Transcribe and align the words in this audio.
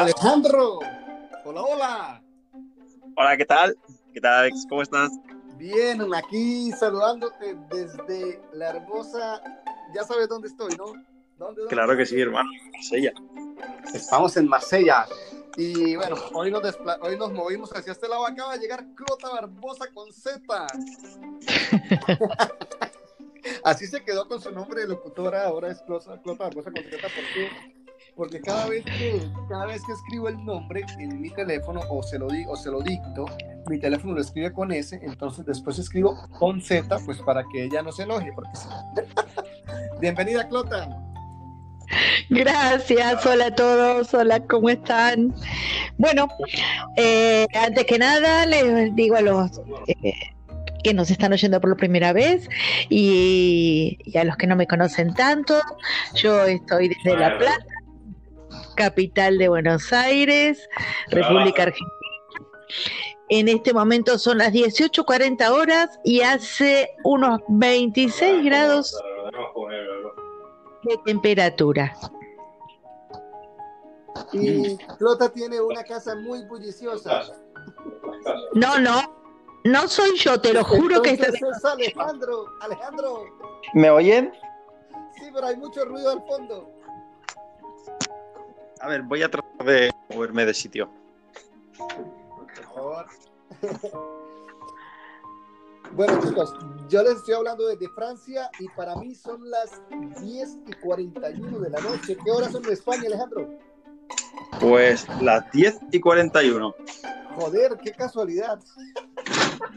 Alejandro. 0.00 0.78
Hola, 1.44 1.62
hola. 1.62 2.22
Hola, 3.14 3.36
¿qué 3.36 3.44
tal? 3.44 3.76
¿Qué 4.14 4.20
tal, 4.20 4.32
Alex? 4.40 4.66
¿Cómo 4.68 4.80
estás? 4.82 5.10
Bien, 5.56 6.02
aquí 6.14 6.72
saludándote 6.72 7.56
desde 7.70 8.40
la 8.54 8.70
hermosa. 8.70 9.42
Ya 9.94 10.02
sabes 10.04 10.28
dónde 10.28 10.48
estoy, 10.48 10.74
¿no? 10.76 10.94
¿Dónde, 11.38 11.66
claro 11.68 11.94
que 11.96 12.06
sí, 12.06 12.18
hermano. 12.20 12.48
Marsella. 12.72 13.12
Estamos 13.92 14.34
en 14.38 14.48
Marsella. 14.48 15.06
Y 15.56 15.94
bueno, 15.96 16.16
hoy 16.32 16.50
nos, 16.50 16.62
hoy 17.02 17.18
nos 17.18 17.32
movimos 17.32 17.70
hacia 17.76 17.92
este 17.92 18.08
lado. 18.08 18.26
Acaba 18.26 18.54
de 18.54 18.60
llegar 18.60 18.86
Clota 18.94 19.28
Barbosa 19.28 19.86
con 19.92 20.10
Z. 20.10 20.40
Así 23.64 23.86
se 23.86 24.02
quedó 24.02 24.26
con 24.26 24.40
su 24.40 24.50
nombre 24.50 24.80
de 24.80 24.88
locutora. 24.88 25.44
Ahora 25.44 25.70
es 25.70 25.82
Clota, 25.82 26.18
Barbosa 26.38 26.70
con 26.70 26.82
Z. 26.82 26.96
¿Por 27.02 27.24
qué? 27.34 27.81
Porque 28.16 28.40
cada 28.40 28.68
vez, 28.68 28.84
que, 28.84 29.22
cada 29.48 29.66
vez 29.66 29.82
que 29.86 29.92
escribo 29.92 30.28
el 30.28 30.44
nombre 30.44 30.84
en 30.98 31.20
mi 31.20 31.30
teléfono 31.30 31.80
o 31.88 32.02
se, 32.02 32.18
lo 32.18 32.28
di, 32.28 32.44
o 32.46 32.56
se 32.56 32.70
lo 32.70 32.82
dicto, 32.82 33.24
mi 33.68 33.78
teléfono 33.78 34.14
lo 34.14 34.20
escribe 34.20 34.52
con 34.52 34.70
S, 34.70 34.98
entonces 35.02 35.46
después 35.46 35.78
escribo 35.78 36.16
con 36.38 36.60
Z, 36.60 36.98
pues 37.06 37.18
para 37.22 37.42
que 37.52 37.64
ella 37.64 37.82
no 37.82 37.90
se 37.90 38.02
enoje. 38.02 38.30
Porque... 38.34 38.50
Bienvenida, 40.00 40.46
Clota. 40.48 40.88
Gracias, 42.28 43.26
hola 43.26 43.46
a 43.46 43.54
todos, 43.54 44.12
hola, 44.14 44.40
¿cómo 44.40 44.70
están? 44.70 45.34
Bueno, 45.98 46.28
eh, 46.96 47.46
antes 47.54 47.84
que 47.84 47.98
nada 47.98 48.46
les 48.46 48.94
digo 48.94 49.16
a 49.16 49.20
los 49.20 49.60
eh, 49.86 50.12
que 50.82 50.94
nos 50.94 51.10
están 51.10 51.32
oyendo 51.32 51.60
por 51.60 51.70
la 51.70 51.76
primera 51.76 52.12
vez 52.12 52.48
y, 52.88 53.98
a 54.18 54.24
los 54.24 54.36
que 54.36 54.46
no 54.46 54.56
me 54.56 54.66
conocen 54.66 55.14
tanto, 55.14 55.60
yo 56.14 56.44
estoy 56.44 56.88
desde 56.88 57.16
La 57.16 57.38
Plata, 57.38 57.66
capital 58.74 59.38
de 59.38 59.48
Buenos 59.48 59.92
Aires, 59.92 60.68
República 61.08 61.64
Argentina. 61.64 61.90
En 63.28 63.48
este 63.48 63.72
momento 63.72 64.18
son 64.18 64.38
las 64.38 64.52
18.40 64.52 65.50
horas 65.50 65.98
y 66.04 66.20
hace 66.20 66.90
unos 67.04 67.40
26 67.48 68.44
grados 68.44 68.94
de 70.82 70.98
temperatura. 71.04 71.96
Y 74.32 74.76
Flota 74.98 75.30
tiene 75.30 75.60
una 75.60 75.82
casa 75.84 76.14
muy 76.16 76.44
bulliciosa. 76.44 77.22
No, 78.54 78.78
no, 78.78 79.00
no 79.64 79.88
soy 79.88 80.16
yo, 80.16 80.40
te 80.40 80.52
lo 80.52 80.64
juro 80.64 81.00
que 81.02 81.12
es 81.12 81.20
Alejandro, 81.64 82.46
Alejandro. 82.60 83.24
¿Me 83.74 83.90
oyen? 83.90 84.32
Sí, 85.16 85.30
pero 85.32 85.46
hay 85.46 85.56
mucho 85.56 85.84
ruido 85.84 86.10
al 86.10 86.22
fondo. 86.26 86.71
A 88.82 88.88
ver, 88.88 89.02
voy 89.02 89.22
a 89.22 89.30
tratar 89.30 89.64
de 89.64 89.92
moverme 90.12 90.44
de 90.44 90.52
sitio. 90.52 90.90
Por 91.78 92.64
favor. 92.74 93.06
Bueno, 95.94 96.18
chicos, 96.26 96.54
yo 96.88 97.02
les 97.02 97.16
estoy 97.16 97.34
hablando 97.34 97.66
desde 97.66 97.86
Francia 97.90 98.48
y 98.58 98.66
para 98.68 98.96
mí 98.96 99.14
son 99.14 99.50
las 99.50 99.78
10 100.22 100.58
y 100.66 100.72
41 100.80 101.58
de 101.58 101.68
la 101.68 101.80
noche. 101.80 102.16
¿Qué 102.24 102.30
horas 102.30 102.50
son 102.50 102.64
en 102.64 102.72
España, 102.72 103.02
Alejandro? 103.08 103.58
Pues 104.58 105.06
las 105.20 105.52
10 105.52 105.80
y 105.90 106.00
41. 106.00 106.74
Joder, 107.36 107.76
qué 107.84 107.92
casualidad. 107.92 108.58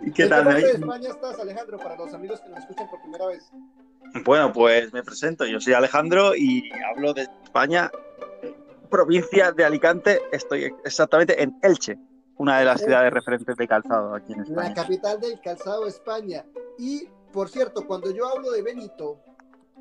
¿Y 0.00 0.12
qué 0.12 0.26
tal? 0.26 0.48
¿En 0.48 0.62
qué 0.62 0.70
España 0.70 1.10
estás, 1.10 1.38
Alejandro, 1.38 1.76
para 1.76 1.96
los 1.96 2.14
amigos 2.14 2.40
que 2.40 2.48
nos 2.48 2.60
escuchan 2.60 2.88
por 2.88 3.02
primera 3.02 3.26
vez? 3.26 3.50
Bueno, 4.24 4.52
pues 4.52 4.92
me 4.92 5.02
presento. 5.02 5.46
Yo 5.46 5.60
soy 5.60 5.74
Alejandro 5.74 6.34
y 6.34 6.70
hablo 6.90 7.12
de 7.14 7.28
España, 7.44 7.90
provincia 8.90 9.52
de 9.52 9.64
Alicante. 9.64 10.20
Estoy 10.32 10.72
exactamente 10.84 11.42
en 11.42 11.58
Elche 11.62 11.98
una 12.40 12.58
de 12.58 12.64
las 12.64 12.80
ciudades 12.80 13.12
referentes 13.12 13.54
de 13.54 13.68
calzado 13.68 14.14
aquí 14.14 14.32
en 14.32 14.40
España. 14.40 14.70
La 14.70 14.74
capital 14.74 15.20
del 15.20 15.38
calzado 15.42 15.86
España. 15.86 16.46
Y, 16.78 17.06
por 17.34 17.50
cierto, 17.50 17.86
cuando 17.86 18.10
yo 18.10 18.26
hablo 18.26 18.50
de 18.50 18.62
Benito, 18.62 19.20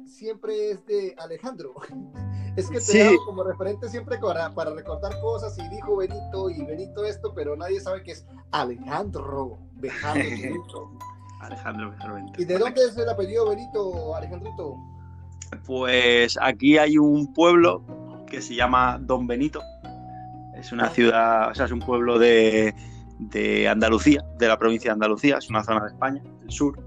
siempre 0.06 0.72
es 0.72 0.86
de 0.86 1.16
Alejandro. 1.18 1.74
Es 2.58 2.70
que 2.70 2.82
te 2.82 3.08
hago 3.08 3.26
como 3.26 3.44
referente 3.44 3.88
siempre 3.88 4.18
para, 4.18 4.54
para, 4.54 4.72
recordar 4.72 5.18
cosas 5.22 5.58
y 5.60 5.70
dijo 5.70 5.96
Benito 5.96 6.50
y 6.50 6.66
Benito 6.66 7.06
esto, 7.06 7.32
pero 7.34 7.56
nadie 7.56 7.80
sabe 7.80 8.04
que 8.04 8.12
es 8.12 8.26
Alejandro 8.52 9.60
Benito. 9.76 10.98
Alejandro 11.40 11.94
Benito. 12.14 12.42
¿Y 12.42 12.46
de 12.46 12.58
dónde 12.58 12.82
es 12.82 12.98
el 12.98 13.10
apellido 13.10 13.50
Benito, 13.50 14.16
Alejandrito? 14.16 14.76
Pues 15.66 16.38
aquí 16.42 16.78
hay 16.78 16.98
un 16.98 17.34
pueblo 17.34 17.84
que 18.28 18.42
se 18.42 18.56
llama 18.56 19.00
Don 19.02 19.26
Benito, 19.26 19.62
es 20.60 20.72
una 20.72 20.90
ciudad, 20.90 21.50
o 21.50 21.56
sea, 21.56 21.66
es 21.66 21.72
un 21.72 21.80
pueblo 21.80 22.20
de, 22.20 22.74
Andalucía, 23.70 24.24
de 24.38 24.48
la 24.48 24.58
provincia 24.58 24.90
de 24.90 24.94
Andalucía, 24.94 25.38
es 25.38 25.50
una 25.50 25.64
zona 25.64 25.86
de 25.86 25.92
España, 25.92 26.22
del 26.42 26.52
sur. 26.52 26.80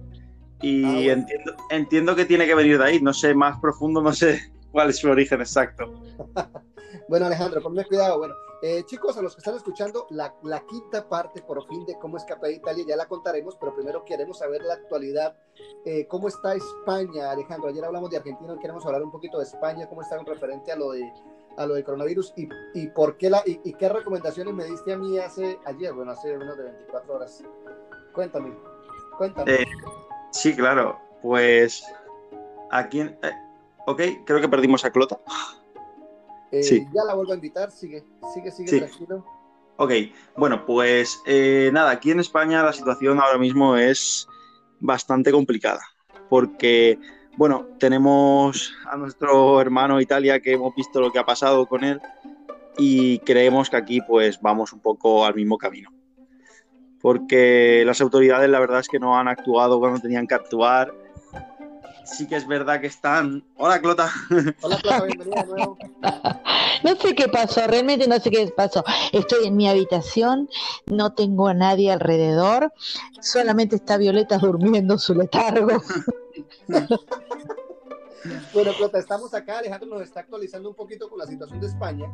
Y 0.60 1.08
ah, 1.08 1.14
entiendo, 1.14 1.56
entiendo 1.70 2.14
que 2.14 2.24
tiene 2.24 2.46
que 2.46 2.54
venir 2.54 2.78
de 2.78 2.84
ahí, 2.84 3.00
no 3.00 3.12
sé, 3.12 3.34
más 3.34 3.58
profundo, 3.58 4.00
no 4.00 4.12
sé 4.12 4.52
cuál 4.70 4.90
es 4.90 4.98
su 4.98 5.08
origen 5.08 5.40
exacto. 5.40 5.92
bueno, 7.08 7.26
Alejandro, 7.26 7.62
ponme 7.62 7.84
cuidado. 7.84 8.18
Bueno, 8.18 8.34
eh, 8.62 8.84
chicos, 8.86 9.16
a 9.16 9.22
los 9.22 9.34
que 9.34 9.40
están 9.40 9.56
escuchando, 9.56 10.06
la, 10.10 10.32
quinta 10.68 11.08
parte, 11.08 11.42
por 11.42 11.66
fin, 11.66 11.84
de 11.84 11.98
cómo 11.98 12.16
escapé 12.16 12.46
de 12.46 12.52
Italia, 12.54 12.84
ya 12.86 12.96
la 12.96 13.08
contaremos, 13.08 13.56
pero 13.56 13.74
primero 13.74 14.04
queremos 14.04 14.38
saber 14.38 14.62
la 14.62 14.74
actualidad. 14.74 15.36
Eh, 15.84 16.06
¿Cómo 16.06 16.28
está 16.28 16.54
España, 16.54 17.32
Alejandro? 17.32 17.70
Ayer 17.70 17.84
hablamos 17.84 18.10
de 18.10 18.18
Argentina, 18.18 18.56
queremos 18.60 18.86
hablar 18.86 19.02
un 19.02 19.10
poquito 19.10 19.38
de 19.38 19.44
España, 19.44 19.88
cómo 19.88 20.02
está 20.02 20.16
en 20.16 20.26
referente 20.26 20.70
a 20.70 20.76
lo 20.76 20.92
de 20.92 21.12
a 21.58 21.66
lo 21.66 21.74
de 21.74 21.84
coronavirus 21.84 22.32
y, 22.34 22.48
y 22.72 22.86
por 22.86 23.18
qué 23.18 23.28
la 23.28 23.42
y, 23.44 23.74
qué 23.74 23.88
recomendaciones 23.88 24.54
me 24.54 24.64
diste 24.64 24.92
a 24.92 24.96
mí 24.96 25.18
hace 25.18 25.58
ayer, 25.66 25.92
bueno, 25.92 26.12
hace 26.12 26.34
menos 26.38 26.56
de 26.56 26.62
24 26.62 27.14
horas. 27.14 27.42
Cuéntame, 28.14 28.56
cuéntame. 29.18 29.54
Eh, 29.54 29.66
sí, 30.30 30.54
claro, 30.54 30.98
pues 31.20 31.84
aquí, 32.70 33.02
ok, 33.86 34.00
creo 34.24 34.40
que 34.40 34.48
perdimos 34.48 34.84
a 34.84 34.90
Clota. 34.92 35.18
Eh, 36.52 36.62
sí. 36.62 36.86
Ya 36.94 37.04
la 37.04 37.14
vuelvo 37.14 37.32
a 37.32 37.34
invitar, 37.34 37.70
sigue, 37.72 38.04
sigue, 38.32 38.50
sigue 38.52 38.78
tranquilo. 38.78 39.24
Ok, 39.78 39.92
bueno, 40.36 40.64
pues 40.64 41.20
nada, 41.72 41.90
aquí 41.90 42.10
en 42.10 42.20
España 42.20 42.62
la 42.62 42.72
situación 42.72 43.18
ahora 43.18 43.38
mismo 43.38 43.76
es 43.76 44.28
bastante 44.78 45.32
complicada, 45.32 45.80
porque 46.28 46.98
bueno, 47.36 47.66
tenemos 47.78 48.74
a 48.84 48.96
nuestro 48.96 49.60
hermano 49.60 50.00
Italia 50.00 50.40
que 50.40 50.52
hemos 50.52 50.74
visto 50.74 51.00
lo 51.00 51.10
que 51.10 51.18
ha 51.18 51.24
pasado 51.24 51.66
con 51.66 51.82
él 51.82 52.00
y 52.76 53.18
creemos 53.20 53.70
que 53.70 53.76
aquí 53.76 54.00
pues 54.02 54.40
vamos 54.40 54.72
un 54.72 54.80
poco 54.80 55.24
al 55.24 55.34
mismo 55.34 55.56
camino. 55.56 55.90
Porque 57.00 57.82
las 57.86 58.00
autoridades 58.00 58.48
la 58.48 58.60
verdad 58.60 58.80
es 58.80 58.88
que 58.88 58.98
no 58.98 59.18
han 59.18 59.28
actuado 59.28 59.80
cuando 59.80 60.00
tenían 60.00 60.26
que 60.26 60.34
actuar. 60.34 60.92
Sí 62.04 62.26
que 62.26 62.36
es 62.36 62.46
verdad 62.46 62.80
que 62.80 62.86
están... 62.86 63.44
Hola 63.56 63.80
Clota. 63.80 64.10
Hola 64.60 64.76
Clota, 64.78 65.04
bienvenida 65.04 65.42
de 65.42 65.48
nuevo. 65.48 65.78
No 66.82 66.96
sé 66.96 67.14
qué 67.14 67.28
pasó, 67.28 67.64
realmente 67.68 68.08
no 68.08 68.18
sé 68.18 68.28
qué 68.28 68.52
pasó. 68.56 68.82
Estoy 69.12 69.46
en 69.46 69.56
mi 69.56 69.68
habitación, 69.68 70.48
no 70.86 71.12
tengo 71.14 71.46
a 71.46 71.54
nadie 71.54 71.92
alrededor, 71.92 72.72
solamente 73.20 73.76
está 73.76 73.98
Violeta 73.98 74.38
durmiendo 74.38 74.98
su 74.98 75.14
letargo. 75.14 75.80
bueno, 78.52 78.72
Clota, 78.76 78.98
estamos 78.98 79.32
acá. 79.32 79.60
Alejandro 79.60 79.90
nos 79.90 80.02
está 80.02 80.20
actualizando 80.20 80.70
un 80.70 80.74
poquito 80.74 81.08
con 81.08 81.20
la 81.20 81.26
situación 81.26 81.60
de 81.60 81.68
España. 81.68 82.10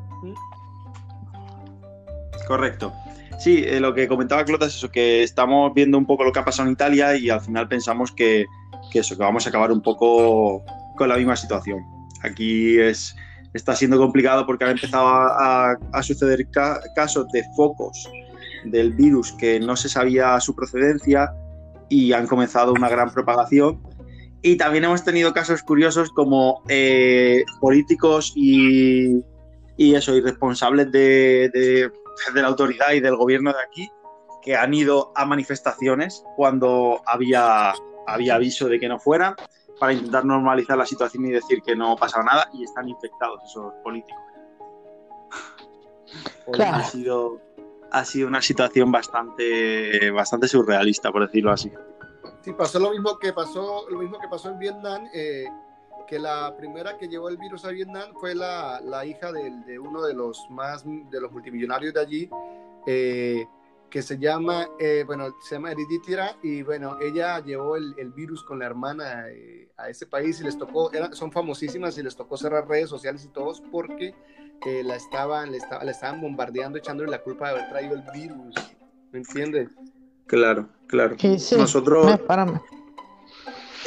Correcto. 2.47 2.93
Sí, 3.38 3.62
eh, 3.65 3.81
lo 3.81 3.94
que 3.94 4.06
comentaba 4.06 4.44
Clota 4.44 4.66
es 4.66 4.75
eso, 4.75 4.91
que 4.91 5.22
estamos 5.22 5.72
viendo 5.72 5.97
un 5.97 6.05
poco 6.05 6.25
lo 6.25 6.32
que 6.32 6.41
ha 6.41 6.44
pasado 6.44 6.66
en 6.66 6.75
Italia 6.75 7.16
y 7.16 7.31
al 7.31 7.40
final 7.40 7.69
pensamos 7.69 8.12
que, 8.12 8.46
eso, 8.94 9.17
que 9.17 9.23
vamos 9.23 9.46
a 9.46 9.49
acabar 9.49 9.73
un 9.73 9.82
poco 9.82 10.64
con 10.96 11.08
la 11.08 11.17
misma 11.17 11.37
situación. 11.37 11.81
Aquí 12.23 12.79
es, 12.79 13.14
está 13.55 13.75
siendo 13.75 13.99
complicado 13.99 14.46
porque 14.46 14.64
han 14.64 14.73
empezado 14.73 15.06
a, 15.06 15.76
suceder 16.02 16.49
casos 16.94 17.29
de 17.32 17.44
focos 17.56 18.08
del 18.64 18.93
virus 18.93 19.32
que 19.32 19.61
no 19.61 19.76
se 19.76 19.88
sabía 19.88 20.38
su 20.40 20.55
procedencia 20.55 21.32
y 21.88 22.12
han 22.12 22.26
comenzado 22.26 22.73
una 22.73 22.88
gran 22.88 23.11
propagación 23.11 23.81
y 24.43 24.56
también 24.56 24.85
hemos 24.85 25.05
tenido 25.05 25.32
casos 25.32 25.62
curiosos 25.62 26.11
como 26.11 26.62
eh, 26.69 27.44
políticos 27.61 28.32
y, 28.37 29.17
y, 29.76 29.94
eso, 29.94 30.14
irresponsables 30.14 30.93
de, 30.93 31.50
de, 31.52 31.90
de, 32.35 32.43
la 32.43 32.49
autoridad 32.49 32.93
y 32.93 33.00
del 33.00 33.17
gobierno 33.17 33.52
de 33.52 33.58
aquí 33.61 33.90
que 34.43 34.55
han 34.56 34.73
ido 34.75 35.12
a 35.17 35.25
manifestaciones 35.25 36.23
cuando 36.37 37.02
había, 37.06 37.75
había 38.08 38.34
aviso 38.34 38.69
de 38.69 38.81
que 38.81 38.88
no 38.88 38.99
fueran 38.99 39.34
para 39.78 39.93
intentar 39.93 40.25
normalizar 40.25 40.76
la 40.76 40.87
situación 40.87 41.26
y 41.26 41.31
decir 41.31 41.62
que 41.62 41.76
no 41.76 41.96
pasaba 41.96 42.25
nada 42.25 42.50
y 42.52 42.64
están 42.64 42.88
infectados 42.88 43.43
esos 43.44 43.72
políticos. 43.84 44.22
Ha, 46.58 46.82
sido, 46.84 47.40
ha 47.93 48.05
sido 48.05 48.28
una 48.28 48.43
situación 48.43 48.90
bastante, 48.90 50.10
bastante 50.10 50.49
surrealista, 50.49 51.12
por 51.12 51.26
decirlo 51.26 51.52
así. 51.52 51.70
Sí, 52.40 52.52
pasó 52.52 52.78
lo 52.78 52.90
mismo 52.90 53.19
que 53.19 53.32
pasó, 53.32 53.87
lo 53.90 53.99
mismo 53.99 54.19
que 54.19 54.28
pasó 54.28 54.50
en 54.50 54.58
Vietnam. 54.58 55.08
Eh, 55.12 55.46
que 56.08 56.19
la 56.19 56.56
primera 56.56 56.96
que 56.96 57.06
llevó 57.06 57.28
el 57.28 57.37
virus 57.37 57.66
a 57.66 57.69
Vietnam 57.69 58.14
fue 58.19 58.34
la, 58.34 58.81
la 58.81 59.04
hija 59.04 59.31
de, 59.31 59.50
de, 59.66 59.78
uno 59.78 60.02
de 60.02 60.14
los 60.14 60.49
más 60.49 60.82
de 60.84 61.20
los 61.20 61.31
multimillonarios 61.31 61.93
de 61.93 62.00
allí, 62.00 62.31
eh, 62.87 63.46
que 63.90 64.02
se 64.02 64.19
llama, 64.19 64.69
eh, 64.79 65.05
bueno, 65.06 65.35
se 65.40 65.55
llama 65.55 65.73
Eriditira, 65.73 66.37
y 66.43 66.62
bueno, 66.62 66.99
ella 67.00 67.40
llevó 67.40 67.76
el, 67.76 67.94
el 67.96 68.12
virus 68.12 68.43
con 68.43 68.58
la 68.58 68.67
hermana 68.67 69.29
eh, 69.31 69.70
a 69.76 69.88
ese 69.88 70.06
país 70.06 70.40
y 70.40 70.44
les 70.44 70.58
tocó, 70.58 70.93
eran, 70.93 71.14
son 71.14 71.32
famosísimas 71.32 71.96
y 71.96 72.02
les 72.02 72.14
tocó 72.14 72.37
cerrar 72.37 72.69
redes 72.69 72.90
sociales 72.90 73.25
y 73.25 73.29
todos 73.29 73.62
porque 73.73 74.14
eh, 74.67 74.82
la, 74.85 74.96
estaban, 74.96 75.50
le, 75.50 75.58
estaba, 75.58 75.85
le 75.85 75.93
estaban 75.93 76.20
bombardeando, 76.20 76.79
echándole 76.79 77.11
la 77.11 77.23
culpa 77.23 77.46
de 77.49 77.56
haber 77.56 77.69
traído 77.70 77.94
el 77.94 78.02
virus, 78.12 78.55
¿me 79.11 79.20
entiendes? 79.20 79.70
Claro, 80.26 80.69
claro. 80.87 81.17
Sí, 81.19 81.38
sí. 81.38 81.56
Nosotros, 81.56 82.06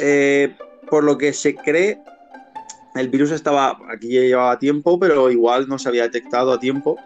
eh, 0.00 0.56
por 0.90 1.04
lo 1.04 1.16
que 1.16 1.32
se 1.32 1.54
cree, 1.54 2.02
el 2.96 3.08
virus 3.08 3.30
estaba, 3.30 3.78
aquí 3.88 4.12
ya 4.12 4.22
llevaba 4.22 4.58
tiempo, 4.58 4.98
pero 4.98 5.30
igual 5.30 5.68
no 5.68 5.78
se 5.78 5.88
había 5.88 6.02
detectado 6.02 6.52
a 6.52 6.58
tiempo 6.58 6.98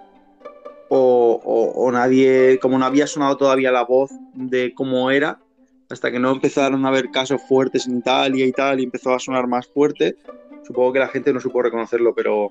o, 0.88 1.90
nadie, 1.92 2.58
como 2.60 2.78
no 2.78 2.84
había 2.84 3.06
sonado 3.06 3.36
todavía 3.36 3.72
la 3.72 3.84
voz 3.84 4.10
de 4.34 4.72
cómo 4.74 5.10
era, 5.10 5.40
hasta 5.88 6.10
que 6.10 6.18
no 6.18 6.32
empezaron 6.32 6.84
a 6.84 6.88
haber 6.88 7.10
casos 7.10 7.40
fuertes 7.48 7.86
en 7.86 7.98
Italia 7.98 8.46
y 8.46 8.52
tal, 8.52 8.80
y 8.80 8.84
empezó 8.84 9.14
a 9.14 9.18
sonar 9.18 9.46
más 9.46 9.66
fuerte, 9.66 10.16
supongo 10.64 10.92
que 10.92 10.98
la 10.98 11.08
gente 11.08 11.32
no 11.32 11.40
supo 11.40 11.62
reconocerlo, 11.62 12.14
pero 12.14 12.50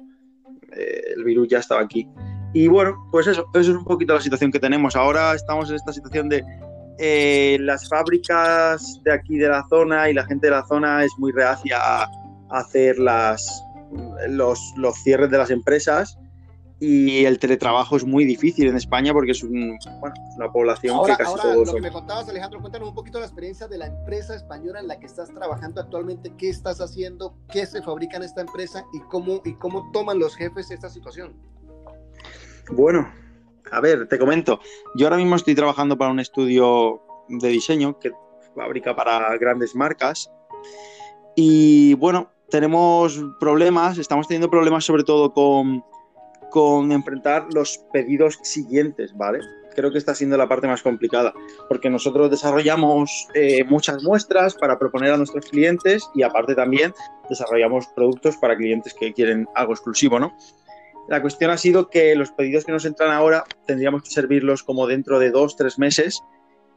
eh, 0.71 1.13
el 1.15 1.23
virus 1.23 1.47
ya 1.49 1.59
estaba 1.59 1.81
aquí. 1.81 2.07
Y 2.53 2.67
bueno, 2.67 3.07
pues 3.11 3.27
eso, 3.27 3.45
eso 3.53 3.71
es 3.71 3.77
un 3.77 3.83
poquito 3.83 4.13
la 4.13 4.21
situación 4.21 4.51
que 4.51 4.59
tenemos. 4.59 4.95
Ahora 4.95 5.33
estamos 5.33 5.69
en 5.69 5.75
esta 5.75 5.91
situación 5.91 6.29
de 6.29 6.43
eh, 6.97 7.57
las 7.59 7.89
fábricas 7.89 9.01
de 9.03 9.11
aquí 9.11 9.37
de 9.37 9.49
la 9.49 9.65
zona 9.69 10.09
y 10.09 10.13
la 10.13 10.25
gente 10.25 10.47
de 10.47 10.51
la 10.51 10.65
zona 10.65 11.03
es 11.03 11.11
muy 11.17 11.33
reacia 11.33 11.77
a 11.77 12.09
hacer 12.51 12.97
las, 12.97 13.61
los, 14.29 14.59
los 14.77 14.95
cierres 15.03 15.29
de 15.29 15.37
las 15.37 15.51
empresas 15.51 16.17
y 16.80 17.24
el 17.24 17.39
teletrabajo 17.39 17.95
es 17.95 18.04
muy 18.04 18.25
difícil 18.25 18.68
en 18.68 18.75
España 18.75 19.13
porque 19.13 19.31
es 19.31 19.44
un, 19.44 19.77
bueno, 20.00 20.16
una 20.36 20.51
población 20.51 21.06
que 21.06 21.16
casi 21.16 21.31
ahora, 21.31 21.56
Lo 21.56 21.74
que 21.74 21.81
me 21.81 21.92
contabas, 21.92 22.27
Alejandro, 22.27 22.60
cuéntanos 22.60 22.89
un 22.89 22.95
poquito 22.95 23.19
la 23.19 23.25
experiencia 23.25 23.68
de 23.68 23.77
la 23.77 23.88
empresa 23.88 24.36
española 24.36 24.81
en 24.81 24.88
la 24.88 25.00
que 25.00 25.06
estás 25.06 25.33
trabajando 25.33 25.80
actualmente, 25.80 26.33
qué 26.38 26.50
estás 26.50 26.81
haciendo, 26.81 27.38
qué 27.51 27.66
se 27.66 27.81
fabrica 27.81 28.18
en 28.18 28.24
esta 28.24 28.42
empresa 28.42 28.86
y 28.94 29.00
cómo, 29.01 29.42
y 29.45 29.54
cómo 29.54 29.89
toman 29.94 30.19
los 30.19 30.36
jefes 30.36 30.69
esta 30.69 30.89
situación. 30.89 31.33
Bueno, 32.72 33.10
a 33.71 33.80
ver, 33.80 34.07
te 34.07 34.19
comento. 34.19 34.60
Yo 34.95 35.06
ahora 35.06 35.18
mismo 35.18 35.36
estoy 35.36 35.56
trabajando 35.56 35.98
para 35.98 36.12
un 36.12 36.19
estudio 36.19 37.01
de 37.30 37.48
diseño 37.48 38.00
que 38.00 38.12
fabrica 38.54 38.95
para 38.95 39.38
grandes 39.38 39.75
marcas 39.75 40.30
y 41.36 41.94
bueno, 41.95 42.31
tenemos 42.50 43.21
problemas, 43.39 43.98
estamos 43.98 44.28
teniendo 44.28 44.50
problemas 44.50 44.86
sobre 44.86 45.04
todo 45.04 45.33
con 45.33 45.83
con 46.56 46.94
enfrentar 46.94 47.48
los 47.54 47.80
pedidos 47.92 48.40
siguientes, 48.42 49.13
¿vale? 49.18 49.42
Creo 49.75 49.92
que 49.92 49.98
está 49.98 50.16
siendo 50.16 50.38
la 50.38 50.48
parte 50.48 50.68
más 50.68 50.81
complicada, 50.81 51.34
porque 51.68 51.90
nosotros 51.90 52.31
desarrollamos 52.31 53.28
eh, 53.34 53.66
muchas 53.66 54.02
muestras 54.04 54.56
para 54.56 54.80
proponer 54.80 55.12
a 55.12 55.18
nuestros 55.18 55.48
clientes 55.48 56.10
y 56.16 56.24
aparte 56.24 56.56
también 56.56 56.94
desarrollamos 57.30 57.88
productos 57.88 58.38
para 58.38 58.56
clientes 58.56 58.94
que 58.94 59.12
quieren 59.12 59.50
algo 59.54 59.74
exclusivo, 59.74 60.18
¿no? 60.18 60.34
La 61.10 61.22
cuestión 61.22 61.52
ha 61.52 61.57
sido 61.57 61.90
que 61.90 62.16
los 62.16 62.31
pedidos 62.31 62.63
que 62.63 62.72
nos 62.72 62.86
entran 62.86 63.12
ahora 63.12 63.44
tendríamos 63.68 64.04
que 64.04 64.12
servirlos 64.12 64.63
como 64.63 64.88
dentro 64.88 65.19
de 65.19 65.31
dos, 65.31 65.57
tres 65.57 65.78
meses 65.78 66.24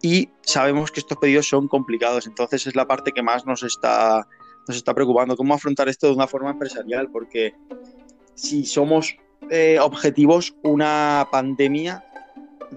y 0.02 0.30
sabemos 0.40 0.90
que 0.90 0.98
estos 0.98 1.18
pedidos 1.18 1.48
son 1.48 1.68
complicados, 1.68 2.26
entonces 2.26 2.66
es 2.66 2.74
la 2.74 2.88
parte 2.88 3.12
que 3.12 3.22
más 3.22 3.46
nos 3.46 3.62
está, 3.62 4.26
nos 4.66 4.76
está 4.76 4.92
preocupando, 4.92 5.36
cómo 5.36 5.54
afrontar 5.54 5.88
esto 5.88 6.08
de 6.08 6.14
una 6.14 6.26
forma 6.26 6.50
empresarial, 6.50 7.12
porque 7.12 7.54
si 8.34 8.66
somos 8.66 9.16
eh, 9.50 9.78
objetivos 9.80 10.54
una 10.62 11.28
pandemia 11.30 12.04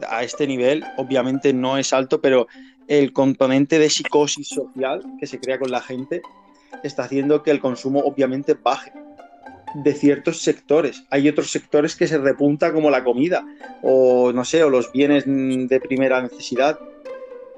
a 0.10 0.24
este 0.24 0.48
nivel, 0.48 0.84
obviamente 0.98 1.54
no 1.54 1.78
es 1.78 1.94
alto, 1.94 2.22
pero 2.22 2.48
el 2.88 3.14
componente 3.14 3.80
de 3.80 3.90
psicosis 3.90 4.48
social 4.50 5.04
que 5.20 5.28
se 5.28 5.40
crea 5.40 5.60
con 5.60 5.72
la 5.72 5.82
gente 5.82 6.22
está 6.84 7.04
haciendo 7.04 7.44
que 7.44 7.52
el 7.52 7.60
consumo 7.60 8.00
obviamente 8.00 8.54
baje 8.54 8.92
de 9.76 9.94
ciertos 9.94 10.42
sectores. 10.42 11.06
Hay 11.10 11.28
otros 11.30 11.52
sectores 11.52 11.96
que 11.96 12.08
se 12.08 12.18
repunta 12.18 12.74
como 12.74 12.90
la 12.90 13.04
comida 13.04 13.46
o 13.82 14.32
no 14.34 14.44
sé, 14.44 14.64
o 14.64 14.70
los 14.70 14.92
bienes 14.92 15.24
de 15.26 15.80
primera 15.80 16.22
necesidad. 16.22 16.80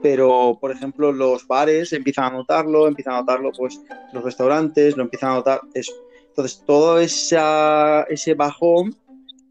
Pero, 0.01 0.57
por 0.59 0.71
ejemplo, 0.71 1.13
los 1.13 1.47
bares 1.47 1.94
empiezan 1.94 2.25
a 2.25 2.38
notarlo, 2.38 2.88
empiezan 2.88 3.13
a 3.13 3.19
notarlo 3.19 3.51
pues 3.57 3.79
los 4.11 4.23
restaurantes, 4.23 4.97
lo 4.97 5.03
empiezan 5.03 5.31
a 5.31 5.35
notar. 5.35 5.61
Entonces, 6.33 6.63
todo 6.65 6.97
esa, 6.97 8.01
ese 8.09 8.33
bajón 8.33 8.95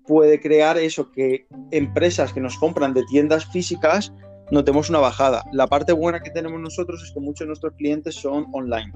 puede 0.05 0.40
crear 0.40 0.76
eso, 0.79 1.12
que 1.12 1.46
empresas 1.70 2.32
que 2.32 2.40
nos 2.40 2.58
compran 2.58 2.93
de 2.93 3.05
tiendas 3.05 3.46
físicas 3.46 4.12
notemos 4.50 4.90
una 4.90 4.99
bajada. 4.99 5.44
La 5.52 5.69
parte 5.69 5.93
buena 5.93 6.20
que 6.20 6.31
tenemos 6.31 6.61
nosotros 6.61 7.00
es 7.05 7.12
que 7.12 7.20
muchos 7.20 7.40
de 7.40 7.46
nuestros 7.46 7.75
clientes 7.75 8.17
son 8.17 8.49
online. 8.52 8.93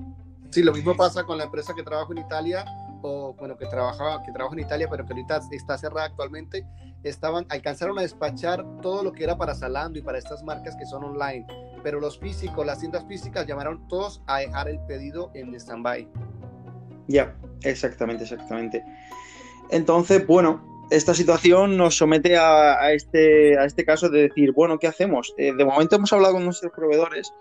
Sí, 0.51 0.65
lo 0.65 0.73
mismo 0.73 0.97
pasa 0.97 1.23
con 1.23 1.39
la 1.39 1.45
empresa 1.45 1.75
que 1.77 1.85
trabajo 1.85 2.11
en 2.11 2.19
Italia, 2.19 2.65
o 3.03 3.35
bueno, 3.35 3.57
que 3.57 3.67
trabajaba, 3.67 4.21
que 4.25 4.33
trabaja 4.33 4.57
en 4.57 4.65
Italia, 4.65 4.89
pero 4.91 5.07
que 5.07 5.13
ahorita 5.13 5.41
está 5.53 5.79
cerrada 5.79 6.07
actualmente, 6.07 6.67
estaban, 7.05 7.47
alcanzaron 7.51 7.97
a 8.01 8.03
despachar 8.03 8.65
todo 8.83 9.05
lo 9.05 9.13
que 9.13 9.23
era 9.23 9.39
para 9.39 9.55
Zalando 9.55 9.99
y 9.99 10.03
para 10.03 10.19
estas 10.19 10.43
marcas 10.43 10.75
que 10.75 10.87
son 10.87 11.05
online, 11.05 11.47
pero 11.85 12.01
los 12.01 12.19
físicos, 12.19 12.67
las 12.67 12.81
tiendas 12.81 13.05
físicas 13.07 13.47
llamaron 13.47 13.87
todos 13.87 14.23
a 14.27 14.39
dejar 14.41 14.69
el 14.69 14.81
pedido 14.87 15.31
en 15.35 15.55
stand-by. 15.55 16.09
Ya, 17.09 17.35
exactamente, 17.63 18.25
exactamente. 18.25 18.85
Entonces, 19.71 20.27
bueno, 20.27 20.87
esta 20.91 21.15
situación 21.15 21.77
nos 21.77 21.97
somete 21.97 22.37
a, 22.37 22.93
este, 22.93 23.59
a 23.59 23.65
este 23.65 23.85
caso 23.85 24.09
de 24.09 24.23
decir, 24.23 24.53
bueno, 24.53 24.79
¿qué 24.79 24.87
hacemos? 24.87 25.35
Eh, 25.37 25.53
de 25.57 25.65
momento 25.65 25.97
hemos 25.97 26.13
hablado 26.13 26.35
con 26.35 26.45
nuestros 26.45 26.73
proveedores 26.73 27.33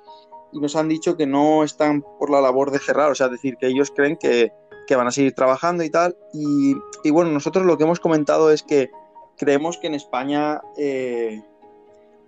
y 0.52 0.60
nos 0.60 0.76
han 0.76 0.90
dicho 0.90 1.16
que 1.18 1.28
no 1.28 1.64
están 1.64 2.02
por 2.02 2.30
la 2.30 2.42
labor 2.42 2.72
de 2.72 2.80
cerrar, 2.80 3.12
o 3.12 3.16
sea, 3.16 3.28
decir, 3.28 3.58
que 3.58 3.68
ellos 3.68 3.92
creen 3.96 4.18
que, 4.18 4.52
van 4.96 5.08
a 5.08 5.12
seguir 5.12 5.34
trabajando 5.34 5.84
y 5.84 5.90
tal. 5.90 6.16
Y, 6.34 6.76
bueno, 7.12 7.32
nosotros 7.32 7.66
lo 7.66 7.78
que 7.78 7.84
hemos 7.84 8.00
comentado 8.00 8.52
es 8.52 8.64
que 8.64 8.90
creemos 9.38 9.78
que 9.78 9.88
en 9.88 9.96
España, 9.96 10.62
eh, 10.78 11.42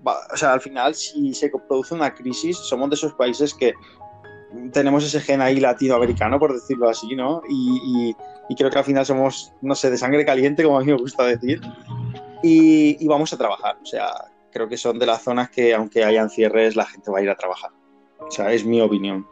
o 0.04 0.38
sea, 0.38 0.54
al 0.54 0.62
final, 0.62 0.94
si 0.96 1.34
se 1.34 1.50
produce 1.50 1.94
una 1.94 2.14
crisis, 2.14 2.58
somos 2.58 2.90
de 2.90 2.96
esos 2.96 3.14
países 3.14 3.54
que 3.54 3.74
tenemos 4.72 5.04
ese 5.04 5.20
gen 5.20 5.42
ahí 5.42 5.60
latinoamericano, 5.60 6.40
por 6.40 6.54
decirlo 6.54 6.90
así, 6.90 7.16
¿no? 7.16 7.42
Y, 7.50 8.14
creo 8.58 8.70
que 8.70 8.78
al 8.78 8.86
final 8.86 9.06
somos, 9.06 9.54
no 9.62 9.76
sé, 9.76 9.90
de 9.90 9.98
sangre 9.98 10.26
caliente, 10.26 10.64
como 10.64 10.78
a 10.78 10.82
mí 10.82 10.88
me 10.88 10.98
gusta 10.98 11.26
decir, 11.26 11.62
y, 12.44 13.06
vamos 13.08 13.34
a 13.34 13.38
trabajar. 13.38 13.78
O 13.82 13.86
sea, 13.86 14.10
creo 14.52 14.68
que 14.68 14.78
son 14.78 15.00
de 15.00 15.06
las 15.06 15.22
zonas 15.22 15.50
que, 15.50 15.74
aunque 15.74 16.04
hayan 16.04 16.30
cierres, 16.30 16.76
la 16.76 16.86
gente 16.86 17.12
va 17.12 17.20
a 17.20 17.22
ir 17.22 17.30
a 17.30 17.36
trabajar. 17.36 17.72
O 18.20 18.32
sea, 18.32 18.52
es 18.52 18.66
mi 18.66 18.82
opinión. 18.82 19.28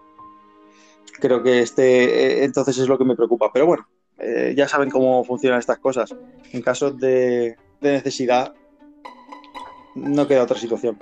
Creo 1.20 1.42
que 1.42 1.62
este, 1.62 2.42
eh, 2.42 2.44
entonces 2.44 2.78
es 2.78 2.88
lo 2.88 2.98
que 2.98 3.06
me 3.06 3.16
preocupa. 3.16 3.51
Pero 3.54 3.66
bueno, 3.66 3.88
eh, 4.20 4.54
ya 4.56 4.68
saben 4.68 4.89
cómo 4.89 5.24
funcionan 5.24 5.60
estas 5.60 5.80
cosas. 5.80 6.13
En 6.51 6.62
caso 6.62 6.92
de, 6.92 7.56
de 7.80 7.92
necesidad, 7.92 8.54
no 9.96 10.28
queda 10.28 10.44
otra 10.44 10.58
situación. 10.58 11.00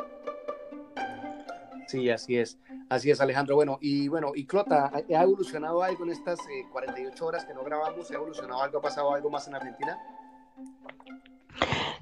Sí, 1.88 2.10
así 2.10 2.38
es. 2.38 2.58
Así 2.90 3.10
es, 3.10 3.22
Alejandro. 3.22 3.56
Bueno, 3.56 3.78
y 3.82 4.08
bueno, 4.08 4.32
y 4.36 4.46
Clota, 4.46 4.92
¿ha 4.94 5.24
evolucionado 5.24 5.82
algo 5.84 6.04
en 6.04 6.12
estas 6.12 6.40
48 6.72 7.12
eh, 7.12 7.28
horas 7.28 7.46
que 7.46 7.54
no 7.54 7.63
grabamos? 7.63 8.12
¿Ha 8.12 8.16
evolucionado 8.16 8.62
algo? 8.62 8.80
¿Ha 8.80 8.82
pasado 8.82 9.13
algo 9.13 9.30
más 9.30 9.48
en 9.48 9.56
Argentina? 9.56 9.98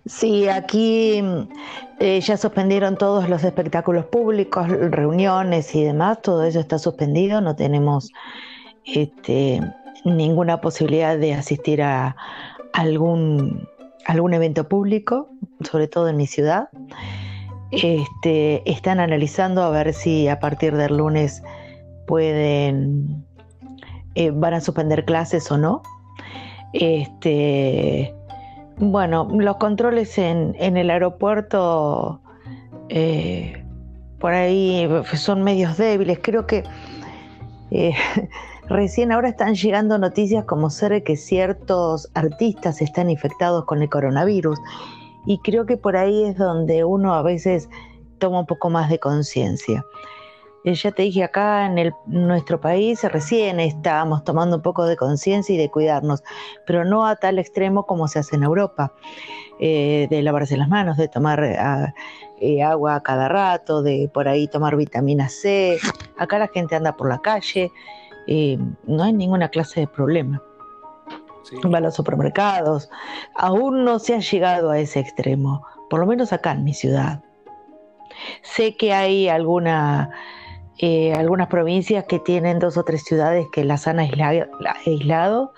Sí, 0.05 0.47
aquí 0.47 1.21
eh, 1.99 2.19
ya 2.21 2.35
suspendieron 2.35 2.97
todos 2.97 3.29
los 3.29 3.43
espectáculos 3.43 4.05
públicos, 4.05 4.67
reuniones 4.67 5.75
y 5.75 5.83
demás, 5.83 6.21
todo 6.23 6.43
eso 6.43 6.59
está 6.59 6.79
suspendido, 6.79 7.39
no 7.39 7.55
tenemos 7.55 8.11
este, 8.83 9.61
ninguna 10.03 10.59
posibilidad 10.59 11.17
de 11.17 11.35
asistir 11.35 11.83
a 11.83 12.15
algún, 12.73 13.67
algún 14.05 14.33
evento 14.33 14.67
público, 14.67 15.29
sobre 15.69 15.87
todo 15.87 16.09
en 16.09 16.17
mi 16.17 16.25
ciudad. 16.25 16.69
Este, 17.71 18.69
están 18.69 18.99
analizando 18.99 19.63
a 19.63 19.69
ver 19.69 19.93
si 19.93 20.27
a 20.27 20.39
partir 20.39 20.75
del 20.75 20.97
lunes 20.97 21.41
pueden, 22.05 23.25
eh, 24.15 24.31
van 24.31 24.53
a 24.53 24.61
suspender 24.61 25.05
clases 25.05 25.49
o 25.51 25.57
no. 25.57 25.81
Este, 26.73 28.13
bueno, 28.77 29.27
los 29.31 29.55
controles 29.57 30.17
en, 30.17 30.55
el 30.59 30.89
aeropuerto 30.89 32.21
eh, 32.89 33.63
por 34.19 34.33
ahí 34.33 34.89
son 35.13 35.43
medios 35.43 35.77
débiles. 35.77 36.19
Creo 36.21 36.45
que 36.47 36.63
eh, 37.71 37.93
recién 38.67 39.13
ahora 39.13 39.29
están 39.29 39.55
llegando 39.55 39.97
noticias 39.97 40.43
como 40.43 40.69
ser 40.69 41.03
que 41.03 41.15
ciertos 41.15 42.09
artistas 42.15 42.81
están 42.81 43.09
infectados 43.09 43.63
con 43.63 43.81
el 43.81 43.89
coronavirus 43.89 44.59
y 45.25 45.39
creo 45.39 45.65
que 45.65 45.77
por 45.77 45.95
ahí 45.97 46.23
es 46.25 46.37
donde 46.37 46.83
uno 46.83 47.13
a 47.13 47.21
veces 47.21 47.69
toma 48.17 48.39
un 48.39 48.45
poco 48.45 48.69
más 48.69 48.89
de 48.89 48.99
conciencia. 48.99 49.85
Eh, 50.63 50.75
ya 50.75 50.91
te 50.91 51.03
dije, 51.03 51.23
acá 51.23 51.65
en 51.65 51.79
el, 51.79 51.93
nuestro 52.05 52.61
país 52.61 53.03
recién 53.03 53.59
estábamos 53.59 54.23
tomando 54.23 54.57
un 54.57 54.61
poco 54.61 54.85
de 54.85 54.95
conciencia 54.95 55.55
y 55.55 55.57
de 55.57 55.69
cuidarnos, 55.69 56.23
pero 56.67 56.85
no 56.85 57.05
a 57.07 57.15
tal 57.15 57.39
extremo 57.39 57.85
como 57.87 58.07
se 58.07 58.19
hace 58.19 58.35
en 58.35 58.43
Europa, 58.43 58.93
eh, 59.59 60.07
de 60.09 60.21
lavarse 60.21 60.57
las 60.57 60.69
manos, 60.69 60.97
de 60.97 61.07
tomar 61.07 61.43
eh, 62.39 62.63
agua 62.63 62.95
a 62.95 63.01
cada 63.01 63.27
rato, 63.27 63.81
de 63.81 64.09
por 64.13 64.27
ahí 64.27 64.47
tomar 64.47 64.75
vitamina 64.75 65.29
C. 65.29 65.79
Acá 66.17 66.37
la 66.37 66.47
gente 66.47 66.75
anda 66.75 66.95
por 66.95 67.09
la 67.09 67.19
calle, 67.19 67.71
no 68.27 69.03
hay 69.03 69.13
ninguna 69.13 69.49
clase 69.49 69.81
de 69.81 69.87
problema. 69.87 70.41
Va 71.73 71.77
a 71.77 71.81
los 71.81 71.95
supermercados. 71.95 72.89
Aún 73.35 73.83
no 73.83 73.99
se 73.99 74.15
ha 74.15 74.19
llegado 74.19 74.71
a 74.71 74.79
ese 74.79 74.99
extremo, 74.99 75.65
por 75.89 75.99
lo 75.99 76.05
menos 76.05 76.33
acá 76.33 76.51
en 76.51 76.63
mi 76.63 76.73
ciudad. 76.73 77.23
Sé 78.43 78.75
que 78.75 78.93
hay 78.93 79.29
alguna 79.29 80.11
eh, 80.83 81.13
algunas 81.13 81.47
provincias 81.47 82.05
que 82.05 82.17
tienen 82.17 82.57
dos 82.57 82.75
o 82.75 82.83
tres 82.83 83.03
ciudades 83.03 83.45
que 83.51 83.63
las 83.63 83.87
han 83.87 83.99
aislado, 83.99 85.53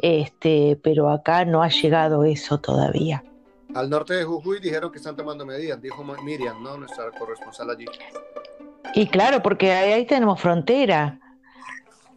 este, 0.00 0.80
pero 0.82 1.10
acá 1.10 1.44
no 1.44 1.62
ha 1.62 1.68
llegado 1.68 2.24
eso 2.24 2.58
todavía. 2.58 3.22
Al 3.74 3.90
norte 3.90 4.14
de 4.14 4.24
Jujuy 4.24 4.60
dijeron 4.60 4.90
que 4.90 4.96
están 4.96 5.16
tomando 5.16 5.44
medidas, 5.44 5.82
dijo 5.82 6.02
Miriam, 6.22 6.62
¿no? 6.62 6.78
nuestra 6.78 7.10
corresponsal 7.10 7.68
allí. 7.68 7.84
Y 8.94 9.06
claro, 9.08 9.42
porque 9.42 9.70
ahí, 9.72 10.06
tenemos 10.06 10.40
frontera. 10.40 11.20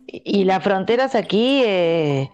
Y, 0.08 0.46
las 0.46 0.64
fronteras 0.64 1.16
aquí 1.16 1.64
eh, 1.66 2.32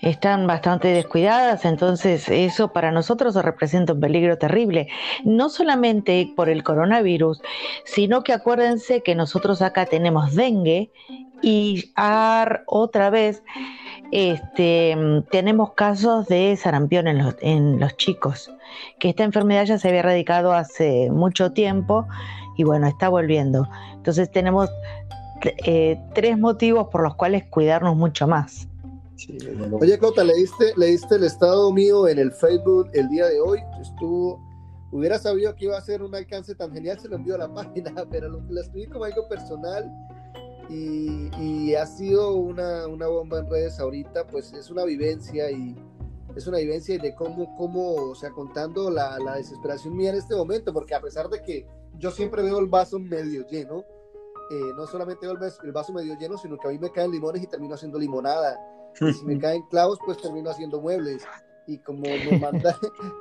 están 0.00 0.46
bastante 0.46 0.88
descuidadas, 0.88 1.64
entonces 1.64 2.28
eso 2.28 2.72
para 2.72 2.92
nosotros 2.92 3.34
representa 3.36 3.94
un 3.94 4.00
peligro 4.00 4.36
terrible, 4.38 4.88
no 5.24 5.48
solamente 5.48 6.32
por 6.36 6.48
el 6.48 6.62
coronavirus, 6.62 7.40
sino 7.84 8.22
que 8.22 8.32
acuérdense 8.32 9.02
que 9.02 9.14
nosotros 9.14 9.62
acá 9.62 9.86
tenemos 9.86 10.34
dengue 10.34 10.90
y 11.42 11.92
otra 12.66 13.10
vez 13.10 13.42
este, 14.12 14.96
tenemos 15.30 15.72
casos 15.72 16.26
de 16.26 16.56
sarampión 16.56 17.08
en 17.08 17.18
los, 17.18 17.36
en 17.40 17.80
los 17.80 17.96
chicos, 17.96 18.50
que 18.98 19.10
esta 19.10 19.24
enfermedad 19.24 19.64
ya 19.64 19.78
se 19.78 19.88
había 19.88 20.00
erradicado 20.00 20.52
hace 20.52 21.10
mucho 21.10 21.52
tiempo 21.52 22.06
y 22.56 22.64
bueno, 22.64 22.86
está 22.86 23.08
volviendo. 23.08 23.68
Entonces 23.94 24.30
tenemos 24.30 24.70
eh, 25.64 26.00
tres 26.14 26.38
motivos 26.38 26.88
por 26.88 27.02
los 27.02 27.14
cuales 27.16 27.44
cuidarnos 27.44 27.96
mucho 27.96 28.26
más. 28.26 28.68
Oye, 29.80 29.98
Cota, 29.98 30.22
¿leíste, 30.22 30.74
¿leíste 30.76 31.14
el 31.14 31.24
estado 31.24 31.72
mío 31.72 32.06
en 32.06 32.18
el 32.18 32.32
Facebook 32.32 32.88
el 32.92 33.08
día 33.08 33.26
de 33.26 33.40
hoy? 33.40 33.60
Estuvo, 33.80 34.38
hubiera 34.92 35.18
sabido 35.18 35.54
que 35.54 35.64
iba 35.66 35.78
a 35.78 35.80
ser 35.80 36.02
un 36.02 36.14
alcance 36.14 36.54
tan 36.54 36.70
genial, 36.72 37.00
se 37.00 37.08
lo 37.08 37.16
envió 37.16 37.36
a 37.36 37.38
la 37.38 37.48
página, 37.54 38.04
pero 38.10 38.28
lo, 38.28 38.40
lo 38.40 38.60
escribí 38.60 38.86
como 38.88 39.04
algo 39.04 39.26
personal 39.28 39.90
y, 40.68 41.30
y 41.40 41.74
ha 41.74 41.86
sido 41.86 42.34
una, 42.34 42.86
una, 42.86 43.06
bomba 43.06 43.38
en 43.38 43.48
redes 43.48 43.80
ahorita, 43.80 44.26
pues 44.26 44.52
es 44.52 44.70
una 44.70 44.84
vivencia 44.84 45.50
y 45.50 45.74
es 46.34 46.46
una 46.46 46.58
vivencia 46.58 46.98
de 46.98 47.14
cómo, 47.14 47.56
cómo 47.56 47.94
o 47.94 48.14
sea, 48.14 48.30
contando 48.30 48.90
la, 48.90 49.18
la 49.18 49.36
desesperación 49.36 49.96
mía 49.96 50.10
en 50.10 50.16
este 50.16 50.34
momento, 50.34 50.74
porque 50.74 50.94
a 50.94 51.00
pesar 51.00 51.30
de 51.30 51.40
que 51.40 51.66
yo 51.98 52.10
siempre 52.10 52.42
veo 52.42 52.58
el 52.58 52.66
vaso 52.66 52.98
medio 52.98 53.46
lleno, 53.46 53.82
eh, 54.50 54.72
no 54.76 54.86
solamente 54.86 55.26
veo 55.26 55.38
el 55.62 55.72
vaso 55.72 55.92
medio 55.94 56.18
lleno, 56.18 56.36
sino 56.36 56.58
que 56.58 56.68
a 56.68 56.70
mí 56.70 56.78
me 56.78 56.92
caen 56.92 57.10
limones 57.10 57.42
y 57.42 57.46
termino 57.46 57.74
haciendo 57.74 57.98
limonada 57.98 58.60
si 58.98 59.24
me 59.24 59.38
caen 59.38 59.62
clavos, 59.70 59.98
pues 60.04 60.20
termino 60.20 60.50
haciendo 60.50 60.80
muebles. 60.80 61.22
Y 61.66 61.78
como 61.78 62.00
me, 62.00 62.38
manda, 62.40 62.78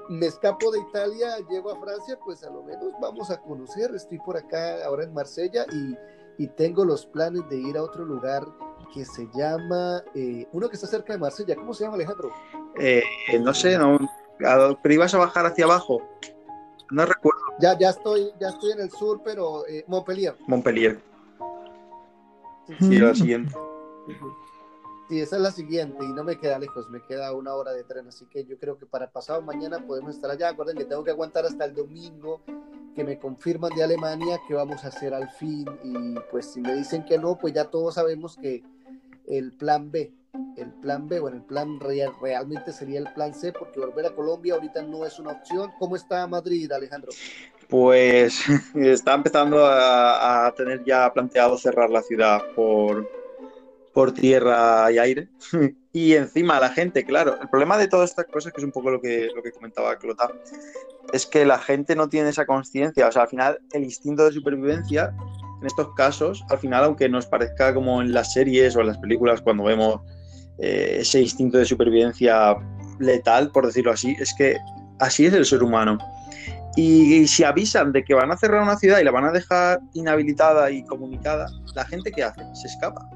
me 0.09 0.27
escapo 0.27 0.71
de 0.71 0.79
Italia, 0.79 1.37
llego 1.49 1.71
a 1.71 1.79
Francia, 1.79 2.17
pues 2.23 2.43
a 2.43 2.49
lo 2.49 2.63
menos 2.63 2.93
vamos 3.01 3.31
a 3.31 3.41
conocer. 3.41 3.93
Estoy 3.95 4.19
por 4.19 4.37
acá 4.37 4.85
ahora 4.85 5.03
en 5.03 5.13
Marsella 5.13 5.65
y, 5.71 6.43
y 6.43 6.47
tengo 6.47 6.85
los 6.85 7.05
planes 7.05 7.47
de 7.49 7.57
ir 7.57 7.77
a 7.77 7.83
otro 7.83 8.05
lugar 8.05 8.45
que 8.93 9.03
se 9.03 9.27
llama, 9.35 10.03
eh, 10.13 10.47
uno 10.53 10.69
que 10.69 10.75
está 10.75 10.87
cerca 10.87 11.13
de 11.13 11.19
Marsella. 11.19 11.55
¿Cómo 11.55 11.73
se 11.73 11.83
llama, 11.83 11.95
Alejandro? 11.95 12.31
Eh, 12.79 13.03
no 13.41 13.53
sé, 13.53 13.77
no, 13.77 13.97
pero 14.37 14.93
ibas 14.93 15.13
a 15.13 15.17
bajar 15.17 15.45
hacia 15.45 15.65
abajo. 15.65 16.01
No 16.91 17.05
recuerdo. 17.05 17.41
Ya, 17.59 17.77
ya 17.77 17.89
estoy, 17.89 18.31
ya 18.39 18.49
estoy 18.49 18.71
en 18.73 18.81
el 18.81 18.91
sur, 18.91 19.21
pero 19.23 19.67
eh, 19.67 19.83
Montpellier. 19.87 20.35
Montpellier. 20.47 20.99
Sí, 22.79 22.97
la 22.99 23.15
siguiente. 23.15 23.53
Sí, 25.07 25.21
esa 25.21 25.35
es 25.35 25.41
la 25.43 25.51
siguiente 25.51 26.03
y 26.03 26.13
no 26.13 26.23
me 26.23 26.39
queda 26.39 26.57
lejos, 26.57 26.89
me 26.89 26.99
queda 27.03 27.31
una 27.31 27.53
hora 27.53 27.73
de 27.73 27.83
tren, 27.83 28.07
así 28.07 28.25
que 28.25 28.43
yo 28.43 28.57
creo 28.57 28.79
que 28.79 28.87
para 28.87 29.11
pasado 29.11 29.39
mañana 29.43 29.85
podemos 29.85 30.15
estar 30.15 30.31
allá. 30.31 30.49
Acuérdense 30.49 30.83
que 30.83 30.89
tengo 30.89 31.03
que 31.03 31.11
aguantar 31.11 31.45
hasta 31.45 31.65
el 31.65 31.75
domingo 31.75 32.41
que 32.95 33.03
me 33.03 33.19
confirman 33.19 33.75
de 33.75 33.83
Alemania 33.83 34.39
que 34.47 34.55
vamos 34.55 34.83
a 34.83 34.87
hacer 34.87 35.13
al 35.13 35.29
fin 35.29 35.67
y 35.83 36.15
pues 36.31 36.53
si 36.53 36.61
me 36.61 36.73
dicen 36.73 37.05
que 37.05 37.19
no, 37.19 37.37
pues 37.37 37.53
ya 37.53 37.65
todos 37.65 37.95
sabemos 37.95 38.35
que 38.37 38.63
el 39.27 39.51
plan 39.51 39.91
B, 39.91 40.11
el 40.57 40.71
plan 40.73 41.07
B, 41.07 41.19
bueno, 41.19 41.37
el 41.37 41.43
plan 41.43 41.79
real, 41.79 42.11
realmente 42.19 42.71
sería 42.71 42.99
el 42.99 43.13
plan 43.13 43.35
C 43.35 43.51
porque 43.51 43.79
volver 43.79 44.07
a 44.07 44.15
Colombia 44.15 44.55
ahorita 44.55 44.81
no 44.81 45.05
es 45.05 45.19
una 45.19 45.33
opción. 45.33 45.71
¿Cómo 45.77 45.95
está 45.95 46.25
Madrid, 46.25 46.71
Alejandro? 46.71 47.11
Pues 47.67 48.41
está 48.73 49.13
empezando 49.13 49.65
a, 49.67 50.47
a 50.47 50.51
tener 50.55 50.83
ya 50.83 51.13
planteado 51.13 51.59
cerrar 51.59 51.91
la 51.91 52.01
ciudad 52.01 52.41
por 52.55 53.07
por 53.95 54.11
tierra 54.11 54.91
y 54.91 54.99
aire. 54.99 55.29
y 55.93 56.13
encima 56.13 56.59
la 56.59 56.69
gente, 56.69 57.05
claro, 57.05 57.39
el 57.41 57.47
problema 57.47 57.77
de 57.77 57.87
todas 57.87 58.09
estas 58.09 58.25
cosas, 58.25 58.51
que 58.51 58.59
es 58.59 58.65
un 58.65 58.73
poco 58.73 58.91
lo 58.91 59.01
que, 59.01 59.29
lo 59.33 59.41
que 59.41 59.53
comentaba 59.53 59.97
Clota, 59.97 60.29
es 61.13 61.25
que 61.25 61.45
la 61.45 61.57
gente 61.57 61.95
no 61.95 62.09
tiene 62.09 62.29
esa 62.29 62.45
conciencia. 62.45 63.07
O 63.07 63.11
sea, 63.11 63.23
al 63.23 63.29
final 63.29 63.57
el 63.71 63.85
instinto 63.85 64.25
de 64.25 64.33
supervivencia, 64.33 65.15
en 65.61 65.65
estos 65.65 65.93
casos, 65.95 66.43
al 66.49 66.59
final, 66.59 66.83
aunque 66.83 67.07
nos 67.07 67.25
parezca 67.25 67.73
como 67.73 68.01
en 68.01 68.11
las 68.11 68.33
series 68.33 68.75
o 68.75 68.81
en 68.81 68.87
las 68.87 68.97
películas 68.97 69.41
cuando 69.41 69.63
vemos 69.63 70.01
eh, 70.59 70.97
ese 70.99 71.21
instinto 71.21 71.57
de 71.57 71.63
supervivencia 71.63 72.53
letal, 72.99 73.49
por 73.51 73.65
decirlo 73.65 73.93
así, 73.93 74.13
es 74.19 74.33
que 74.37 74.57
así 74.99 75.25
es 75.25 75.33
el 75.33 75.45
ser 75.45 75.63
humano. 75.63 75.97
Y, 76.75 77.21
y, 77.21 77.27
si 77.27 77.45
avisan 77.45 77.93
de 77.93 78.03
que 78.03 78.13
van 78.13 78.33
a 78.33 78.37
cerrar 78.37 78.61
una 78.61 78.75
ciudad 78.75 78.99
y 78.99 79.05
la 79.05 79.11
van 79.11 79.23
a 79.23 79.31
dejar 79.31 79.79
inhabilitada 79.93 80.69
y 80.69 80.83
comunicada, 80.83 81.47
la 81.73 81.85
gente 81.85 82.11
que 82.11 82.21
hace 82.21 82.41
se 82.53 82.67
escapa 82.67 83.09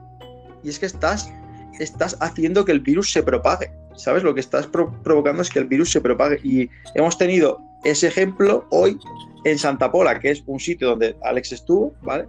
y 0.63 0.69
es 0.69 0.79
que 0.79 0.85
estás, 0.85 1.31
estás 1.79 2.17
haciendo 2.19 2.65
que 2.65 2.71
el 2.71 2.79
virus 2.79 3.11
se 3.11 3.23
propague. 3.23 3.71
¿Sabes? 3.95 4.23
Lo 4.23 4.33
que 4.33 4.39
estás 4.39 4.65
provocando 4.67 5.41
es 5.41 5.49
que 5.49 5.59
el 5.59 5.65
virus 5.65 5.91
se 5.91 5.99
propague. 5.99 6.39
Y 6.41 6.69
hemos 6.95 7.17
tenido 7.17 7.59
ese 7.83 8.07
ejemplo 8.07 8.65
hoy 8.69 8.97
en 9.43 9.57
Santa 9.59 9.91
Pola, 9.91 10.19
que 10.19 10.31
es 10.31 10.43
un 10.45 10.59
sitio 10.59 10.89
donde 10.89 11.17
Alex 11.23 11.51
estuvo, 11.51 11.93
¿vale? 12.01 12.27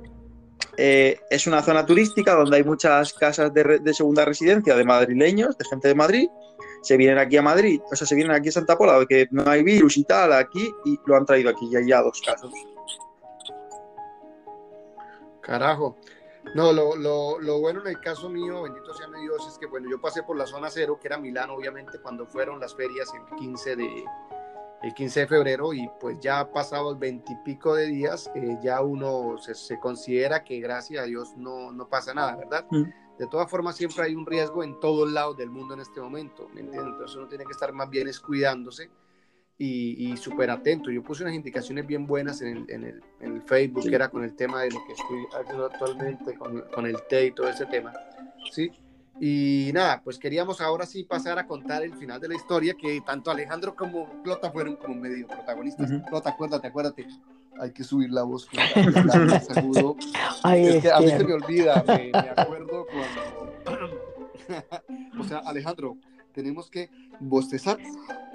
Eh, 0.77 1.19
es 1.31 1.47
una 1.47 1.63
zona 1.63 1.85
turística 1.87 2.35
donde 2.35 2.57
hay 2.57 2.65
muchas 2.65 3.13
casas 3.13 3.53
de, 3.53 3.81
de, 3.81 3.95
segunda 3.95 4.25
residencia 4.25 4.75
de 4.75 4.85
madrileños, 4.85 5.57
de 5.59 5.65
gente 5.65 5.89
de 5.89 5.95
Madrid. 5.95 6.29
Se 6.83 6.97
vienen 6.97 7.19
aquí 7.19 7.37
a 7.37 7.43
Madrid, 7.43 7.81
o 7.91 7.95
sea, 7.95 8.07
se 8.07 8.15
vienen 8.15 8.35
aquí 8.35 8.49
a 8.49 8.53
Santa 8.53 8.79
Pola, 8.79 9.05
que 9.07 9.29
no 9.31 9.49
hay 9.49 9.63
virus 9.63 9.97
y 9.99 10.05
tal, 10.05 10.33
aquí, 10.33 10.73
y 10.85 10.99
lo 11.07 11.17
han 11.17 11.27
traído 11.27 11.51
aquí, 11.51 11.69
y 11.71 11.77
hay 11.77 11.89
ya 11.89 12.01
dos 12.01 12.23
casos. 12.25 12.53
Carajo. 15.43 15.97
No, 16.54 16.73
lo, 16.73 16.97
lo, 16.97 17.38
lo, 17.40 17.61
bueno 17.61 17.80
en 17.80 17.88
el 17.88 18.00
caso 18.00 18.28
mío, 18.28 18.62
bendito 18.62 18.92
sea 18.94 19.09
mi 19.09 19.20
Dios, 19.20 19.47
es 19.47 19.59
que 19.59 19.66
bueno, 19.66 19.88
yo 19.90 20.00
pasé 20.00 20.23
por 20.23 20.37
la 20.37 20.47
zona 20.47 20.68
cero, 20.70 20.99
que 21.00 21.09
era 21.09 21.18
Milán, 21.18 21.50
obviamente, 21.50 21.99
cuando 22.00 22.26
fueron 22.26 22.59
las 22.59 22.75
ferias 22.75 23.12
el 23.14 23.37
15 23.37 23.76
de, 23.76 24.04
el 24.82 24.94
15 24.94 25.20
de 25.20 25.26
febrero, 25.26 25.73
y 25.73 25.88
pues 26.00 26.18
ya 26.20 26.50
pasados 26.50 26.99
veintipico 26.99 27.75
de 27.75 27.87
días, 27.87 28.30
eh, 28.35 28.59
ya 28.62 28.80
uno 28.82 29.38
se, 29.38 29.54
se, 29.54 29.78
considera 29.78 30.42
que 30.42 30.59
gracias 30.61 31.02
a 31.04 31.06
Dios 31.06 31.37
no, 31.37 31.73
no 31.73 31.88
pasa 31.88 32.14
nada, 32.14 32.37
¿verdad? 32.37 32.66
Mm. 32.70 32.85
De 33.18 33.26
todas 33.26 33.50
formas, 33.50 33.76
siempre 33.76 34.04
hay 34.04 34.14
un 34.14 34.25
riesgo 34.25 34.64
en 34.64 34.80
todos 34.80 35.11
lados 35.11 35.37
del 35.37 35.50
mundo 35.50 35.75
en 35.75 35.80
este 35.80 36.00
momento, 36.00 36.49
¿me 36.54 36.62
entiendes? 36.62 36.92
Entonces 36.92 37.16
uno 37.16 37.28
tiene 37.28 37.44
que 37.44 37.52
estar 37.52 37.73
más 37.73 37.90
bien 37.90 38.06
descuidándose 38.06 38.90
y, 39.61 40.11
y 40.11 40.17
súper 40.17 40.50
atento. 40.50 40.90
Yo 40.90 41.02
puse 41.02 41.23
unas 41.23 41.35
indicaciones 41.35 41.87
bien 41.87 42.07
buenas 42.07 42.40
en 42.40 42.57
el, 42.57 42.71
en 42.71 42.85
el, 42.85 43.02
en 43.21 43.35
el 43.35 43.43
Facebook, 43.43 43.87
que 43.87 43.95
era 43.95 44.09
con 44.09 44.25
el 44.25 44.35
tema 44.35 44.62
de 44.62 44.71
lo 44.71 44.83
que 44.87 44.95
estoy 44.95 45.26
haciendo 45.38 45.67
actualmente, 45.67 46.35
con, 46.35 46.62
con 46.73 46.87
el 46.87 46.97
té 47.11 47.26
y 47.26 47.33
todo 47.33 47.47
ese 47.47 47.67
tema. 47.67 47.93
¿sí? 48.50 48.73
Y 49.21 49.71
nada, 49.75 50.00
pues 50.02 50.19
queríamos 50.19 50.62
ahora 50.62 50.87
sí 50.87 51.05
pasar 51.05 51.38
a 51.38 51.47
contar 51.47 51.83
el 51.83 51.95
final 51.95 52.19
de 52.19 52.29
la 52.29 52.37
historia, 52.37 52.73
que 52.73 53.02
tanto 53.02 53.31
Alejandro 53.31 53.76
como 53.76 54.23
Plota 54.23 54.50
fueron 54.50 54.76
como 54.76 54.95
medio 54.95 55.26
protagonistas. 55.29 55.90
Uh 55.90 55.95
-huh. 55.95 56.09
Plota, 56.09 56.31
acuérdate, 56.31 56.67
acuérdate. 56.67 57.07
Hay 57.61 57.73
que 57.73 57.85
subir 57.85 58.11
la 58.11 58.23
voz. 58.23 58.49
Saludo. 59.47 59.95
Ay, 60.43 60.64
es, 60.64 60.75
es 60.76 60.83
que 60.85 60.90
a 60.90 61.00
mí 61.00 61.09
se 61.09 61.23
me 61.23 61.35
olvida, 61.35 61.85
me, 61.87 62.11
me 62.11 62.31
acuerdo 62.35 62.87
cuando... 62.87 63.90
o 65.21 65.25
sea, 65.25 65.38
Alejandro, 65.40 65.99
tenemos 66.31 66.71
que 66.71 66.91
bostezar 67.21 67.79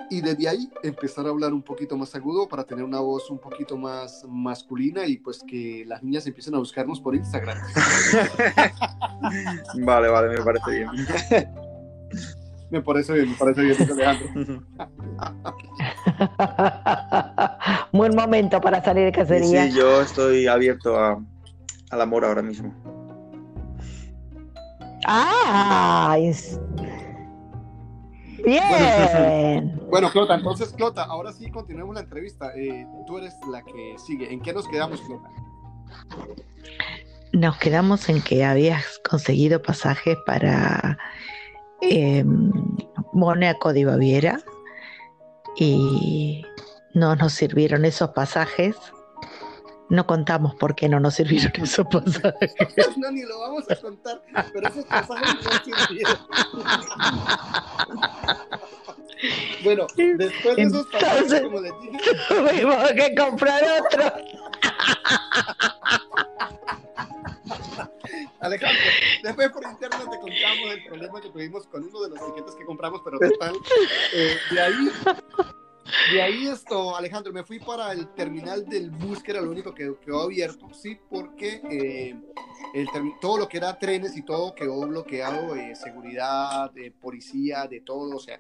y 0.09 0.21
desde 0.21 0.47
ahí 0.47 0.69
empezar 0.83 1.25
a 1.25 1.29
hablar 1.29 1.53
un 1.53 1.61
poquito 1.61 1.97
más 1.97 2.13
agudo 2.15 2.47
para 2.47 2.63
tener 2.63 2.83
una 2.83 2.99
voz 2.99 3.29
un 3.29 3.39
poquito 3.39 3.77
más 3.77 4.25
masculina 4.27 5.05
y 5.05 5.17
pues 5.17 5.43
que 5.47 5.83
las 5.85 6.03
niñas 6.03 6.25
empiecen 6.27 6.55
a 6.55 6.59
buscarnos 6.59 6.99
por 6.99 7.15
Instagram. 7.15 7.57
vale, 9.83 10.07
vale, 10.07 10.37
me 10.37 10.43
parece 10.43 10.71
bien. 10.71 10.89
me 12.69 12.81
parece 12.81 13.13
bien, 13.13 13.31
me 13.31 13.35
parece 13.35 13.61
bien, 13.61 13.77
Alejandro. 13.91 14.27
Buen 17.91 18.15
momento 18.15 18.61
para 18.61 18.83
salir 18.83 19.05
de 19.05 19.11
cacería. 19.11 19.65
Sí, 19.65 19.71
sí, 19.71 19.77
yo 19.77 20.01
estoy 20.01 20.47
abierto 20.47 20.97
a, 20.97 21.21
al 21.89 22.01
amor 22.01 22.25
ahora 22.25 22.41
mismo. 22.41 22.73
Ah, 25.07 26.17
bien. 28.45 29.81
bueno, 29.89 30.09
Clota, 30.11 30.35
entonces, 30.35 30.73
Clota, 30.73 31.03
ahora 31.03 31.33
sí 31.33 31.49
continuemos 31.51 31.95
la 31.95 32.01
entrevista. 32.01 32.51
Eh, 32.55 32.85
tú 33.05 33.17
eres 33.17 33.35
la 33.51 33.63
que 33.63 33.95
sigue. 33.97 34.31
¿En 34.31 34.41
qué 34.41 34.53
nos 34.53 34.67
quedamos, 34.67 35.01
Clota? 35.01 35.29
Nos 37.33 37.57
quedamos 37.57 38.07
en 38.09 38.21
que 38.21 38.45
habías 38.45 38.99
conseguido 39.09 39.61
pasajes 39.61 40.17
para 40.25 40.97
eh, 41.81 42.23
Mónaco 43.13 43.73
de 43.73 43.85
Baviera 43.85 44.39
y 45.57 46.45
no 46.93 47.15
nos 47.15 47.33
sirvieron 47.33 47.85
esos 47.85 48.11
pasajes 48.11 48.75
no 49.89 50.07
contamos 50.07 50.55
por 50.55 50.75
qué 50.75 50.89
no 50.89 50.99
nos 50.99 51.15
sirvieron 51.15 51.51
esos 51.63 51.85
pasajes. 51.87 52.53
No, 52.97 53.11
ni 53.11 53.23
lo 53.23 53.39
vamos 53.39 53.69
a 53.69 53.75
contar, 53.75 54.21
pero 54.53 54.67
esos 54.67 54.85
pasajes 54.85 55.35
no 55.43 55.51
sirvieron. 55.63 56.17
Bueno, 59.63 59.87
después 59.95 60.55
de 60.55 60.61
esos 60.63 60.85
pasajes, 60.87 61.41
como 61.41 61.61
les 61.61 61.73
dije, 61.81 61.97
tuvimos 62.27 62.91
que 62.91 63.15
comprar 63.15 63.63
otro. 63.79 64.13
Alejandro, 68.41 68.81
después 69.23 69.49
por 69.49 69.63
internet 69.63 70.01
te 70.01 70.19
contamos 70.19 70.73
el 70.73 70.85
problema 70.85 71.21
que 71.21 71.29
tuvimos 71.29 71.65
con 71.67 71.83
uno 71.83 72.01
de 72.01 72.09
los 72.09 72.25
tiquetes 72.27 72.55
que 72.55 72.65
compramos, 72.65 73.01
pero 73.03 73.17
total, 73.17 73.55
eh, 74.13 74.37
de 74.51 74.61
ahí 74.61 74.91
de 76.11 76.21
ahí 76.21 76.47
esto, 76.47 76.95
Alejandro, 76.95 77.31
me 77.31 77.43
fui 77.43 77.59
para 77.59 77.91
el 77.91 78.07
terminal 78.13 78.65
del 78.65 78.89
bus, 78.89 79.21
que 79.21 79.31
era 79.31 79.41
lo 79.41 79.51
único 79.51 79.73
que 79.73 79.93
quedó 80.03 80.23
abierto, 80.23 80.73
sí, 80.73 80.97
porque 81.09 81.61
eh, 81.69 82.15
el 82.73 82.87
todo 83.21 83.37
lo 83.37 83.47
que 83.47 83.57
era 83.57 83.77
trenes 83.77 84.17
y 84.17 84.23
todo 84.23 84.55
quedó 84.55 84.87
bloqueado, 84.87 85.55
eh, 85.55 85.75
seguridad, 85.75 86.71
de 86.71 86.91
policía, 86.91 87.67
de 87.67 87.81
todo, 87.81 88.15
o 88.15 88.19
sea. 88.19 88.39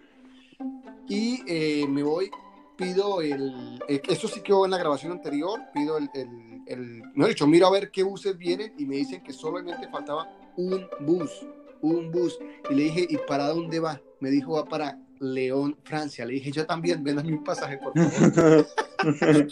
Y 1.07 1.43
eh, 1.47 1.87
me 1.87 2.01
voy, 2.01 2.31
pido 2.75 3.21
el, 3.21 3.79
eso 3.87 4.27
sí 4.27 4.41
quedó 4.41 4.65
en 4.65 4.71
la 4.71 4.77
grabación 4.77 5.11
anterior, 5.11 5.61
pido 5.73 5.97
el, 5.97 6.09
el, 6.13 6.61
el, 6.65 7.03
he 7.15 7.27
dicho, 7.27 7.45
miro 7.45 7.67
a 7.67 7.71
ver 7.71 7.91
qué 7.91 8.03
buses 8.03 8.37
vienen 8.37 8.73
y 8.77 8.85
me 8.85 8.95
dicen 8.95 9.21
que 9.21 9.33
solamente 9.33 9.87
faltaba 9.89 10.29
un 10.57 10.87
bus, 11.01 11.45
un 11.81 12.11
bus. 12.11 12.39
Y 12.69 12.73
le 12.73 12.83
dije, 12.83 13.07
¿y 13.07 13.17
para 13.27 13.49
dónde 13.49 13.79
va? 13.79 14.01
Me 14.19 14.29
dijo, 14.29 14.53
va 14.53 14.65
para 14.65 14.97
León, 15.33 15.77
Francia. 15.83 16.25
Le 16.25 16.33
dije, 16.33 16.51
yo 16.51 16.65
también, 16.65 17.03
véndame 17.03 17.33
un 17.33 17.43
pasaje, 17.43 17.77
por 17.77 17.93
favor. 17.93 18.67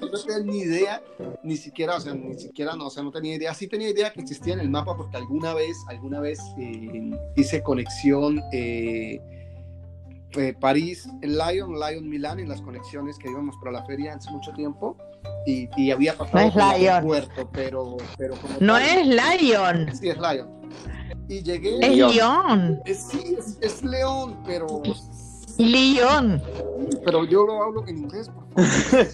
no 0.00 0.10
tenía 0.10 0.38
ni 0.44 0.58
idea, 0.60 1.02
ni 1.42 1.56
siquiera, 1.56 1.96
o 1.96 2.00
sea, 2.00 2.14
ni 2.14 2.34
siquiera, 2.34 2.74
no, 2.76 2.86
o 2.86 2.90
sea, 2.90 3.02
no 3.02 3.10
tenía 3.10 3.34
idea. 3.34 3.54
Sí 3.54 3.66
tenía 3.66 3.90
idea 3.90 4.12
que 4.12 4.20
existía 4.20 4.54
en 4.54 4.60
el 4.60 4.70
mapa 4.70 4.96
porque 4.96 5.16
alguna 5.16 5.54
vez, 5.54 5.76
alguna 5.88 6.20
vez 6.20 6.38
eh, 6.58 7.10
hice 7.36 7.62
conexión 7.62 8.40
eh, 8.52 9.20
eh, 10.36 10.54
París, 10.58 11.08
Lyon, 11.20 11.78
Lyon, 11.78 12.08
Milán, 12.08 12.40
en 12.40 12.48
las 12.48 12.62
conexiones 12.62 13.18
que 13.18 13.30
íbamos 13.30 13.56
para 13.58 13.72
la 13.72 13.84
feria 13.84 14.14
hace 14.14 14.30
mucho 14.30 14.52
tiempo. 14.52 14.96
Y, 15.46 15.68
y 15.76 15.90
había 15.90 16.16
pasado 16.16 16.52
no 16.54 16.72
es 16.72 16.80
Lyon. 16.80 17.04
puerto, 17.04 17.50
pero, 17.52 17.96
pero 18.16 18.34
como 18.36 18.54
no 18.60 18.78
es 18.78 19.06
Lyon. 19.06 19.94
Sí, 19.94 20.08
es 20.08 20.16
Lyon. 20.18 20.48
Y 21.32 21.42
llegué. 21.42 21.78
Es 21.80 21.96
León. 22.14 22.82
sí, 22.84 23.38
es, 23.62 23.82
León, 23.82 24.36
pero. 24.44 24.82
León. 25.56 26.42
Pero 27.06 27.24
yo 27.24 27.46
lo 27.46 27.62
hablo 27.62 27.86
en 27.86 27.96
inglés, 28.00 28.28
por 28.28 28.66
favor. 28.66 29.06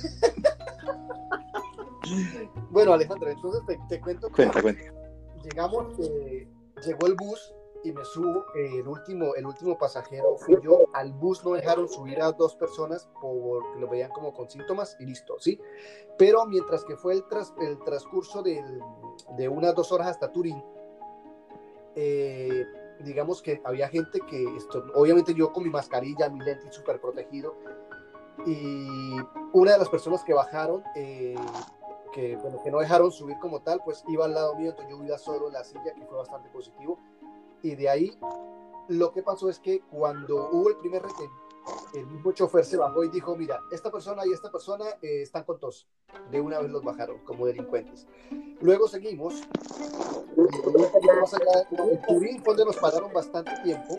bueno, 2.70 2.92
Alejandro, 2.94 3.30
entonces 3.30 3.62
te, 3.88 4.00
cuento 4.00 4.28
que 4.30 4.50
llegamos, 5.44 5.96
eh, 6.00 6.48
llegó 6.84 7.06
el 7.06 7.14
bus 7.14 7.54
y 7.85 7.92
me 7.92 8.04
subo, 8.04 8.46
eh, 8.57 8.81
el, 8.81 8.88
último, 8.88 9.37
el 9.37 9.46
último 9.46 9.78
pasajero 9.78 10.37
fui 10.38 10.59
yo, 10.61 10.87
al 10.94 11.12
bus 11.12 11.44
no 11.44 11.52
dejaron 11.52 11.88
subir 11.88 12.20
a 12.20 12.33
dos 12.33 12.57
personas 12.57 13.09
porque 13.20 13.78
lo 13.78 13.88
veían 13.88 14.11
como 14.11 14.35
con 14.35 14.50
síntomas 14.50 14.96
y 14.98 15.07
listo, 15.07 15.37
¿sí? 15.38 15.61
Pero 16.18 16.46
mientras 16.46 16.85
que 16.85 16.96
fue 16.96 17.12
el, 17.14 17.28
tras, 17.28 17.54
el 17.61 17.78
transcurso 17.85 18.42
de 18.42 19.48
unas 19.48 19.72
dos 19.76 19.92
horas 19.92 20.09
hasta 20.09 20.33
Turín, 20.33 20.61
eh, 22.00 22.64
digamos 23.00 23.42
que 23.42 23.61
había 23.64 23.88
gente 23.88 24.20
que, 24.20 24.56
esto, 24.56 24.84
obviamente 24.94 25.34
yo 25.34 25.52
con 25.52 25.64
mi 25.64 25.70
mascarilla, 25.70 26.28
mi 26.28 26.44
lente 26.44 26.70
súper 26.70 27.00
protegido, 27.00 27.56
y 28.46 29.16
una 29.52 29.72
de 29.72 29.78
las 29.78 29.88
personas 29.88 30.22
que 30.22 30.32
bajaron, 30.32 30.84
eh, 30.94 31.34
que, 32.12 32.37
bueno, 32.37 32.62
que 32.62 32.70
no 32.70 32.78
dejaron 32.78 33.11
subir 33.11 33.37
como 33.40 33.62
tal, 33.62 33.80
pues 33.84 34.04
iba 34.06 34.26
al 34.26 34.34
lado 34.34 34.54
mío, 34.54 34.70
entonces 34.70 34.96
yo 34.96 35.04
iba 35.04 35.18
solo 35.18 35.48
en 35.48 35.54
la 35.54 35.64
silla, 35.64 35.92
que 35.92 36.06
fue 36.06 36.18
bastante 36.18 36.48
positivo, 36.50 37.00
y 37.62 37.74
de 37.74 37.88
ahí 37.88 38.16
lo 38.87 39.12
que 39.12 39.24
pasó 39.24 39.50
es 39.50 39.58
que 39.58 39.80
cuando 39.90 40.50
hubo 40.52 40.68
el 40.68 40.76
primer 40.76 41.02
retén, 41.02 41.30
el 41.94 42.07
mismo 42.07 42.33
chofer 42.33 42.64
se 42.64 42.76
bajó 42.76 43.04
y 43.04 43.09
dijo, 43.09 43.35
mira, 43.37 43.61
esta 43.70 43.90
persona 43.90 44.22
y 44.26 44.33
esta 44.33 44.50
persona 44.50 44.85
eh, 45.02 45.22
están 45.22 45.44
con 45.44 45.59
tos. 45.59 45.88
De 46.31 46.40
una 46.40 46.59
vez 46.59 46.70
los 46.70 46.83
bajaron 46.83 47.18
como 47.24 47.46
delincuentes. 47.46 48.07
Luego 48.61 48.88
seguimos. 48.88 49.42
En 51.70 52.02
Turín 52.02 52.42
donde 52.42 52.64
nos 52.64 52.76
pararon 52.76 53.12
bastante 53.12 53.52
tiempo. 53.62 53.96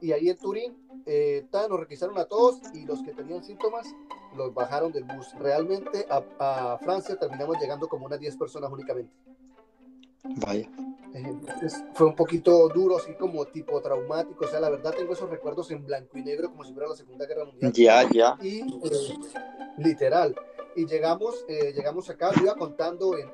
Y 0.00 0.12
ahí 0.12 0.30
en 0.30 0.38
Turín 0.38 1.02
eh, 1.06 1.46
nos 1.52 1.80
requisaron 1.80 2.18
a 2.18 2.24
todos 2.24 2.60
y 2.72 2.84
los 2.86 3.02
que 3.02 3.12
tenían 3.12 3.44
síntomas 3.44 3.86
los 4.34 4.54
bajaron 4.54 4.92
del 4.92 5.04
bus. 5.04 5.34
Realmente 5.38 6.06
a, 6.08 6.22
a 6.38 6.78
Francia 6.78 7.18
terminamos 7.18 7.58
llegando 7.60 7.88
como 7.88 8.06
unas 8.06 8.20
10 8.20 8.36
personas 8.36 8.70
únicamente. 8.70 9.12
Vaya. 10.22 10.68
Fue 11.94 12.06
un 12.06 12.14
poquito 12.14 12.68
duro, 12.68 12.98
así 12.98 13.14
como 13.14 13.44
tipo 13.46 13.80
traumático. 13.80 14.44
O 14.44 14.48
sea, 14.48 14.60
la 14.60 14.70
verdad 14.70 14.94
tengo 14.96 15.12
esos 15.12 15.28
recuerdos 15.28 15.70
en 15.70 15.84
blanco 15.84 16.18
y 16.18 16.22
negro, 16.22 16.50
como 16.50 16.64
si 16.64 16.72
fuera 16.72 16.88
la 16.88 16.96
Segunda 16.96 17.26
Guerra 17.26 17.44
Mundial. 17.44 17.72
Ya, 17.72 18.08
ya. 18.10 18.38
Y 18.40 18.60
eh, 18.60 19.18
literal. 19.78 20.34
Y 20.76 20.86
llegamos, 20.86 21.44
eh, 21.48 21.72
llegamos 21.74 22.08
acá, 22.10 22.30
yo 22.36 22.44
iba 22.44 22.54
contando, 22.54 23.18
en, 23.18 23.28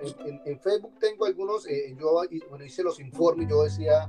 en, 0.47 0.59
Facebook 0.59 0.95
tengo 0.99 1.27
algunos, 1.27 1.67
eh, 1.67 1.95
yo 2.01 2.23
bueno, 2.49 2.65
hice 2.65 2.83
los 2.83 2.99
informes, 2.99 3.47
yo 3.51 3.63
decía 3.63 4.09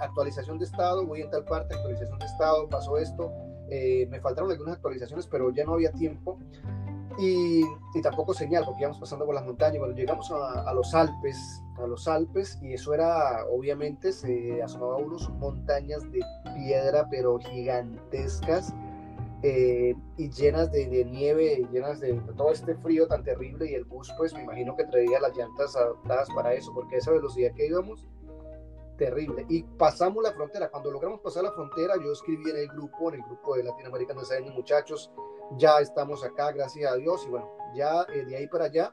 actualización 0.00 0.58
de 0.58 0.64
estado, 0.64 1.06
voy 1.06 1.20
en 1.20 1.30
tal 1.30 1.44
parte, 1.44 1.72
actualización 1.72 2.18
de 2.18 2.26
estado, 2.26 2.68
pasó 2.68 2.98
esto. 2.98 3.32
me 3.70 4.20
faltaron 4.20 4.50
algunas 4.50 4.74
actualizaciones, 4.74 5.28
pero 5.28 5.50
ya 5.50 5.64
no 5.64 5.74
había 5.74 5.92
tiempo. 5.92 6.36
Y, 7.18 7.62
tampoco 8.02 8.34
señal, 8.34 8.64
porque 8.64 8.82
íbamos 8.82 8.98
pasando 8.98 9.24
por 9.24 9.34
las 9.34 9.44
montañas. 9.44 9.78
Cuando 9.78 9.96
llegamos 9.96 10.30
a, 10.32 10.72
los 10.74 10.94
Alpes, 10.94 11.62
a 11.76 11.86
los 11.86 12.08
Alpes, 12.08 12.58
y 12.60 12.74
eso 12.74 12.92
era, 12.92 13.46
obviamente, 13.46 14.12
se 14.12 14.62
asomaba 14.62 14.96
uno, 14.96 15.18
son 15.18 15.38
montañas 15.38 16.02
de 16.10 16.20
piedra, 16.54 17.06
pero 17.08 17.38
gigantescas, 17.38 18.74
eh, 19.42 19.94
y 20.16 20.30
llenas 20.30 20.72
de, 20.72 20.88
de, 20.88 21.04
nieve, 21.04 21.66
llenas 21.70 22.00
de 22.00 22.14
todo 22.36 22.50
este 22.50 22.74
frío 22.76 23.06
tan 23.06 23.22
terrible, 23.22 23.70
y 23.70 23.74
el 23.74 23.84
bus, 23.84 24.12
pues 24.18 24.34
me 24.34 24.42
imagino 24.42 24.74
que 24.74 24.84
traía 24.84 25.20
las 25.20 25.36
llantas 25.36 25.76
adaptadas 25.76 26.28
para 26.34 26.54
eso, 26.54 26.72
porque 26.74 26.96
a 26.96 26.98
esa 26.98 27.12
velocidad 27.12 27.52
que 27.54 27.66
íbamos, 27.66 28.08
terrible. 28.96 29.46
Y 29.48 29.62
pasamos 29.62 30.22
la 30.22 30.32
frontera. 30.32 30.70
Cuando 30.70 30.90
logramos 30.90 31.20
pasar 31.20 31.44
la 31.44 31.52
frontera, 31.52 31.94
yo 32.02 32.12
escribí 32.12 32.50
en 32.50 32.56
el 32.56 32.68
grupo, 32.68 33.08
en 33.08 33.16
el 33.16 33.22
grupo 33.22 33.56
de 33.56 33.64
Latinoamérica, 33.64 34.14
no 34.14 34.24
saben 34.24 34.52
muchachos, 34.52 35.10
ya 35.56 35.78
estamos 35.80 36.24
acá, 36.24 36.52
gracias 36.52 36.90
a 36.90 36.96
Dios, 36.96 37.24
y 37.26 37.30
bueno, 37.30 37.48
ya 37.74 38.02
eh, 38.12 38.24
de 38.24 38.36
ahí 38.36 38.46
para 38.46 38.66
allá, 38.66 38.92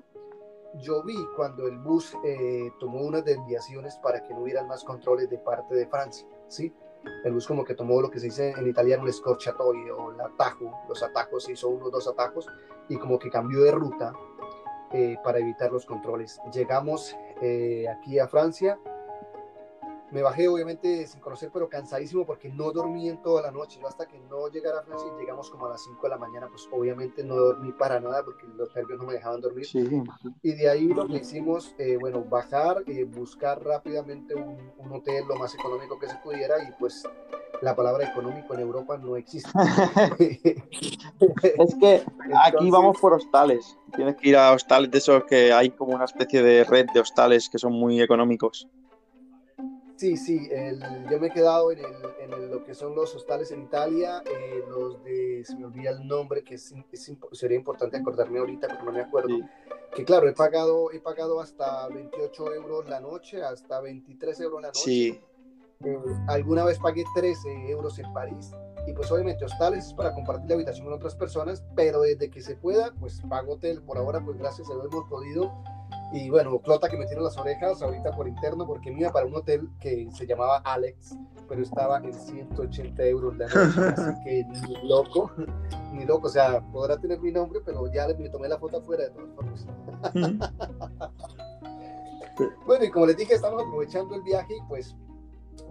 yo 0.76 1.04
vi 1.04 1.18
cuando 1.36 1.68
el 1.68 1.78
bus 1.78 2.16
eh, 2.24 2.72
tomó 2.80 3.02
unas 3.02 3.26
desviaciones 3.26 3.98
para 3.98 4.24
que 4.24 4.34
no 4.34 4.42
hubieran 4.42 4.68
más 4.68 4.84
controles 4.84 5.30
de 5.30 5.38
parte 5.38 5.76
de 5.76 5.88
Francia, 5.88 6.28
¿sí? 6.48 6.74
El 7.26 7.34
bus 7.34 7.48
como 7.48 7.66
que 7.66 7.74
tomó 7.74 8.00
lo 8.00 8.10
que 8.10 8.20
se 8.20 8.28
dice 8.28 8.52
en 8.52 8.68
italiano 8.68 9.06
el 9.06 9.14
scorciatoio 9.14 9.98
o 9.98 10.12
el 10.12 10.22
atajo, 10.22 10.72
los 10.88 11.02
atajos, 11.02 11.50
hizo 11.50 11.68
unos 11.68 11.92
dos 11.92 12.08
atajos 12.08 12.48
y 12.90 12.98
como 12.98 13.18
que 13.18 13.30
cambió 13.30 13.64
de 13.64 13.72
ruta 13.72 14.14
eh, 14.94 15.18
para 15.24 15.40
evitar 15.40 15.72
los 15.72 15.86
controles. 15.86 16.40
Llegamos 16.54 17.16
aquí 17.90 18.20
a 18.20 18.28
Francia, 18.28 18.80
me 20.12 20.22
bajé 20.22 20.48
obviamente 20.48 21.08
sin 21.08 21.22
conocer, 21.22 21.50
pero 21.54 21.70
cansadísimo 21.70 22.26
porque 22.26 22.50
no 22.50 22.72
dormí 22.72 23.10
en 23.10 23.22
toda 23.22 23.42
la 23.42 23.52
noche. 23.52 23.80
Yo 23.82 23.88
hasta 23.88 24.06
que 24.08 24.20
no 24.20 24.50
llegara 24.50 24.80
a 24.80 24.84
Francia 24.84 25.08
y 25.16 25.22
llegamos 25.22 25.50
como 25.50 25.66
a 25.68 25.70
las 25.70 25.84
5 25.84 26.02
de 26.04 26.10
la 26.10 26.18
mañana, 26.18 26.48
pues 26.50 26.68
obviamente 26.72 27.24
no 27.24 27.36
dormí 27.36 27.72
para 27.72 28.00
nada 28.00 28.24
porque 28.24 28.46
los 28.56 28.76
nervios 28.76 29.00
no 29.00 29.06
me 29.06 29.14
dejaban 29.14 29.42
dormir. 29.42 29.66
Y 30.44 30.52
de 30.54 30.70
ahí 30.70 30.88
lo 30.88 31.08
que 31.08 31.18
hicimos, 31.18 31.74
eh, 31.78 31.98
bueno, 32.00 32.24
bajar, 32.24 32.84
eh, 32.88 33.06
buscar 33.06 33.64
rápidamente 33.64 34.36
un, 34.36 34.72
hotel 34.92 35.24
lo 35.26 35.38
más 35.38 35.56
económico 35.56 35.98
que 35.98 36.10
se 36.10 36.18
pudiera 36.18 36.62
y 36.62 36.72
pues 36.78 37.04
la 37.62 37.74
palabra 37.74 38.10
económico 38.10 38.54
en 38.54 38.60
Europa 38.60 38.98
no 38.98 39.16
existe. 39.16 39.50
es 41.20 41.76
que 41.80 42.04
aquí 42.44 42.70
vamos 42.70 43.00
por 43.00 43.14
hostales. 43.14 43.78
Tienes 43.96 44.18
que 44.18 44.30
ir 44.30 44.36
a 44.36 44.52
hostales 44.52 44.92
de 44.92 44.98
esos 44.98 45.24
que 45.24 45.54
hay 45.54 45.70
como 45.70 45.96
una 45.96 46.04
especie 46.06 46.44
de 46.44 46.66
red 46.66 46.88
de 46.94 47.00
hostales 47.00 47.50
que 47.50 47.58
son 47.58 47.72
muy 47.72 48.02
económicos. 48.02 48.68
Sí, 50.02 50.18
sí, 50.18 50.50
yo 51.12 51.20
me 51.20 51.28
he 51.28 51.30
quedado 51.30 51.72
en, 51.72 51.78
el, 51.78 52.50
lo 52.50 52.64
que 52.64 52.74
son 52.74 52.96
los 52.96 53.14
hostales 53.14 53.52
en 53.52 53.62
Italia, 53.62 54.24
eh, 54.26 54.64
los 54.68 55.04
de, 55.04 55.44
se 55.46 55.56
me 55.56 55.66
olvida 55.66 55.92
el 55.92 56.08
nombre, 56.08 56.44
que 56.44 56.56
es, 56.56 56.74
sería 57.34 57.56
importante 57.56 57.98
acordarme 57.98 58.40
ahorita, 58.40 58.68
pero 58.68 58.84
no 58.84 58.94
me 58.94 59.02
acuerdo. 59.02 59.38
Que 59.94 60.04
claro, 60.04 60.28
he 60.28 60.34
pagado, 60.34 60.92
he 60.92 61.00
pagado 61.00 61.40
hasta 61.40 61.88
28 61.90 62.52
euros 62.56 62.90
la 62.90 63.00
noche, 63.00 63.44
hasta 63.44 63.80
23 63.80 64.40
euros 64.40 64.62
la 64.64 64.68
noche. 64.70 64.82
Sí. 64.82 65.22
Eh, 65.86 66.00
alguna 66.30 66.66
vez 66.66 66.80
pagué 66.80 67.04
13 67.14 67.70
euros 67.70 68.00
en 68.00 68.12
París. 68.12 68.54
Y 68.88 68.94
pues 68.94 69.12
obviamente 69.12 69.46
hostales 69.46 69.86
es 69.86 69.94
para 69.94 70.16
compartir 70.16 70.50
la 70.50 70.56
habitación 70.56 70.86
con 70.88 70.96
otras 70.96 71.14
personas, 71.14 71.64
pero 71.76 72.02
desde 72.02 72.32
que 72.32 72.42
se 72.42 72.56
pueda, 72.56 72.92
pues 73.00 73.22
pago 73.30 73.54
hotel. 73.54 73.84
Por 73.84 74.00
ahora, 74.00 74.20
pues 74.26 74.40
gracias 74.40 74.68
a 74.68 74.74
Dios 74.74 74.88
hemos 74.92 75.08
podido 75.08 75.64
y 76.14 76.30
bueno, 76.30 76.60
Clota 76.60 76.90
que 76.90 76.98
me 76.98 77.06
tiene 77.06 77.22
las 77.22 77.38
orejas 77.38 77.82
ahorita 77.82 78.12
por 78.12 78.28
interno 78.28 78.68
porque 78.68 78.92
me 78.92 79.02
iba 79.02 79.12
para 79.12 79.26
un 79.26 79.36
hotel 79.36 79.70
que 79.80 80.10
se 80.12 80.28
llamaba 80.28 80.58
Alex, 80.58 81.16
pero 81.48 81.62
estaba 81.62 81.98
en 82.00 82.14
180 82.14 83.04
euros 83.06 83.38
la 83.38 83.48
noche, 83.48 83.82
así 83.98 84.24
que 84.24 84.44
ni 84.46 84.90
loco, 84.90 85.32
ni 85.94 86.06
loco, 86.06 86.28
o 86.28 86.30
sea, 86.30 86.62
podrá 86.72 86.98
tener 86.98 87.20
mi 87.22 87.32
nombre, 87.32 87.62
pero 87.66 87.92
ya 87.92 88.08
me 88.08 88.30
tomé 88.30 88.50
la 88.50 88.58
foto 88.58 88.78
afuera 88.78 89.04
de 89.04 89.10
todas 89.12 89.30
formas. 89.36 89.66
bueno, 92.66 92.86
y 92.86 92.92
como 92.92 93.06
les 93.06 93.18
dije, 93.18 93.36
estamos 93.36 93.62
aprovechando 93.64 94.16
el 94.16 94.22
viaje 94.22 94.56
y 94.58 94.62
pues 94.68 94.96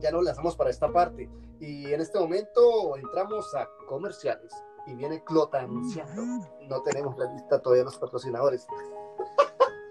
ya 0.00 0.11
nos 0.11 0.24
lanzamos 0.24 0.57
para 0.57 0.70
esta 0.70 0.90
parte. 0.90 1.29
Y 1.61 1.92
en 1.92 2.00
este 2.00 2.18
momento 2.18 2.96
entramos 2.96 3.55
a 3.55 3.68
comerciales 3.87 4.53
y 4.87 4.94
viene 4.94 5.22
Clota 5.24 5.61
anunciando. 5.61 6.22
No 6.68 6.83
tenemos 6.83 7.16
la 7.18 7.31
lista 7.33 7.61
todavía 7.61 7.83
de 7.83 7.90
los 7.90 7.98
patrocinadores. 7.98 8.66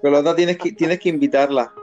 Clota 0.01 0.35
tienes 0.35 0.57
que, 0.57 0.71
tienes 0.71 0.99
que 0.99 1.09
invitarla. 1.09 1.73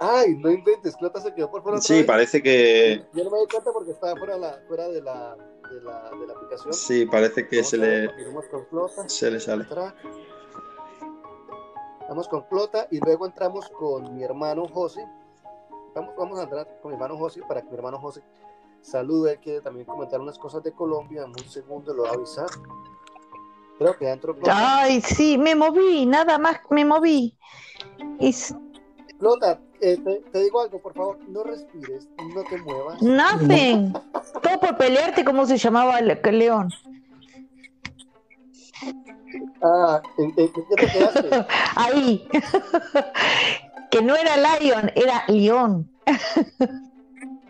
Ay, 0.00 0.36
no 0.36 0.50
inventes, 0.50 0.96
Clota 0.96 1.20
se 1.20 1.34
quedó 1.34 1.50
por 1.50 1.62
fuera. 1.62 1.80
Sí, 1.80 2.04
parece 2.04 2.42
que. 2.42 3.04
Yo 3.12 3.24
no 3.24 3.30
me 3.30 3.38
doy 3.38 3.48
cuenta 3.48 3.72
porque 3.72 3.90
estaba 3.90 4.16
fuera, 4.16 4.38
la, 4.38 4.62
fuera 4.68 4.88
de, 4.88 5.02
la, 5.02 5.36
de, 5.36 5.80
la, 5.82 6.10
de 6.10 6.26
la 6.26 6.32
aplicación. 6.34 6.72
Sí, 6.72 7.04
parece 7.06 7.48
que 7.48 7.64
se 7.64 7.76
le. 7.76 8.08
Con 8.70 9.10
se 9.10 9.30
le 9.30 9.40
sale. 9.40 9.66
Vamos 12.08 12.28
con 12.28 12.42
Clota 12.42 12.86
y 12.90 13.00
luego 13.00 13.26
entramos 13.26 13.68
con 13.70 14.14
mi 14.14 14.22
hermano 14.22 14.66
José. 14.68 15.04
Vamos, 15.94 16.14
vamos 16.16 16.38
a 16.38 16.44
entrar 16.44 16.78
con 16.80 16.92
mi 16.92 16.94
hermano 16.94 17.18
José 17.18 17.42
para 17.46 17.60
que 17.60 17.68
mi 17.68 17.74
hermano 17.74 17.98
José 17.98 18.22
salude. 18.80 19.32
Él 19.32 19.38
quiere 19.40 19.60
también 19.60 19.84
comentar 19.84 20.20
unas 20.20 20.38
cosas 20.38 20.62
de 20.62 20.72
Colombia. 20.72 21.22
En 21.24 21.30
un 21.30 21.50
segundo 21.50 21.92
lo 21.92 22.04
va 22.04 22.10
a 22.10 22.14
avisar. 22.14 22.46
Creo 23.78 23.96
que 23.96 24.06
dentro. 24.06 24.36
Ay, 24.50 25.00
sí, 25.00 25.38
me 25.38 25.54
moví, 25.54 26.04
nada 26.04 26.38
más 26.38 26.58
me 26.70 26.84
moví. 26.84 27.36
Y... 28.18 28.34
Flota, 29.18 29.60
eh, 29.80 29.96
te, 30.32 30.42
digo 30.42 30.60
algo, 30.60 30.80
por 30.80 30.94
favor, 30.94 31.18
no 31.28 31.44
respires, 31.44 32.08
no 32.34 32.42
te 32.44 32.58
muevas. 32.58 33.00
Nothing. 33.00 33.92
Todo 34.42 34.60
por 34.60 34.76
pelearte, 34.76 35.24
¿cómo 35.24 35.46
se 35.46 35.56
llamaba 35.56 35.98
el, 35.98 36.18
león? 36.38 36.70
Ah, 39.62 40.02
¿en, 40.18 40.34
qué 40.34 40.50
te 40.76 40.86
quedaste? 40.86 41.46
Ahí. 41.76 42.28
que 43.90 44.02
no 44.02 44.16
era 44.16 44.36
lion, 44.36 44.90
era 44.96 45.24
león. 45.28 45.88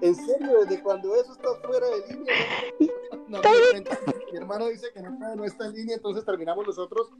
En 0.00 0.14
serio, 0.14 0.60
desde 0.64 0.82
cuando 0.82 1.14
eso 1.14 1.32
está 1.32 1.48
fuera 1.66 1.86
de 1.86 2.14
línea. 2.14 2.34
No, 3.28 3.40
mi 4.32 4.38
hermano 4.38 4.68
dice 4.68 4.86
que 4.94 5.02
no, 5.02 5.44
está 5.44 5.66
en 5.66 5.74
línea, 5.74 5.96
entonces 5.96 6.24
terminamos 6.24 6.66
nosotros. 6.66 7.10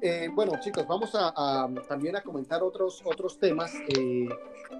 Eh, 0.00 0.30
bueno, 0.34 0.52
chicos, 0.60 0.86
vamos 0.88 1.10
a, 1.14 1.68
también 1.86 2.16
a 2.16 2.22
comentar 2.22 2.62
otros, 2.62 3.02
otros 3.04 3.38
temas. 3.38 3.70
Eh, 3.88 4.30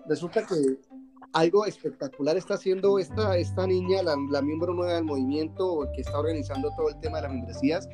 resulta 0.08 0.46
que 0.46 0.78
algo 1.34 1.66
espectacular 1.66 2.38
está 2.38 2.54
haciendo 2.54 2.98
esta, 2.98 3.36
esta 3.36 3.66
niña, 3.66 4.02
la, 4.02 4.16
la, 4.30 4.40
miembro 4.40 4.72
nueva 4.72 4.94
del 4.94 5.04
movimiento 5.04 5.86
que 5.94 6.00
está 6.00 6.18
organizando 6.18 6.70
todo 6.74 6.88
el 6.88 6.98
tema 7.00 7.18
de 7.18 7.22
las 7.24 7.32
membresías. 7.32 7.86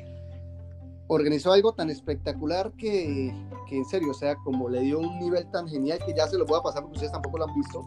Organizó 1.07 1.51
algo 1.51 1.73
tan 1.73 1.89
espectacular 1.89 2.71
que, 2.77 3.33
que 3.67 3.75
en 3.75 3.85
serio, 3.85 4.11
o 4.11 4.13
sea, 4.13 4.37
como 4.37 4.69
le 4.69 4.79
dio 4.79 4.99
un 4.99 5.19
nivel 5.19 5.51
tan 5.51 5.67
genial 5.67 5.99
que 6.05 6.13
ya 6.13 6.27
se 6.27 6.37
lo 6.37 6.45
voy 6.45 6.59
a 6.59 6.63
pasar 6.63 6.83
porque 6.83 6.95
ustedes 6.95 7.11
tampoco 7.11 7.39
lo 7.39 7.45
han 7.45 7.55
visto 7.55 7.83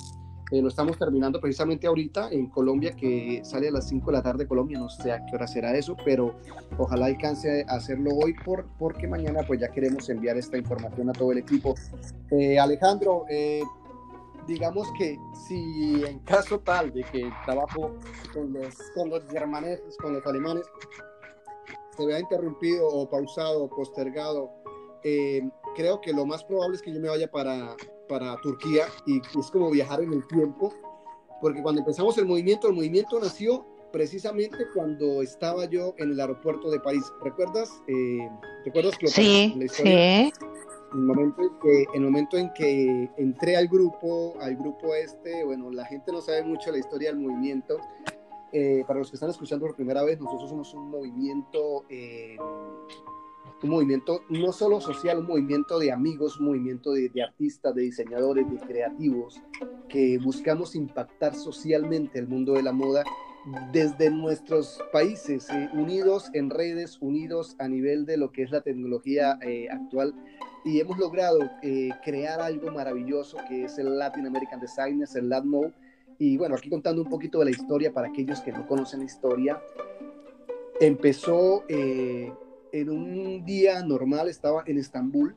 eh, 0.53 0.61
lo 0.61 0.69
estamos 0.69 0.99
terminando 0.99 1.41
precisamente 1.41 1.87
ahorita 1.87 2.29
en 2.31 2.49
Colombia, 2.49 2.95
que 2.95 3.41
sale 3.43 3.69
a 3.69 3.71
las 3.71 3.89
5 3.89 4.11
de 4.11 4.13
la 4.13 4.23
tarde 4.23 4.47
Colombia, 4.47 4.79
no 4.79 4.91
sé 4.91 5.11
a 5.11 5.25
qué 5.25 5.35
hora 5.35 5.47
será 5.47 5.75
eso, 5.75 5.97
pero 6.05 6.35
ojalá 6.77 7.07
alcance 7.07 7.65
a 7.67 7.77
hacerlo 7.77 8.11
hoy 8.23 8.35
por, 8.45 8.67
porque 8.79 9.09
mañana 9.09 9.41
pues 9.47 9.61
ya 9.61 9.69
queremos 9.69 10.11
enviar 10.11 10.37
esta 10.37 10.59
información 10.59 11.09
a 11.09 11.15
todo 11.15 11.33
el 11.33 11.39
equipo. 11.39 11.75
Eh, 12.31 12.59
Alejandro, 12.59 13.25
eh, 13.31 13.63
digamos 14.47 14.89
que 14.99 15.19
si 15.49 16.05
en 16.05 16.19
caso 16.19 16.61
tal 16.61 16.93
de 16.93 17.03
que 17.05 17.23
el 17.23 17.33
trabajo 17.47 17.95
con 18.35 18.53
los, 18.53 18.75
con 18.95 19.09
los 19.09 19.23
germaneses, 19.31 19.97
con 19.97 20.13
los 20.13 20.27
alemanes, 20.27 20.67
se 21.97 22.05
vea 22.05 22.21
interrumpido 22.21 22.87
o 22.89 23.09
pausado 23.09 23.71
postergado, 23.71 24.51
creo 25.75 25.99
que 26.03 26.13
lo 26.13 26.27
más 26.27 26.45
probable 26.45 26.77
es 26.77 26.83
que 26.83 26.93
yo 26.93 27.01
me 27.01 27.09
vaya 27.09 27.31
para, 27.31 27.75
para 28.09 28.37
Turquía 28.41 28.85
y 29.07 29.21
es 29.39 29.51
como 29.51 29.71
viajar 29.71 30.03
en 30.03 30.13
el 30.13 30.27
tiempo, 30.27 30.73
porque 31.41 31.63
cuando 31.63 31.81
empezamos 31.81 32.17
el 32.19 32.27
movimiento, 32.27 32.69
el 32.69 32.75
movimiento 32.75 33.19
nació 33.21 33.65
precisamente 33.93 34.67
cuando 34.75 35.23
estaba 35.23 35.67
yo 35.67 35.95
en 35.99 36.13
el 36.13 36.21
aeropuerto 36.21 36.71
de 36.71 36.81
París. 36.81 37.05
¿Recuerdas? 37.23 37.71
Eh, 37.87 38.29
¿Recuerdas 38.65 38.97
que 38.99 39.09
sí, 39.09 39.55
sí. 39.71 40.33
El 40.93 41.01
momento, 41.01 41.43
en 41.43 41.59
que, 41.59 41.87
el 41.95 42.01
momento 42.03 42.37
en 42.37 42.53
que 42.53 43.11
entré 43.17 43.57
al 43.57 43.67
grupo, 43.69 44.35
al 44.41 44.57
grupo 44.57 44.95
este, 44.95 45.43
bueno, 45.43 45.71
la 45.71 45.87
gente 45.87 46.13
no 46.13 46.21
sabe 46.21 46.43
mucho 46.43 46.71
la 46.71 46.79
historia 46.79 47.11
del 47.11 47.19
movimiento. 47.19 47.79
Eh, 48.53 48.85
para 48.87 48.99
los 48.99 49.11
que 49.11 49.17
están 49.17 49.31
escuchando 49.31 49.65
por 49.65 49.75
primera 49.75 50.03
vez, 50.03 50.21
nosotros 50.21 50.51
somos 50.51 50.75
un 50.75 50.91
movimiento 50.91 51.87
eh, 51.89 52.37
un 53.63 53.71
movimiento 53.71 54.23
no 54.29 54.53
solo 54.53 54.81
social, 54.81 55.19
un 55.19 55.27
movimiento 55.27 55.79
de 55.79 55.93
amigos, 55.93 56.39
un 56.39 56.47
movimiento 56.47 56.93
de, 56.93 57.11
artistas, 57.23 57.75
de 57.75 57.83
diseñadores, 57.83 58.51
de 58.51 58.59
creativos, 58.59 59.41
que 59.89 60.19
buscamos 60.19 60.75
impactar 60.75 61.35
socialmente 61.35 62.19
el 62.19 62.27
mundo 62.27 62.55
de 62.55 62.63
la 62.63 62.73
moda 62.73 63.05
desde 63.73 64.11
nuestros 64.11 64.81
países, 64.93 65.49
eh, 65.51 65.69
unidos 65.73 66.31
en 66.33 66.51
redes, 66.51 66.99
unidos 67.01 67.57
a 67.59 67.69
nivel 67.69 68.07
de 68.07 68.17
lo 68.17 68.31
que 68.31 68.43
es 68.43 68.51
la 68.51 68.61
tecnología 68.61 69.39
eh, 69.43 69.69
actual. 69.71 70.15
Y 70.65 70.79
hemos 70.79 70.99
logrado 70.99 71.41
eh, 71.63 71.91
crear 72.05 72.41
algo 72.41 72.71
maravilloso 72.71 73.37
que 73.49 73.65
es 73.65 73.79
el 73.79 73.99
Latin 73.99 74.27
American 74.27 74.61
Designers, 74.61 75.17
el 75.17 75.29
LATMO. 75.29 75.73
Y 76.19 76.37
bueno, 76.37 76.55
aquí 76.55 76.71
contando 76.71 77.03
un 77.03 77.09
poquito 77.09 77.41
de 77.41 77.47
la 77.47 77.51
historia 77.51 77.93
para 77.93 78.09
aquellos 78.09 78.41
que 78.41 78.53
no 78.53 78.67
conocen 78.67 79.01
la 79.01 79.07
historia. 79.07 79.61
Empezó 80.79 81.65
en 82.73 82.91
un 82.91 83.45
día 83.45 83.83
normal 83.85 84.29
estaba 84.29 84.65
en 84.67 84.79
Estambul, 84.79 85.37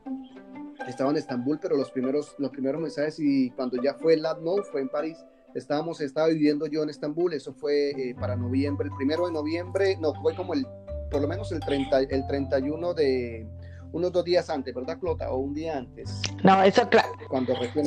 estaba 0.88 1.10
en 1.10 1.16
Estambul, 1.16 1.58
pero 1.60 1.76
los 1.76 1.90
primeros, 1.90 2.34
los 2.38 2.50
primeros 2.50 2.80
mensajes 2.80 3.18
y 3.20 3.50
cuando 3.50 3.80
ya 3.82 3.94
fue 3.94 4.14
el 4.14 4.24
ADMO, 4.24 4.62
fue 4.64 4.80
en 4.80 4.88
París, 4.88 5.18
estábamos, 5.54 6.00
estaba 6.00 6.28
viviendo 6.28 6.66
yo 6.66 6.82
en 6.82 6.90
Estambul, 6.90 7.34
eso 7.34 7.52
fue 7.52 7.90
eh, 7.90 8.14
para 8.18 8.36
noviembre, 8.36 8.88
el 8.88 8.96
primero 8.96 9.26
de 9.26 9.32
noviembre, 9.32 9.96
no, 10.00 10.14
fue 10.14 10.34
como 10.34 10.54
el, 10.54 10.66
por 11.10 11.20
lo 11.20 11.28
menos 11.28 11.52
el, 11.52 11.60
30, 11.60 12.00
el 12.00 12.26
31 12.26 12.94
de, 12.94 13.46
unos 13.92 14.12
dos 14.12 14.24
días 14.24 14.48
antes, 14.50 14.74
¿verdad, 14.74 14.98
Clota? 14.98 15.30
O 15.30 15.38
un 15.38 15.54
día 15.54 15.78
antes. 15.78 16.20
No, 16.42 16.62
eso 16.62 16.88
claro. 16.88 17.08
Cuando 17.28 17.54
recién 17.54 17.86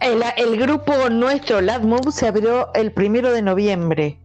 el, 0.00 0.22
el 0.36 0.60
grupo 0.60 1.08
nuestro, 1.10 1.60
LADMOVE, 1.60 2.12
se 2.12 2.28
abrió 2.28 2.72
el 2.74 2.92
primero 2.92 3.32
de 3.32 3.42
noviembre. 3.42 4.20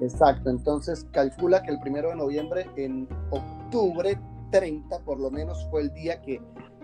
Exacto, 0.00 0.50
entonces 0.50 1.06
calcula 1.12 1.62
que 1.62 1.70
el 1.70 1.80
primero 1.80 2.10
de 2.10 2.16
noviembre, 2.16 2.66
en 2.76 3.08
octubre 3.30 4.18
30 4.52 5.00
por 5.00 5.18
lo 5.18 5.30
menos, 5.30 5.66
fue 5.70 5.82
el 5.82 5.92
día 5.92 6.20
que 6.22 6.40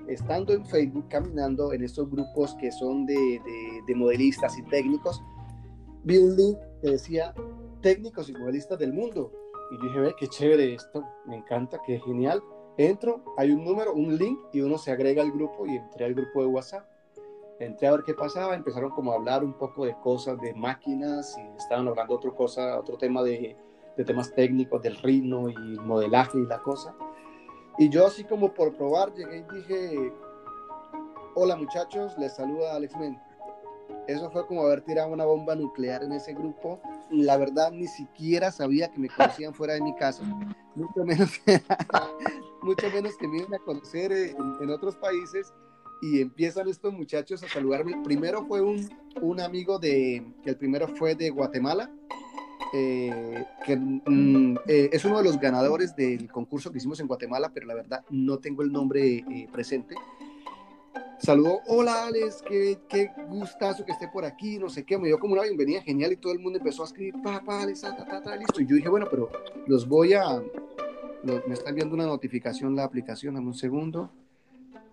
estando 0.09 0.53
en 0.53 0.66
Facebook, 0.66 1.07
caminando 1.09 1.72
en 1.72 1.83
estos 1.85 2.11
grupos 2.11 2.55
que 2.57 2.70
son 2.72 3.07
de, 3.07 3.40
de, 3.87 3.94
modelistas 3.94 4.59
y 4.59 4.62
técnicos, 4.64 5.22
vi 6.03 6.18
un 6.18 6.37
link 6.37 6.59
que 6.83 6.90
decía 6.90 7.33
técnicos 7.81 8.29
y 8.29 8.33
modelistas 8.33 8.79
del 8.79 8.92
mundo. 8.92 9.33
Y 9.70 9.87
dije, 9.87 10.00
ve, 10.00 10.14
qué 10.18 10.27
chévere 10.29 10.74
esto, 10.74 11.05
me 11.27 11.37
encanta, 11.37 11.81
qué 11.87 11.98
genial. 12.00 12.42
Entro, 12.77 13.24
hay 13.38 13.50
un 13.53 13.64
número, 13.64 13.94
un 13.94 14.18
link 14.18 14.38
y 14.53 14.61
uno 14.61 14.77
se 14.77 14.90
agrega 14.90 15.22
al 15.22 15.33
grupo 15.33 15.66
y 15.66 15.77
entré 15.77 16.05
al 16.05 16.14
grupo 16.14 16.42
de 16.42 16.48
WhatsApp 16.48 16.87
entré 17.59 17.87
a 17.88 17.93
ver 17.93 18.03
qué 18.05 18.14
pasaba, 18.14 18.55
empezaron 18.55 18.90
como 18.90 19.12
a 19.12 19.17
hablar 19.17 19.45
un 19.45 19.55
poco 19.55 19.85
de 19.85 19.95
cosas 20.01 20.40
de 20.40 20.55
máquinas 20.55 21.37
y 21.38 21.57
estaban 21.57 21.88
hablando 21.88 22.14
otra 22.14 22.31
cosa, 22.31 22.79
otro 22.79 22.97
tema 22.97 23.23
de, 23.23 23.57
de 23.97 24.05
temas 24.05 24.35
técnicos 24.35 24.83
del 24.83 24.97
ritmo 24.97 25.49
y 25.49 25.79
modelaje 25.81 26.38
y 26.38 26.47
la 26.47 26.61
cosa. 26.61 26.95
Y 27.79 27.88
yo 27.88 28.07
así 28.07 28.25
como 28.25 28.53
por 28.53 28.77
probar 28.77 29.12
llegué 29.14 29.38
y 29.38 29.55
dije, 29.55 30.12
hola 31.35 31.57
muchachos, 31.57 32.17
les 32.19 32.35
saluda 32.35 32.75
Alex 32.75 32.97
Men. 32.97 33.21
Eso 34.07 34.31
fue 34.31 34.47
como 34.47 34.62
haber 34.62 34.83
tirado 34.83 35.09
una 35.12 35.25
bomba 35.25 35.55
nuclear 35.55 36.03
en 36.03 36.12
ese 36.12 36.35
grupo. 36.35 36.81
La 37.11 37.37
verdad 37.37 37.71
ni 37.73 37.87
siquiera 37.87 38.51
sabía 38.51 38.90
que 38.90 38.99
me 38.99 39.09
conocían 39.09 39.55
fuera 39.55 39.75
de 39.75 39.81
mi 39.81 39.95
casa, 39.97 40.23
mucho 40.75 41.05
menos, 41.05 41.31
mucho 42.62 42.90
menos 42.90 43.17
que 43.17 43.29
me 43.29 43.38
iban 43.38 43.55
a 43.55 43.59
conocer 43.59 44.12
en, 44.12 44.37
en 44.61 44.71
otros 44.71 44.97
países 44.97 45.53
y 46.05 46.21
empiezan 46.21 46.69
estos 46.69 46.93
muchachos 46.93 47.43
a 47.43 47.49
saludarme. 47.49 48.03
Primero 48.05 48.45
fue 48.45 48.61
un, 48.61 48.90
un 49.23 49.40
amigo 49.40 49.79
de, 49.79 50.23
el 50.45 50.57
primero 50.57 50.87
fue 50.87 51.14
de 51.14 51.31
Guatemala, 51.31 51.90
eh, 52.75 53.47
que 53.64 53.75
mm, 53.77 54.57
eh, 54.67 54.90
es 54.93 55.03
uno 55.07 55.19
de 55.19 55.25
los 55.25 55.40
ganadores 55.40 55.97
del 55.97 56.31
concurso 56.31 56.71
que 56.71 56.77
hicimos 56.77 57.01
en 57.01 57.07
Guatemala, 57.07 57.51
pero 57.55 57.67
la 57.67 57.75
verdad 57.75 58.05
no 58.11 58.38
tengo 58.38 58.62
el 58.62 58.71
nombre 58.71 59.17
eh, 59.17 59.49
presente. 59.51 59.95
Saludó, 61.19 61.61
hola 61.69 62.07
Alex, 62.07 62.43
qué, 62.47 62.81
qué 62.87 63.11
gustazo 63.29 63.83
que 63.87 63.93
esté 63.93 64.09
por 64.09 64.27
aquí, 64.27 64.59
no 64.59 64.69
sé 64.69 64.85
qué, 64.85 64.99
me 64.99 65.07
dio 65.07 65.19
como 65.19 65.33
una 65.33 65.45
bienvenida 65.45 65.81
genial 65.81 66.12
y 66.12 66.17
todo 66.17 66.35
el 66.35 66.38
mundo 66.38 66.59
empezó 66.59 66.83
a 66.83 66.87
escribir, 66.87 67.14
papá, 67.23 67.62
Alex, 67.62 67.81
ta, 67.81 68.23
ta, 68.23 68.37
listo. 68.37 68.61
Y 68.61 68.67
yo 68.67 68.77
dije, 68.77 68.90
bueno, 68.90 69.07
pero 69.11 69.31
los 69.67 69.88
voy 69.88 70.12
a, 70.12 70.43
me 71.23 71.55
está 71.55 71.71
enviando 71.71 71.95
una 71.95 72.05
notificación 72.05 72.77
la 72.77 72.85
aplicación, 72.85 73.37
dame 73.37 73.47
un 73.47 73.55
segundo. 73.55 74.11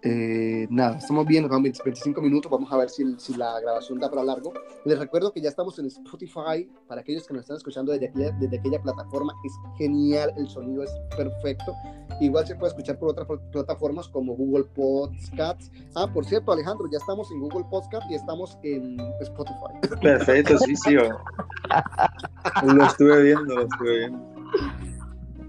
Eh, 0.04 0.66
nada, 0.72 0.98
estamos 0.98 1.28
bien, 1.28 1.48
nos 1.48 1.62
25 1.62 2.22
minutos, 2.22 2.52
vamos 2.52 2.72
a 2.72 2.78
ver 2.78 2.90
si, 2.90 3.04
si, 3.20 3.36
la 3.36 3.60
grabación 3.60 4.00
da 4.00 4.10
para 4.10 4.24
largo. 4.24 4.52
Les 4.84 4.98
recuerdo 4.98 5.32
que 5.32 5.42
ya 5.42 5.50
estamos 5.50 5.78
en 5.78 5.86
Spotify, 5.86 6.68
para 6.88 7.02
aquellos 7.02 7.28
que 7.28 7.34
nos 7.36 7.42
están 7.42 7.58
escuchando 7.58 7.92
desde 7.92 8.08
aquella, 8.08 8.32
desde 8.40 8.58
aquella 8.58 8.82
plataforma, 8.82 9.34
es 9.46 9.54
genial, 9.78 10.34
el 10.38 10.48
sonido 10.50 10.84
es 10.84 10.92
perfecto. 11.16 11.76
Igual 12.20 12.48
se 12.48 12.56
puede 12.56 12.70
escuchar 12.70 12.98
por 12.98 13.10
otras 13.10 13.28
plataformas 13.52 14.08
como 14.08 14.34
Google 14.34 14.66
Podcasts. 14.76 15.72
Ah, 15.96 16.08
por 16.12 16.26
cierto, 16.26 16.52
Alejandro, 16.52 16.88
ya 16.92 16.98
estamos 16.98 17.32
en 17.32 17.40
Google 17.40 17.66
Podcasts 17.70 18.10
y 18.10 18.16
estamos 18.16 18.58
en 18.64 19.00
Spotify. 19.22 19.74
Perfecto, 20.02 20.58
sí, 20.60 20.76
sí. 20.76 20.96
lo 22.64 22.86
estuve 22.86 23.24
viendo, 23.24 23.56
lo 23.56 23.62
estuve 23.64 23.98
viendo. 24.00 24.20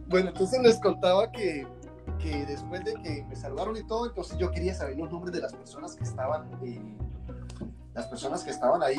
Bueno, 0.09 0.29
entonces 0.29 0.61
les 0.63 0.79
contaba 0.79 1.33
que 1.33 1.67
que 2.23 2.47
después 2.47 2.85
de 2.85 2.95
que 2.95 3.25
me 3.29 3.37
saludaron 3.37 3.77
y 3.77 3.83
todo, 3.83 4.07
entonces 4.07 4.39
yo 4.39 4.51
quería 4.51 4.75
saber 4.75 4.97
los 4.97 5.11
nombres 5.11 5.35
de 5.35 5.41
las 5.41 5.53
personas 5.53 5.97
que 5.97 6.05
estaban, 6.05 6.49
eh, 6.63 6.97
las 7.95 8.07
personas 8.07 8.45
que 8.45 8.51
estaban 8.51 8.83
ahí 8.83 8.99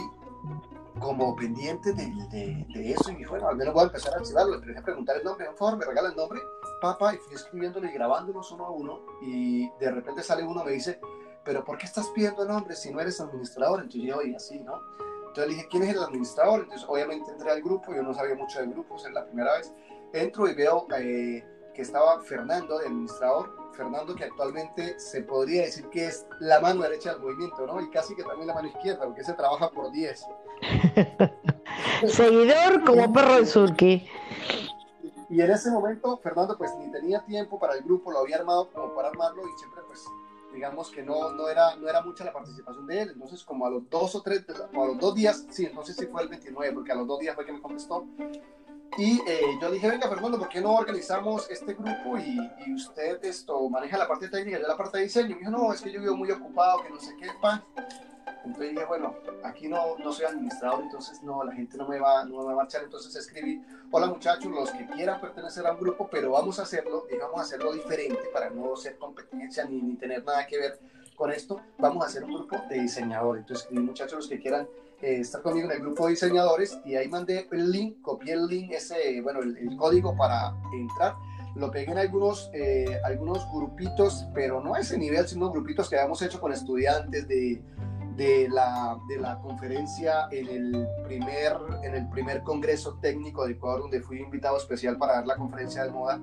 como 0.99 1.35
pendientes 1.35 1.95
de, 1.95 2.05
de, 2.29 2.65
de, 2.73 2.91
eso 2.91 3.11
y 3.11 3.25
bueno, 3.25 3.47
al 3.47 3.55
menos 3.55 3.73
voy 3.73 3.83
a 3.83 3.85
empezar 3.87 4.13
a 4.13 4.17
archivarlo. 4.17 4.55
Empecé 4.55 4.79
a 4.79 4.83
preguntar 4.83 5.17
el 5.17 5.23
nombre, 5.23 5.45
por 5.47 5.55
favor, 5.55 5.77
me 5.77 5.85
regala 5.85 6.09
el 6.09 6.15
nombre, 6.15 6.39
papá, 6.81 7.15
y 7.15 7.17
fui 7.17 7.35
escribiéndolo 7.35 7.87
y 7.87 7.91
grabándolos 7.91 8.51
uno 8.51 8.65
a 8.65 8.69
uno 8.69 8.99
y 9.21 9.69
de 9.79 9.91
repente 9.91 10.21
sale 10.21 10.43
uno 10.43 10.63
me 10.63 10.71
dice, 10.71 10.99
pero 11.43 11.63
¿por 11.63 11.77
qué 11.77 11.85
estás 11.85 12.07
pidiendo 12.09 12.43
el 12.43 12.49
nombre 12.49 12.75
si 12.75 12.91
no 12.91 12.99
eres 12.99 13.19
administrador? 13.19 13.81
Entonces 13.81 14.03
yo, 14.03 14.21
y 14.21 14.35
así, 14.35 14.59
¿no? 14.59 14.79
Entonces 15.27 15.47
le 15.47 15.55
dije, 15.55 15.67
¿quién 15.71 15.83
es 15.83 15.95
el 15.95 16.03
administrador? 16.03 16.61
Entonces 16.61 16.87
obviamente 16.87 17.31
entré 17.31 17.51
al 17.51 17.61
grupo, 17.61 17.93
yo 17.93 18.03
no 18.03 18.13
sabía 18.13 18.35
mucho 18.35 18.59
de 18.59 18.67
grupos, 18.67 19.05
es 19.05 19.13
la 19.13 19.25
primera 19.25 19.53
vez. 19.57 19.73
Entro 20.13 20.47
y 20.47 20.53
veo... 20.53 20.85
Eh, 20.97 21.43
que 21.73 21.81
estaba 21.81 22.21
Fernando, 22.21 22.79
el 22.79 22.87
administrador, 22.87 23.51
Fernando 23.73 24.15
que 24.15 24.25
actualmente 24.25 24.99
se 24.99 25.21
podría 25.21 25.63
decir 25.63 25.89
que 25.89 26.05
es 26.05 26.25
la 26.39 26.59
mano 26.59 26.83
derecha 26.83 27.13
del 27.13 27.21
movimiento, 27.21 27.65
¿no? 27.65 27.81
Y 27.81 27.89
casi 27.89 28.15
que 28.15 28.23
también 28.23 28.47
la 28.47 28.53
mano 28.53 28.67
izquierda, 28.67 29.05
porque 29.05 29.23
se 29.23 29.33
trabaja 29.33 29.69
por 29.71 29.91
10. 29.91 30.25
Seguidor 32.07 32.83
como 32.85 33.11
perro 33.11 33.37
de 33.37 33.45
surki. 33.45 34.07
Y 35.29 35.41
en 35.41 35.49
ese 35.49 35.71
momento 35.71 36.17
Fernando 36.17 36.57
pues 36.57 36.71
ni 36.77 36.91
tenía 36.91 37.19
tiempo 37.25 37.59
para 37.59 37.73
el 37.75 37.83
grupo, 37.83 38.11
lo 38.11 38.19
había 38.19 38.37
armado 38.37 38.69
como 38.71 38.93
para 38.93 39.09
armarlo 39.09 39.41
y 39.41 39.59
siempre 39.59 39.81
pues 39.87 40.05
digamos 40.53 40.91
que 40.91 41.01
no, 41.01 41.31
no, 41.31 41.49
era, 41.49 41.75
no 41.77 41.89
era 41.89 42.01
mucha 42.01 42.23
la 42.23 42.31
participación 42.31 42.85
de 42.85 43.01
él, 43.01 43.09
entonces 43.13 43.43
como 43.43 43.65
a 43.65 43.71
los 43.71 43.89
dos 43.89 44.13
o 44.13 44.21
tres, 44.21 44.45
a 44.49 44.85
los 44.85 44.99
dos 44.99 45.15
días, 45.15 45.47
sí, 45.49 45.67
no 45.73 45.83
sé 45.83 45.93
si 45.93 46.05
fue 46.05 46.21
el 46.21 46.29
29, 46.29 46.73
porque 46.75 46.91
a 46.91 46.95
los 46.95 47.07
dos 47.07 47.19
días 47.19 47.33
fue 47.33 47.45
que 47.45 47.53
me 47.53 47.61
contestó, 47.61 48.05
y 48.97 49.21
eh, 49.27 49.57
yo 49.61 49.71
dije, 49.71 49.89
venga, 49.89 50.07
Fernando, 50.07 50.37
¿por 50.37 50.49
qué 50.49 50.61
no 50.61 50.75
organizamos 50.75 51.49
este 51.49 51.73
grupo 51.73 52.17
y, 52.17 52.39
y, 52.65 52.73
usted 52.73 53.23
esto 53.23 53.67
maneja 53.69 53.97
la 53.97 54.07
parte 54.07 54.29
técnica, 54.29 54.59
yo 54.59 54.67
la 54.67 54.77
parte 54.77 54.97
de 54.97 55.05
diseño? 55.05 55.31
Y 55.31 55.33
me 55.33 55.39
dijo, 55.39 55.51
no, 55.51 55.73
es 55.73 55.81
que 55.81 55.91
yo 55.91 55.99
vivo 55.99 56.15
muy 56.15 56.29
ocupado, 56.31 56.83
que 56.83 56.89
no 56.89 56.99
sé 56.99 57.15
qué, 57.17 57.27
pa. 57.41 57.63
Entonces 58.45 58.71
dije, 58.71 58.85
bueno, 58.85 59.15
aquí 59.43 59.67
no, 59.67 59.97
no 59.97 60.11
soy 60.11 60.25
administrador, 60.25 60.83
entonces 60.83 61.23
no, 61.23 61.43
la 61.43 61.53
gente 61.53 61.77
no 61.77 61.87
me, 61.87 61.99
va, 61.99 62.25
no 62.25 62.39
me 62.39 62.45
va 62.45 62.51
a 62.51 62.55
marchar. 62.55 62.83
Entonces 62.83 63.15
escribí, 63.15 63.63
hola 63.89 64.07
muchachos, 64.07 64.51
los 64.51 64.69
que 64.71 64.85
quieran 64.87 65.21
pertenecer 65.21 65.65
a 65.65 65.71
un 65.71 65.79
grupo, 65.79 66.09
pero 66.11 66.31
vamos 66.31 66.59
a 66.59 66.63
hacerlo, 66.63 67.05
digamos, 67.09 67.39
hacerlo 67.39 67.73
diferente 67.73 68.21
para 68.33 68.49
no 68.49 68.75
ser 68.75 68.97
competencia 68.97 69.63
ni, 69.65 69.81
ni 69.81 69.95
tener 69.95 70.23
nada 70.25 70.45
que 70.45 70.57
ver 70.57 70.79
con 71.15 71.31
esto. 71.31 71.61
Vamos 71.77 72.03
a 72.03 72.07
hacer 72.07 72.23
un 72.25 72.33
grupo 72.33 72.57
de 72.69 72.81
diseñadores. 72.81 73.41
Entonces 73.41 73.65
escribí, 73.65 73.85
muchachos, 73.85 74.17
los 74.17 74.27
que 74.27 74.39
quieran 74.39 74.67
eh, 75.03 75.19
estar 75.19 75.41
conmigo 75.41 75.65
en 75.65 75.73
el 75.73 75.81
grupo 75.81 76.05
de 76.05 76.11
diseñadores 76.11 76.79
y 76.85 76.95
ahí 76.95 77.09
mandé 77.09 77.45
el 77.51 77.71
link, 77.71 78.01
copié 78.01 78.33
el 78.33 78.47
link, 78.47 78.71
ese, 78.71 79.21
bueno, 79.21 79.41
el, 79.41 79.75
código 79.75 80.15
para 80.15 80.55
entrar. 80.71 81.15
Lo 81.55 81.69
pegué 81.71 81.91
en 81.91 81.97
algunos, 81.97 82.49
eh, 82.53 83.01
algunos 83.03 83.45
grupitos, 83.53 84.25
pero 84.33 84.61
no 84.61 84.75
a 84.75 84.79
ese 84.79 84.97
nivel, 84.97 85.27
sino 85.27 85.51
grupitos 85.51 85.89
que 85.89 85.97
habíamos 85.97 86.21
hecho 86.21 86.39
con 86.39 86.53
estudiantes 86.53 87.27
de, 87.27 87.61
de, 88.15 88.47
la, 88.49 88.97
de 89.09 89.17
la 89.17 89.39
conferencia 89.39 90.29
en 90.31 90.47
el, 90.47 90.87
primer, 91.03 91.57
en 91.83 91.95
el 91.95 92.09
primer 92.09 92.41
congreso 92.41 92.97
técnico 93.01 93.45
de 93.45 93.51
Ecuador, 93.51 93.81
donde 93.81 94.01
fui 94.01 94.21
invitado 94.21 94.55
especial 94.55 94.97
para 94.97 95.15
dar 95.15 95.27
la 95.27 95.35
conferencia 95.35 95.83
de 95.83 95.91
moda. 95.91 96.21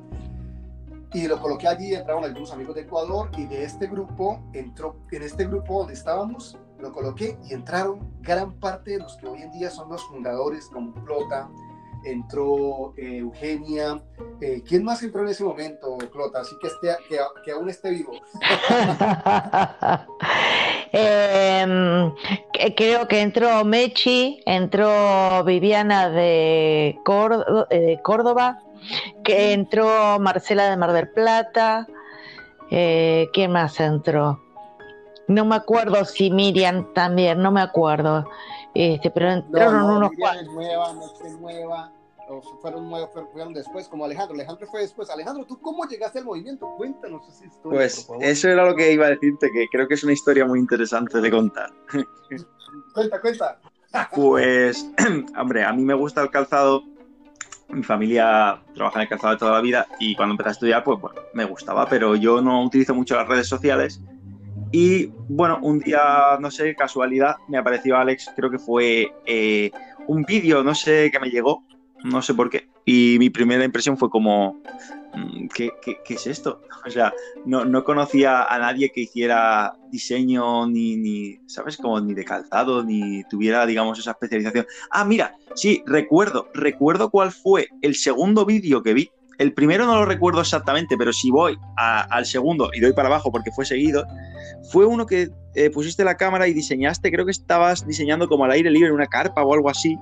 Y 1.13 1.29
lo 1.29 1.39
coloqué 1.39 1.69
allí, 1.69 1.93
entraron 1.95 2.25
algunos 2.25 2.51
amigos 2.51 2.77
de 2.77 2.83
Ecuador 2.83 3.31
y 3.37 3.45
de 3.45 3.65
este 3.65 3.89
grupo, 3.89 4.41
entró, 4.55 4.97
en 5.11 5.23
este 5.23 5.45
grupo 5.45 5.81
donde 5.81 5.93
estábamos, 5.93 6.57
lo 6.81 6.93
coloqué 6.93 7.39
y 7.49 7.55
entraron 7.55 8.13
gran 8.21 8.59
parte 8.59 8.93
de 8.93 8.99
los 8.99 9.17
que 9.17 9.27
hoy 9.27 9.43
en 9.43 9.53
día 9.53 9.71
son 9.71 9.89
los 9.89 10.03
fundadores, 10.05 10.67
como 10.67 10.93
Clota, 11.05 11.49
entró 12.05 12.95
eh, 12.97 13.19
Eugenia. 13.19 14.01
Eh, 14.41 14.63
¿Quién 14.67 14.85
más 14.85 15.03
entró 15.03 15.23
en 15.23 15.29
ese 15.29 15.45
momento, 15.45 15.97
Clota? 16.13 16.41
Así 16.41 16.57
que, 16.61 16.69
esté, 16.69 16.89
que, 17.45 17.53
aún 17.53 17.69
esté 17.69 17.91
vivo. 17.91 18.13
Em, 20.93 22.13
creo 22.77 23.07
que 23.07 23.21
entró 23.21 23.65
Mechi, 23.65 24.43
entró 24.45 25.45
Viviana 25.45 26.11
de, 26.11 26.99
Córdoba, 27.05 28.59
que 29.23 29.53
entró 29.53 30.19
Marcela 30.19 30.69
de 30.69 30.77
Mar 30.77 30.93
del 30.93 31.09
Plata. 31.11 31.87
Eh, 32.73 33.29
¿Quién 33.33 33.53
más 33.53 33.79
entró? 33.79 34.41
No 35.31 35.45
me 35.45 35.55
acuerdo 35.55 36.05
si 36.05 36.29
Miriam 36.29 36.93
también, 36.93 37.41
no 37.41 37.53
me 37.53 37.61
acuerdo. 37.61 38.29
Este, 38.75 39.13
pero 39.13 39.31
entraron 39.31 39.79
no, 39.79 39.89
no, 39.89 39.97
unos 39.99 40.11
Miriam 40.11 40.39
es 40.39 40.47
nueva, 40.49 40.93
no 40.93 41.05
es 41.25 41.41
nueva, 41.41 41.93
o 42.29 42.43
fueron 42.61 42.91
nuevos, 42.91 43.11
fueron 43.33 43.55
después, 43.55 43.87
como 43.87 44.05
Alejandro. 44.05 44.35
Alejandro 44.35 44.67
fue 44.67 44.81
después. 44.81 45.09
Alejandro, 45.09 45.47
¿tú 45.47 45.61
cómo 45.61 45.85
llegaste 45.85 46.19
al 46.19 46.25
movimiento? 46.25 46.75
Cuéntanos 46.77 47.29
esa 47.29 47.47
historia. 47.47 47.79
Pues 47.79 48.09
eso 48.21 48.49
era 48.49 48.65
lo 48.65 48.75
que 48.75 48.93
iba 48.93 49.07
a 49.07 49.11
decirte, 49.11 49.53
que 49.53 49.69
creo 49.71 49.87
que 49.87 49.95
es 49.95 50.03
una 50.03 50.15
historia 50.15 50.45
muy 50.47 50.59
interesante 50.59 51.21
de 51.21 51.31
contar. 51.31 51.71
cuenta, 52.95 53.21
cuenta. 53.21 53.61
Pues, 54.13 54.91
hombre, 55.39 55.63
a 55.63 55.73
mí 55.73 55.85
me 55.85 55.95
gusta 55.95 56.23
el 56.23 56.31
calzado. 56.31 56.83
Mi 57.69 57.85
familia 57.85 58.61
trabaja 58.75 58.99
en 58.99 59.03
el 59.03 59.09
calzado 59.09 59.35
de 59.35 59.39
toda 59.39 59.53
la 59.53 59.61
vida 59.61 59.87
y 60.01 60.17
cuando 60.17 60.33
empecé 60.33 60.49
a 60.49 60.53
estudiar, 60.53 60.83
pues 60.83 61.01
bueno, 61.01 61.21
me 61.35 61.45
gustaba, 61.45 61.89
pero 61.89 62.17
yo 62.17 62.41
no 62.41 62.65
utilizo 62.65 62.97
mucho 62.97 63.15
las 63.15 63.29
redes 63.29 63.47
sociales 63.47 64.01
y 64.73 65.07
bueno, 65.29 65.59
un 65.63 65.81
día, 65.81 66.39
no 66.41 66.51
sé, 66.51 66.75
casualidad, 66.77 67.37
me 67.49 67.59
apareció 67.59 67.97
Alex, 67.97 68.31
creo 68.37 68.51
que 68.51 68.59
fue 68.59 69.13
eh, 69.27 69.71
un 70.07 70.23
vídeo, 70.23 70.63
no 70.63 70.75
sé, 70.75 71.11
que 71.11 71.19
me 71.19 71.31
llegó, 71.31 71.65
no 72.05 72.23
sé 72.23 72.35
por 72.35 72.51
qué. 72.51 72.69
Y 72.85 73.17
mi 73.19 73.31
primera 73.31 73.65
impresión 73.65 73.97
fue 73.97 74.11
como, 74.11 74.63
mm, 75.15 75.49
¿qué, 75.55 75.71
qué, 75.83 76.15
es 76.15 76.27
esto? 76.27 76.63
O 76.87 76.89
sea, 76.89 77.13
no, 77.45 77.67
no, 77.67 77.85
conocía 77.85 78.45
a 78.45 78.59
nadie 78.59 78.91
que 78.91 79.03
hiciera 79.03 79.77
diseño 79.91 80.67
ni, 80.67 80.97
ni, 80.97 81.39
¿sabes? 81.47 81.77
Como 81.77 82.01
ni 82.01 82.15
de 82.15 82.25
calzado, 82.25 82.83
ni 82.83 83.23
tuviera, 83.25 83.67
digamos, 83.67 83.99
esa 83.99 84.13
especialización. 84.13 84.65
Ah, 84.91 85.05
mira, 85.05 85.37
sí, 85.55 85.83
recuerdo, 85.85 86.49
recuerdo 86.55 87.11
cuál 87.11 87.33
fue 87.33 87.69
el 87.83 87.97
segundo 87.97 88.47
vídeo 88.47 88.83
que 88.83 88.95
vi. 88.95 89.11
El 89.41 89.55
primero 89.55 89.87
no 89.87 89.95
lo 89.95 90.05
recuerdo 90.05 90.43
exactamente, 90.43 90.99
pero 90.99 91.15
si 91.15 91.31
voy 91.31 91.59
al 91.79 92.27
segundo 92.27 92.69
y 92.75 92.81
doy 92.81 92.93
para 92.93 93.09
abajo 93.09 93.33
porque 93.33 93.51
fue 93.51 93.65
seguido, 93.65 94.05
fue 94.71 94.85
uno 94.85 95.07
que 95.07 95.31
eh, 95.55 95.71
pusiste 95.71 96.05
la 96.05 96.19
cámara 96.19 96.47
y 96.47 96.53
diseñaste, 96.53 97.11
creo 97.11 97.25
que 97.25 97.31
estabas 97.31 97.87
diseñando 97.87 98.29
como 98.29 98.45
al 98.45 98.51
aire 98.51 98.71
libre 98.71 98.89
en 98.89 98.95
una 98.95 99.07
carpa 99.07 99.43
o 99.43 99.55
algo 99.55 99.71
así. 99.71 99.99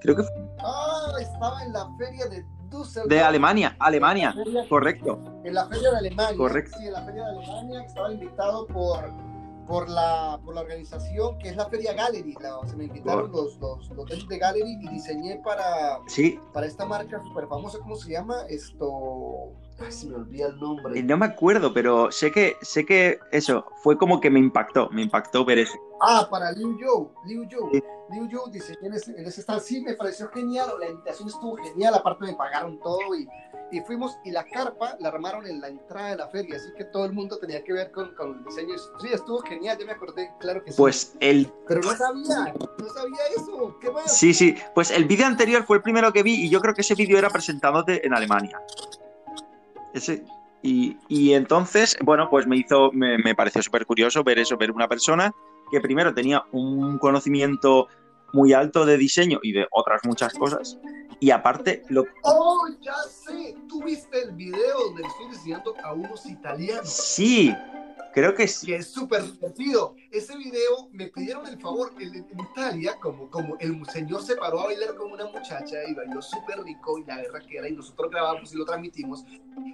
Creo 0.00 0.14
que 0.14 0.22
Ah, 0.60 1.12
estaba 1.20 1.64
en 1.64 1.72
la 1.72 1.88
feria 1.98 2.26
de 2.26 2.44
Düsseldorf. 2.70 3.10
De 3.10 3.20
Alemania, 3.20 3.74
Alemania, 3.80 4.32
correcto. 4.68 5.18
En 5.44 5.54
la 5.54 5.66
feria 5.66 5.90
de 5.90 5.96
Alemania. 5.96 6.36
Correcto. 6.36 6.76
Sí, 6.78 6.86
en 6.86 6.92
la 6.92 7.02
feria 7.02 7.24
de 7.24 7.30
Alemania, 7.30 7.82
estaba 7.84 8.12
invitado 8.12 8.66
por, 8.68 9.10
por, 9.68 9.88
la, 9.88 10.40
por 10.44 10.54
la 10.54 10.62
organización 10.62 11.38
que 11.38 11.50
es 11.50 11.56
la 11.56 11.68
Feria 11.68 11.92
Gallery. 11.92 12.34
se 12.66 12.76
me 12.76 12.84
invitaron 12.84 13.30
los, 13.30 13.58
los, 13.58 13.88
los 13.90 14.28
de 14.28 14.38
Gallery 14.38 14.78
y 14.80 14.88
diseñé 14.88 15.40
para, 15.44 16.00
sí. 16.06 16.40
para 16.54 16.66
esta 16.66 16.86
marca 16.86 17.22
súper 17.22 17.46
famosa, 17.46 17.78
¿cómo 17.78 17.94
se 17.94 18.10
llama? 18.10 18.44
Esto 18.48 19.52
Ay, 19.80 19.92
se 19.92 20.08
me 20.08 20.16
olvida 20.16 20.48
el 20.48 20.58
nombre. 20.58 21.02
No 21.02 21.16
me 21.16 21.26
acuerdo, 21.26 21.72
pero 21.72 22.10
sé 22.10 22.32
que, 22.32 22.56
sé 22.62 22.84
que 22.84 23.20
eso 23.30 23.64
fue 23.82 23.96
como 23.96 24.20
que 24.20 24.28
me 24.28 24.40
impactó, 24.40 24.88
me 24.90 25.02
impactó 25.02 25.44
ver 25.44 25.58
eso. 25.58 25.78
Ah, 26.02 26.26
para 26.30 26.50
Liu 26.52 26.76
Yu, 26.78 27.12
Liu 27.26 27.44
Yu. 27.48 27.70
Liu 28.10 28.28
Yu 28.28 28.50
dice 28.50 28.76
en 28.82 28.94
ese, 28.94 29.12
en 29.12 29.26
ese 29.26 29.42
stand, 29.42 29.60
sí, 29.60 29.80
me 29.80 29.94
pareció 29.94 30.28
genial, 30.30 30.68
la 30.80 30.88
invitación 30.88 31.28
estuvo 31.28 31.56
genial, 31.56 31.94
aparte 31.94 32.24
me 32.24 32.34
pagaron 32.34 32.80
todo 32.80 33.14
y, 33.14 33.28
y 33.70 33.80
fuimos, 33.82 34.16
y 34.24 34.30
la 34.30 34.44
carpa 34.44 34.96
la 34.98 35.10
armaron 35.10 35.46
en 35.46 35.60
la 35.60 35.68
entrada 35.68 36.10
de 36.10 36.16
la 36.16 36.28
feria, 36.28 36.56
así 36.56 36.70
que 36.76 36.84
todo 36.84 37.04
el 37.04 37.12
mundo 37.12 37.38
tenía 37.38 37.62
que 37.62 37.72
ver 37.72 37.92
con, 37.92 38.14
con 38.14 38.38
el 38.38 38.44
diseño. 38.44 38.74
Sí, 39.00 39.08
estuvo 39.12 39.40
genial, 39.40 39.76
ya 39.78 39.86
me 39.86 39.92
acordé, 39.92 40.32
claro 40.40 40.64
que 40.64 40.72
sí. 40.72 40.76
Pues 40.78 41.16
el... 41.20 41.52
Pero 41.68 41.82
no 41.82 41.94
sabía, 41.94 42.54
no 42.78 42.88
sabía 42.88 43.20
eso, 43.36 43.76
¿qué 43.80 43.90
más? 43.90 44.16
Sí, 44.16 44.32
sí, 44.34 44.56
pues 44.74 44.90
el 44.90 45.04
vídeo 45.04 45.26
anterior 45.26 45.64
fue 45.64 45.76
el 45.76 45.82
primero 45.82 46.12
que 46.12 46.22
vi 46.22 46.46
y 46.46 46.48
yo 46.48 46.60
creo 46.60 46.74
que 46.74 46.80
ese 46.80 46.94
vídeo 46.94 47.18
era 47.18 47.28
presentándote 47.28 48.04
en 48.06 48.14
Alemania. 48.14 48.60
Ese, 49.94 50.24
y, 50.62 50.96
y, 51.08 51.34
entonces, 51.34 51.96
bueno, 52.02 52.28
pues 52.30 52.46
me 52.46 52.56
hizo, 52.56 52.90
me, 52.92 53.18
me 53.18 53.34
pareció 53.34 53.62
súper 53.62 53.86
curioso 53.86 54.24
ver 54.24 54.38
eso, 54.38 54.56
ver 54.56 54.70
una 54.70 54.88
persona 54.88 55.32
que 55.70 55.80
primero 55.80 56.14
tenía 56.14 56.44
un 56.52 56.98
conocimiento 56.98 57.88
muy 58.32 58.52
alto 58.52 58.84
de 58.84 58.96
diseño 58.96 59.38
y 59.42 59.52
de 59.52 59.66
otras 59.70 60.02
muchas 60.04 60.34
cosas. 60.34 60.78
Y 61.20 61.30
aparte, 61.30 61.82
lo 61.88 62.04
¡Oh, 62.22 62.68
ya 62.80 62.94
sé! 63.08 63.56
¿Tú 63.68 63.82
viste 63.82 64.22
el 64.22 64.32
video 64.32 64.78
donde 64.86 65.02
estoy 65.02 65.28
diseñando 65.30 65.74
a 65.82 65.92
unos 65.92 66.26
italianos? 66.26 66.88
Sí, 66.88 67.54
creo 68.12 68.34
que 68.34 68.48
sí. 68.48 68.66
Que 68.66 68.76
es 68.76 68.88
súper 68.88 69.22
divertido. 69.22 69.94
Ese 70.10 70.36
video 70.36 70.88
me 70.92 71.08
pidieron 71.08 71.46
el 71.46 71.60
favor 71.60 71.92
en, 71.98 72.14
en, 72.14 72.40
Italia, 72.52 72.96
como, 73.00 73.30
como 73.30 73.56
el 73.60 73.84
señor 73.86 74.22
se 74.22 74.36
paró 74.36 74.60
a 74.60 74.66
bailar 74.66 74.94
con 74.94 75.12
una 75.12 75.26
muchacha 75.26 75.76
y 75.88 75.94
bailó 75.94 76.20
súper 76.22 76.62
rico 76.62 76.98
y 76.98 77.04
la 77.04 77.16
guerra 77.16 77.40
que 77.40 77.58
era, 77.58 77.68
y 77.68 77.72
nosotros 77.72 78.10
grabamos 78.10 78.52
y 78.52 78.56
lo 78.56 78.64
transmitimos. 78.64 79.24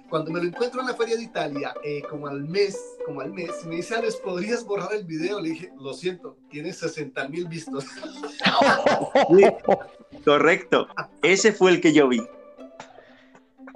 Cuando 0.09 0.31
me 0.31 0.41
lo 0.41 0.47
encuentro 0.47 0.81
en 0.81 0.87
la 0.87 0.95
Feria 0.95 1.15
de 1.15 1.23
Italia, 1.23 1.73
eh, 1.83 2.01
como 2.09 2.27
al 2.27 2.43
mes, 2.43 2.77
como 3.05 3.21
al 3.21 3.31
mes, 3.31 3.65
me 3.65 3.77
dice, 3.77 3.95
Alex, 3.95 4.17
¿podrías 4.17 4.63
borrar 4.63 4.93
el 4.93 5.05
video? 5.05 5.39
Le 5.39 5.49
dije, 5.49 5.71
lo 5.79 5.93
siento, 5.93 6.37
tiene 6.49 6.73
60 6.73 7.27
mil 7.29 7.47
vistos. 7.47 7.85
Sí, 9.35 10.21
correcto, 10.23 10.87
ese 11.21 11.51
fue 11.51 11.71
el 11.71 11.81
que 11.81 11.93
yo 11.93 12.07
vi. 12.07 12.21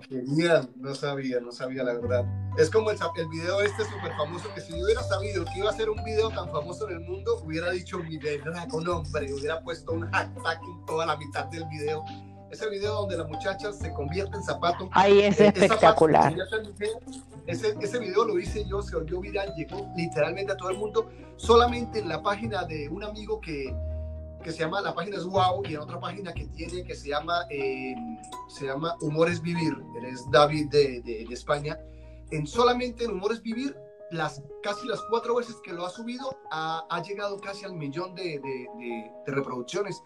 Genial, 0.09 0.67
no 0.75 0.95
sabía, 0.95 1.39
no 1.39 1.51
sabía 1.51 1.83
la 1.83 1.93
verdad. 1.93 2.25
Es 2.57 2.71
como 2.71 2.89
el, 2.89 2.97
el 3.15 3.27
video 3.29 3.61
este 3.61 3.85
súper 3.85 4.11
famoso 4.17 4.51
que 4.55 4.61
si 4.61 4.71
yo 4.71 4.83
hubiera 4.83 5.03
sabido 5.03 5.45
que 5.45 5.59
iba 5.59 5.69
a 5.69 5.73
ser 5.73 5.87
un 5.87 6.03
video 6.03 6.29
tan 6.29 6.49
famoso 6.49 6.89
en 6.89 6.95
el 6.95 7.01
mundo, 7.01 7.39
hubiera 7.45 7.69
dicho 7.69 7.99
mi 7.99 8.19
con 8.69 8.83
nombre, 8.83 9.31
hubiera 9.31 9.61
puesto 9.61 9.91
un 9.91 10.09
hashtag 10.09 10.59
en 10.63 10.85
toda 10.87 11.05
la 11.05 11.15
mitad 11.15 11.45
del 11.45 11.63
video. 11.65 12.03
Ese 12.49 12.67
video 12.69 13.01
donde 13.01 13.17
la 13.17 13.25
muchacha 13.25 13.71
se 13.71 13.93
convierte 13.93 14.35
en 14.35 14.43
zapato. 14.43 14.89
Ahí 14.93 15.21
es 15.21 15.39
eh, 15.39 15.53
espectacular. 15.55 16.35
ese, 17.45 17.75
ese 17.79 17.99
video 17.99 18.25
lo 18.25 18.39
hice 18.39 18.65
yo, 18.65 18.81
se 18.81 18.95
volvió 18.95 19.19
viral, 19.19 19.53
llegó 19.55 19.87
literalmente 19.95 20.53
a 20.53 20.57
todo 20.57 20.71
el 20.71 20.77
mundo, 20.77 21.11
solamente 21.35 21.99
en 21.99 22.09
la 22.09 22.23
página 22.23 22.63
de 22.63 22.89
un 22.89 23.03
amigo 23.03 23.39
que, 23.39 23.71
que 24.43 24.51
se 24.51 24.59
llama, 24.59 24.81
la 24.81 24.93
página 24.93 25.17
es 25.17 25.25
Wow, 25.25 25.63
y 25.65 25.73
en 25.73 25.81
otra 25.81 25.99
página 25.99 26.33
que 26.33 26.45
tiene 26.47 26.83
que 26.83 26.95
se 26.95 27.09
llama, 27.09 27.45
eh, 27.49 27.93
se 28.47 28.65
llama 28.65 28.95
Humores 29.01 29.41
Vivir, 29.41 29.73
él 29.97 30.05
es 30.05 30.29
David 30.31 30.69
de, 30.69 31.01
de, 31.01 31.25
de, 31.27 31.33
España, 31.33 31.77
en 32.31 32.47
solamente 32.47 33.03
en 33.03 33.11
Humores 33.11 33.41
Vivir, 33.41 33.75
las, 34.11 34.41
casi 34.63 34.87
las 34.87 35.01
cuatro 35.09 35.35
veces 35.35 35.55
que 35.63 35.73
lo 35.73 35.85
ha 35.85 35.89
subido, 35.89 36.37
ha, 36.51 36.85
ha 36.89 37.03
llegado 37.03 37.39
casi 37.39 37.65
al 37.65 37.73
millón 37.73 38.15
de, 38.15 38.39
de, 38.39 39.11
reproducciones. 39.27 40.01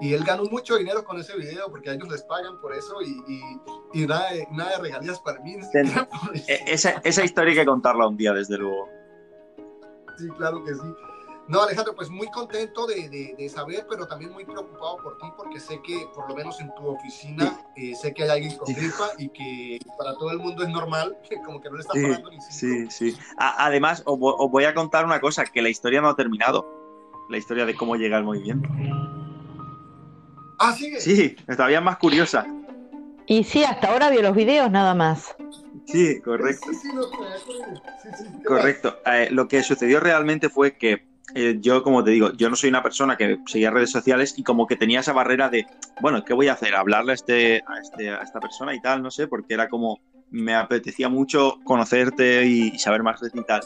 Y 0.00 0.12
él 0.12 0.24
ganó 0.24 0.44
mucho 0.44 0.76
dinero 0.76 1.04
con 1.04 1.20
ese 1.20 1.36
video 1.36 1.70
porque 1.70 1.90
a 1.90 1.92
ellos 1.94 2.08
les 2.08 2.22
pagan 2.24 2.60
por 2.60 2.74
eso 2.74 3.00
y, 3.00 3.10
y, 3.28 4.02
y 4.02 4.06
nada, 4.06 4.32
de, 4.32 4.46
nada 4.50 4.70
de 4.70 4.78
regalías 4.78 5.20
para 5.20 5.40
mí. 5.40 5.56
Esa, 6.66 7.00
esa 7.04 7.24
historia 7.24 7.52
hay 7.52 7.58
que 7.58 7.66
contarla 7.66 8.08
un 8.08 8.16
día, 8.16 8.32
desde 8.32 8.58
luego. 8.58 8.88
Sí, 10.18 10.28
claro 10.36 10.64
que 10.64 10.74
sí. 10.74 10.80
No, 11.46 11.62
Alejandro, 11.62 11.94
pues 11.94 12.08
muy 12.08 12.26
contento 12.28 12.86
de, 12.86 13.08
de, 13.10 13.34
de, 13.36 13.48
saber, 13.50 13.86
pero 13.88 14.06
también 14.06 14.32
muy 14.32 14.46
preocupado 14.46 14.96
por 15.02 15.18
ti, 15.18 15.26
porque 15.36 15.60
sé 15.60 15.80
que 15.82 16.06
por 16.14 16.26
lo 16.28 16.34
menos 16.34 16.58
en 16.58 16.74
tu 16.74 16.86
oficina, 16.86 17.60
sí. 17.76 17.90
eh, 17.92 17.94
sé 17.94 18.14
que 18.14 18.22
hay 18.22 18.30
alguien 18.30 18.56
con 18.56 18.72
gripa 18.72 19.10
y 19.18 19.28
que 19.28 19.78
para 19.98 20.14
todo 20.14 20.30
el 20.30 20.38
mundo 20.38 20.62
es 20.62 20.70
normal, 20.70 21.18
que 21.28 21.36
como 21.42 21.60
que 21.60 21.68
no 21.68 21.76
le 21.76 21.82
está 21.82 21.92
pagando 21.92 22.30
sí, 22.30 22.36
ni 22.36 22.40
cinco. 22.40 22.90
Sí, 22.90 23.10
sí. 23.12 23.18
A, 23.36 23.66
además, 23.66 24.02
os, 24.06 24.18
os, 24.20 24.50
voy 24.50 24.64
a 24.64 24.74
contar 24.74 25.04
una 25.04 25.20
cosa, 25.20 25.44
que 25.44 25.60
la 25.60 25.68
historia 25.68 26.00
no 26.00 26.08
ha 26.08 26.16
terminado, 26.16 26.66
la 27.28 27.36
historia 27.36 27.66
de 27.66 27.74
cómo 27.74 27.96
llega 27.96 28.16
el 28.16 28.24
movimiento. 28.24 28.68
Ah, 30.58 30.72
sigue. 30.72 30.98
Sí, 31.00 31.36
todavía 31.46 31.82
más 31.82 31.98
curiosa. 31.98 32.46
Y 33.26 33.44
sí, 33.44 33.64
hasta 33.64 33.92
ahora 33.92 34.08
vio 34.08 34.22
los 34.22 34.34
videos 34.34 34.70
nada 34.70 34.94
más. 34.94 35.34
Sí, 35.86 36.20
correcto. 36.22 36.70
Sí, 36.70 36.78
sí, 36.82 36.88
no, 36.94 37.02
correcto. 38.46 38.98
Eh, 39.04 39.28
lo 39.30 39.48
que 39.48 39.62
sucedió 39.62 40.00
realmente 40.00 40.48
fue 40.48 40.76
que 40.76 41.13
eh, 41.34 41.56
yo, 41.60 41.82
como 41.82 42.04
te 42.04 42.10
digo, 42.10 42.32
yo 42.32 42.50
no 42.50 42.56
soy 42.56 42.68
una 42.70 42.82
persona 42.82 43.16
que 43.16 43.38
seguía 43.46 43.70
redes 43.70 43.90
sociales 43.90 44.34
y 44.36 44.42
como 44.42 44.66
que 44.66 44.76
tenía 44.76 45.00
esa 45.00 45.12
barrera 45.12 45.48
de, 45.48 45.66
bueno, 46.00 46.24
¿qué 46.24 46.34
voy 46.34 46.48
a 46.48 46.52
hacer? 46.52 46.74
Hablarle 46.74 47.12
a, 47.12 47.14
este, 47.14 47.62
a, 47.66 47.80
este, 47.80 48.10
a 48.10 48.22
esta 48.22 48.40
persona 48.40 48.74
y 48.74 48.80
tal, 48.80 49.02
no 49.02 49.10
sé, 49.10 49.26
porque 49.26 49.54
era 49.54 49.68
como, 49.68 50.00
me 50.30 50.54
apetecía 50.54 51.08
mucho 51.08 51.58
conocerte 51.64 52.44
y, 52.46 52.68
y 52.74 52.78
saber 52.78 53.02
más 53.02 53.20
de 53.20 53.30
ti 53.30 53.38
y 53.38 53.44
tal. 53.44 53.62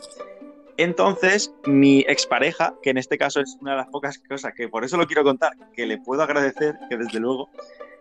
Entonces, 0.76 1.52
mi 1.66 2.00
expareja, 2.06 2.74
que 2.82 2.90
en 2.90 2.98
este 2.98 3.18
caso 3.18 3.40
es 3.40 3.58
una 3.60 3.72
de 3.72 3.78
las 3.78 3.88
pocas 3.88 4.18
cosas 4.20 4.52
que 4.54 4.68
por 4.68 4.84
eso 4.84 4.96
lo 4.96 5.08
quiero 5.08 5.24
contar, 5.24 5.52
que 5.74 5.86
le 5.86 5.98
puedo 5.98 6.22
agradecer, 6.22 6.76
que 6.88 6.96
desde 6.96 7.18
luego, 7.18 7.50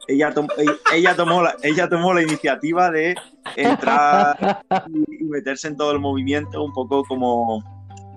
ella, 0.08 0.32
tom 0.32 0.48
ella, 0.94 1.16
tomó, 1.16 1.42
la, 1.42 1.56
ella 1.64 1.90
tomó 1.90 2.14
la 2.14 2.22
iniciativa 2.22 2.92
de 2.92 3.16
entrar 3.56 4.64
y, 4.88 5.24
y 5.24 5.24
meterse 5.24 5.70
en 5.70 5.76
todo 5.76 5.92
el 5.92 6.00
movimiento, 6.00 6.64
un 6.64 6.72
poco 6.72 7.04
como, 7.06 7.64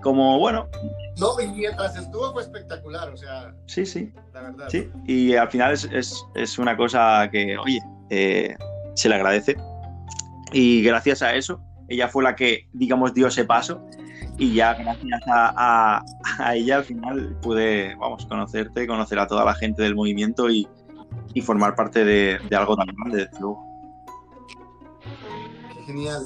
como 0.03 0.37
bueno. 0.37 0.67
No, 1.17 1.39
y 1.39 1.47
mientras 1.47 1.95
estuvo 1.97 2.31
fue 2.33 2.43
espectacular, 2.43 3.09
o 3.09 3.17
sea. 3.17 3.53
Sí, 3.67 3.85
sí. 3.85 4.11
La 4.33 4.41
verdad. 4.41 4.67
Sí, 4.69 4.89
y 5.05 5.35
al 5.35 5.49
final 5.49 5.73
es, 5.73 5.85
es, 5.91 6.25
es 6.35 6.57
una 6.57 6.75
cosa 6.77 7.29
que, 7.31 7.57
oye, 7.57 7.79
eh, 8.09 8.55
se 8.95 9.09
le 9.09 9.15
agradece. 9.15 9.55
Y 10.53 10.81
gracias 10.83 11.21
a 11.21 11.33
eso, 11.35 11.61
ella 11.87 12.07
fue 12.07 12.23
la 12.23 12.35
que, 12.35 12.67
digamos, 12.73 13.13
dio 13.13 13.27
ese 13.27 13.45
paso. 13.45 13.85
Y 14.37 14.53
ya 14.55 14.73
gracias 14.73 15.21
a, 15.27 15.53
a, 15.97 16.05
a 16.39 16.55
ella 16.55 16.77
al 16.77 16.83
final 16.83 17.37
pude, 17.41 17.95
vamos, 17.95 18.25
conocerte, 18.25 18.87
conocer 18.87 19.19
a 19.19 19.27
toda 19.27 19.45
la 19.45 19.53
gente 19.53 19.83
del 19.83 19.95
movimiento 19.95 20.49
y, 20.49 20.67
y 21.33 21.41
formar 21.41 21.75
parte 21.75 22.03
de, 22.03 22.39
de, 22.49 22.55
algo 22.55 22.75
tan 22.75 22.87
grande, 22.87 23.25
desde 23.25 23.39
luego. 23.39 23.63
Genial. 25.85 26.23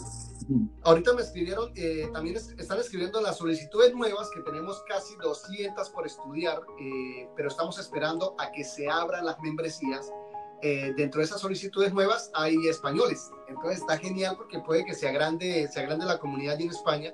Ahorita 0.83 1.13
me 1.13 1.21
escribieron, 1.21 1.71
eh, 1.75 2.09
también 2.13 2.35
es, 2.37 2.49
están 2.57 2.79
escribiendo 2.79 3.21
las 3.21 3.37
solicitudes 3.37 3.93
nuevas, 3.93 4.29
que 4.31 4.41
tenemos 4.41 4.83
casi 4.87 5.15
200 5.15 5.89
por 5.89 6.05
estudiar, 6.05 6.61
eh, 6.79 7.29
pero 7.35 7.49
estamos 7.49 7.79
esperando 7.79 8.35
a 8.37 8.51
que 8.51 8.63
se 8.63 8.89
abran 8.89 9.25
las 9.25 9.39
membresías. 9.39 10.11
Eh, 10.61 10.93
dentro 10.95 11.19
de 11.19 11.25
esas 11.25 11.41
solicitudes 11.41 11.93
nuevas 11.93 12.31
hay 12.33 12.55
españoles, 12.67 13.29
entonces 13.47 13.81
está 13.81 13.97
genial 13.97 14.35
porque 14.37 14.59
puede 14.59 14.85
que 14.85 14.93
se 14.93 15.07
agrande, 15.07 15.67
se 15.71 15.79
agrande 15.79 16.05
la 16.05 16.17
comunidad 16.17 16.59
en 16.59 16.69
España. 16.69 17.13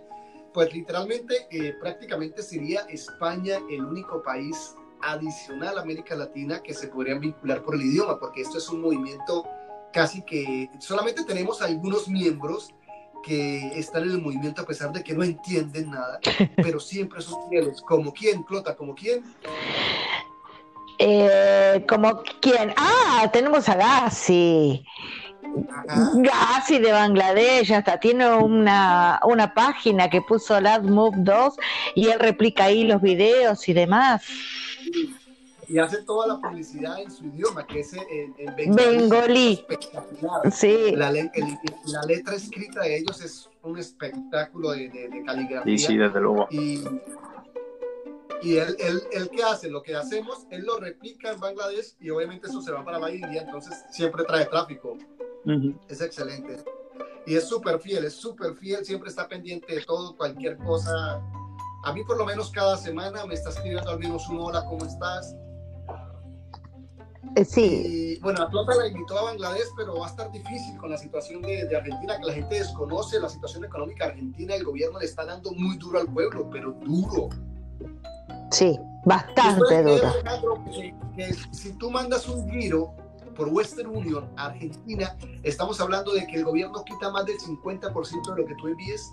Pues 0.53 0.73
literalmente, 0.73 1.47
eh, 1.49 1.73
prácticamente 1.79 2.43
sería 2.43 2.81
España 2.81 3.57
el 3.69 3.83
único 3.83 4.21
país 4.21 4.75
adicional 5.01 5.77
a 5.77 5.81
América 5.81 6.15
Latina 6.15 6.61
que 6.61 6.73
se 6.73 6.87
podrían 6.87 7.19
vincular 7.19 7.63
por 7.63 7.75
el 7.75 7.81
idioma, 7.81 8.19
porque 8.19 8.41
esto 8.41 8.57
es 8.57 8.69
un 8.69 8.81
movimiento 8.81 9.43
casi 9.91 10.21
que 10.23 10.69
solamente 10.79 11.23
tenemos 11.25 11.61
algunos 11.61 12.07
miembros 12.07 12.73
que 13.21 13.79
están 13.79 14.03
en 14.03 14.11
el 14.11 14.21
movimiento 14.21 14.61
a 14.61 14.65
pesar 14.65 14.91
de 14.91 15.03
que 15.03 15.13
no 15.13 15.23
entienden 15.23 15.91
nada, 15.91 16.19
pero 16.57 16.79
siempre 16.79 17.21
son 17.21 17.49
fieles. 17.49 17.81
¿Como 17.81 18.13
quién, 18.13 18.43
Clota? 18.43 18.75
¿Como 18.75 18.95
quién? 18.95 19.23
Eh, 20.99 21.83
¿Como 21.87 22.21
quién? 22.41 22.73
Ah, 22.77 23.29
tenemos 23.31 23.67
a 23.69 23.75
Gassi. 23.75 24.85
Gassi 26.15 26.79
de 26.79 26.91
Bangladesh, 26.91 27.73
hasta 27.73 27.99
tiene 27.99 28.33
una, 28.35 29.19
una 29.23 29.53
página 29.53 30.09
que 30.09 30.21
puso 30.21 30.59
Last 30.61 30.83
Move 30.85 31.17
2 31.17 31.55
y 31.95 32.07
él 32.07 32.19
replica 32.19 32.65
ahí 32.65 32.83
los 32.83 33.01
videos 33.01 33.67
y 33.67 33.73
demás. 33.73 34.23
Y 35.71 35.79
hace 35.79 36.03
toda 36.03 36.27
la 36.27 36.37
publicidad 36.41 36.99
en 36.99 37.09
su 37.09 37.23
idioma, 37.25 37.65
que 37.65 37.79
es 37.79 37.93
en, 37.93 38.35
en 38.37 38.75
Bengalí. 38.75 39.65
Sí. 40.51 40.91
La, 40.97 41.11
el, 41.11 41.31
la, 41.85 42.01
letra 42.03 42.35
escrita 42.35 42.81
de 42.81 42.97
ellos 42.97 43.21
es 43.21 43.49
un 43.63 43.77
espectáculo 43.77 44.71
de, 44.71 44.89
de, 44.89 45.07
de 45.07 45.23
caligrafía. 45.23 45.77
Sí, 45.77 45.85
sí, 45.85 45.97
desde 45.97 46.19
luego. 46.19 46.47
Y, 46.51 46.83
y 48.41 48.57
él, 48.57 48.75
él, 48.79 49.01
él, 49.13 49.29
¿qué 49.29 49.43
hace? 49.43 49.69
Lo 49.69 49.81
que 49.81 49.95
hacemos, 49.95 50.45
él 50.49 50.65
lo 50.65 50.77
replica 50.77 51.31
en 51.31 51.39
Bangladesh 51.39 51.95
y 52.01 52.09
obviamente 52.09 52.47
eso 52.47 52.61
se 52.61 52.73
va 52.73 52.83
para 52.83 52.99
la 52.99 53.09
India, 53.09 53.41
entonces 53.41 53.73
siempre 53.91 54.25
trae 54.25 54.47
tráfico. 54.47 54.97
Uh 55.45 55.51
-huh. 55.51 55.79
Es 55.87 56.01
excelente. 56.01 56.57
Y 57.25 57.35
es 57.35 57.47
súper 57.47 57.79
fiel, 57.79 58.03
es 58.03 58.15
súper 58.15 58.55
fiel, 58.55 58.83
siempre 58.83 59.09
está 59.09 59.25
pendiente 59.25 59.73
de 59.73 59.81
todo, 59.85 60.17
cualquier 60.17 60.57
cosa. 60.57 61.21
A 61.85 61.93
mí 61.93 62.03
por 62.03 62.17
lo 62.17 62.25
menos 62.25 62.51
cada 62.51 62.75
semana 62.75 63.25
me 63.25 63.35
está 63.35 63.51
escribiendo 63.51 63.89
al 63.89 63.99
menos 63.99 64.27
un 64.27 64.39
hola, 64.39 64.65
¿cómo 64.65 64.85
estás? 64.85 65.33
Eh, 67.35 67.45
sí. 67.45 68.17
Y 68.17 68.19
bueno, 68.19 68.41
Atlanta 68.41 68.75
la 68.75 68.87
invitó 68.87 69.17
a 69.17 69.23
Bangladesh, 69.23 69.67
pero 69.77 69.99
va 69.99 70.07
a 70.07 70.09
estar 70.09 70.31
difícil 70.31 70.77
con 70.77 70.89
la 70.89 70.97
situación 70.97 71.41
de, 71.41 71.65
de, 71.65 71.75
Argentina, 71.75 72.17
que 72.17 72.25
la 72.25 72.33
gente 72.33 72.55
desconoce 72.55 73.19
la 73.19 73.29
situación 73.29 73.63
económica 73.63 74.05
argentina. 74.05 74.55
El 74.55 74.63
gobierno 74.63 74.99
le 74.99 75.05
está 75.05 75.25
dando 75.25 75.51
muy 75.53 75.77
duro 75.77 75.99
al 75.99 76.07
pueblo, 76.07 76.49
pero 76.51 76.71
duro. 76.71 77.29
Sí, 78.51 78.77
bastante 79.05 79.83
duro. 79.83 80.13
Que, 80.71 80.93
que 81.15 81.33
si 81.51 81.73
tú 81.73 81.89
mandas 81.89 82.27
un 82.27 82.49
giro 82.49 82.93
por 83.35 83.47
Western 83.47 83.95
Union 83.95 84.29
a 84.35 84.47
Argentina, 84.47 85.15
estamos 85.43 85.79
hablando 85.79 86.11
de 86.13 86.27
que 86.27 86.37
el 86.37 86.43
gobierno 86.43 86.83
quita 86.83 87.11
más 87.11 87.25
del 87.25 87.37
50% 87.37 88.35
de 88.35 88.41
lo 88.41 88.47
que 88.47 88.55
tú 88.55 88.67
envíes. 88.67 89.11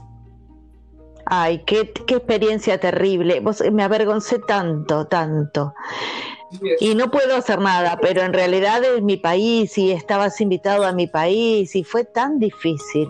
Ay, 1.27 1.63
qué, 1.67 1.93
qué 2.07 2.17
experiencia 2.17 2.81
terrible. 2.81 3.41
Vos, 3.41 3.63
me 3.71 3.83
avergoncé 3.83 4.39
tanto, 4.41 5.07
tanto. 5.07 5.75
Y 6.81 6.95
no 6.95 7.11
puedo 7.11 7.37
hacer 7.37 7.61
nada, 7.61 7.99
pero 8.01 8.23
en 8.23 8.33
realidad 8.33 8.83
es 8.85 9.03
mi 9.03 9.17
país 9.17 9.77
y 9.77 9.93
estabas 9.93 10.41
invitado 10.41 10.85
a 10.85 10.93
mi 10.93 11.07
país 11.07 11.75
y 11.77 11.85
fue 11.85 12.05
tan 12.05 12.39
difícil. 12.39 13.09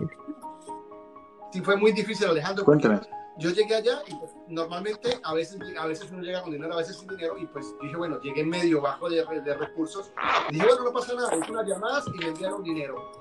Sí, 1.51 1.61
fue 1.61 1.77
muy 1.77 1.91
difícil, 1.91 2.27
Alejandro. 2.27 2.65
Cuéntame. 2.65 2.99
Yo 3.37 3.51
llegué 3.51 3.73
allá 3.73 4.01
y 4.05 4.13
pues, 4.15 4.31
normalmente 4.49 5.17
a 5.23 5.33
veces, 5.33 5.57
a 5.79 5.87
veces 5.87 6.11
uno 6.11 6.21
llega 6.21 6.41
con 6.41 6.51
dinero, 6.51 6.73
a 6.73 6.77
veces 6.77 6.97
sin 6.97 7.07
dinero 7.07 7.37
y 7.37 7.45
pues 7.47 7.73
dije, 7.81 7.95
bueno, 7.95 8.19
llegué 8.21 8.43
medio 8.43 8.81
bajo 8.81 9.09
de, 9.09 9.23
de 9.25 9.53
recursos. 9.53 10.11
Y 10.49 10.55
dije, 10.55 10.67
bueno, 10.67 10.83
no 10.83 10.91
pasa 10.91 11.13
nada, 11.13 11.33
hice 11.37 11.49
unas 11.49 11.65
llamadas 11.65 12.05
y 12.13 12.17
me 12.17 12.27
enviaron 12.27 12.63
dinero. 12.63 13.11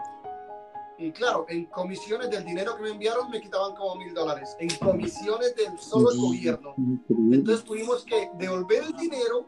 Y 0.98 1.12
claro, 1.12 1.46
en 1.48 1.66
comisiones 1.66 2.28
del 2.30 2.44
dinero 2.44 2.74
que 2.76 2.82
me 2.82 2.90
enviaron 2.90 3.30
me 3.30 3.40
quitaban 3.40 3.76
como 3.76 3.94
mil 3.94 4.12
dólares. 4.12 4.56
En 4.58 4.68
comisiones 4.78 5.54
del 5.54 5.78
solo 5.78 6.10
el 6.10 6.18
gobierno. 6.18 6.74
Entonces 7.08 7.64
tuvimos 7.64 8.04
que 8.04 8.28
devolver 8.36 8.82
el 8.82 8.96
dinero 8.96 9.46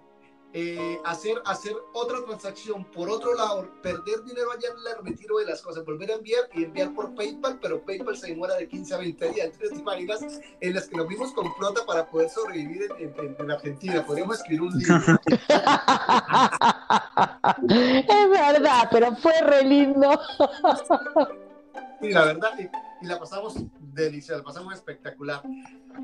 eh, 0.52 0.98
hacer, 1.04 1.40
hacer 1.44 1.76
otra 1.92 2.24
transacción 2.24 2.84
por 2.84 3.08
otro 3.08 3.34
lado, 3.34 3.68
perder 3.82 4.24
dinero 4.24 4.50
allá 4.50 4.68
en 4.68 4.98
el 4.98 5.04
retiro 5.06 5.38
de 5.38 5.46
las 5.46 5.62
cosas, 5.62 5.84
volver 5.84 6.10
a 6.10 6.14
enviar 6.14 6.48
y 6.54 6.64
enviar 6.64 6.92
por 6.92 7.14
PayPal, 7.14 7.60
pero 7.60 7.80
PayPal 7.84 8.16
se 8.16 8.28
demora 8.28 8.56
de 8.56 8.66
15 8.66 8.94
a 8.94 8.98
20 8.98 9.32
días. 9.32 9.46
Entonces, 9.46 9.70
¿te 9.70 9.78
imaginas 9.78 10.40
en 10.60 10.74
las 10.74 10.88
que 10.88 10.96
nos 10.96 11.06
vimos 11.06 11.32
con 11.32 11.54
flota 11.54 11.86
para 11.86 12.10
poder 12.10 12.28
sobrevivir 12.30 12.88
en, 12.98 13.14
en, 13.16 13.36
en 13.38 13.50
Argentina? 13.50 14.04
Podríamos 14.04 14.38
escribir 14.38 14.62
un 14.62 14.76
libro. 14.76 14.96
es 17.68 18.30
verdad, 18.30 18.88
pero 18.90 19.14
fue 19.16 19.40
re 19.42 19.64
lindo. 19.64 20.20
sí, 22.00 22.10
la 22.10 22.24
verdad, 22.24 22.50
y, 22.58 22.68
y 23.04 23.08
la 23.08 23.18
pasamos 23.20 23.54
deliciosa, 23.94 24.42
pasamos 24.42 24.74
espectacular 24.74 25.42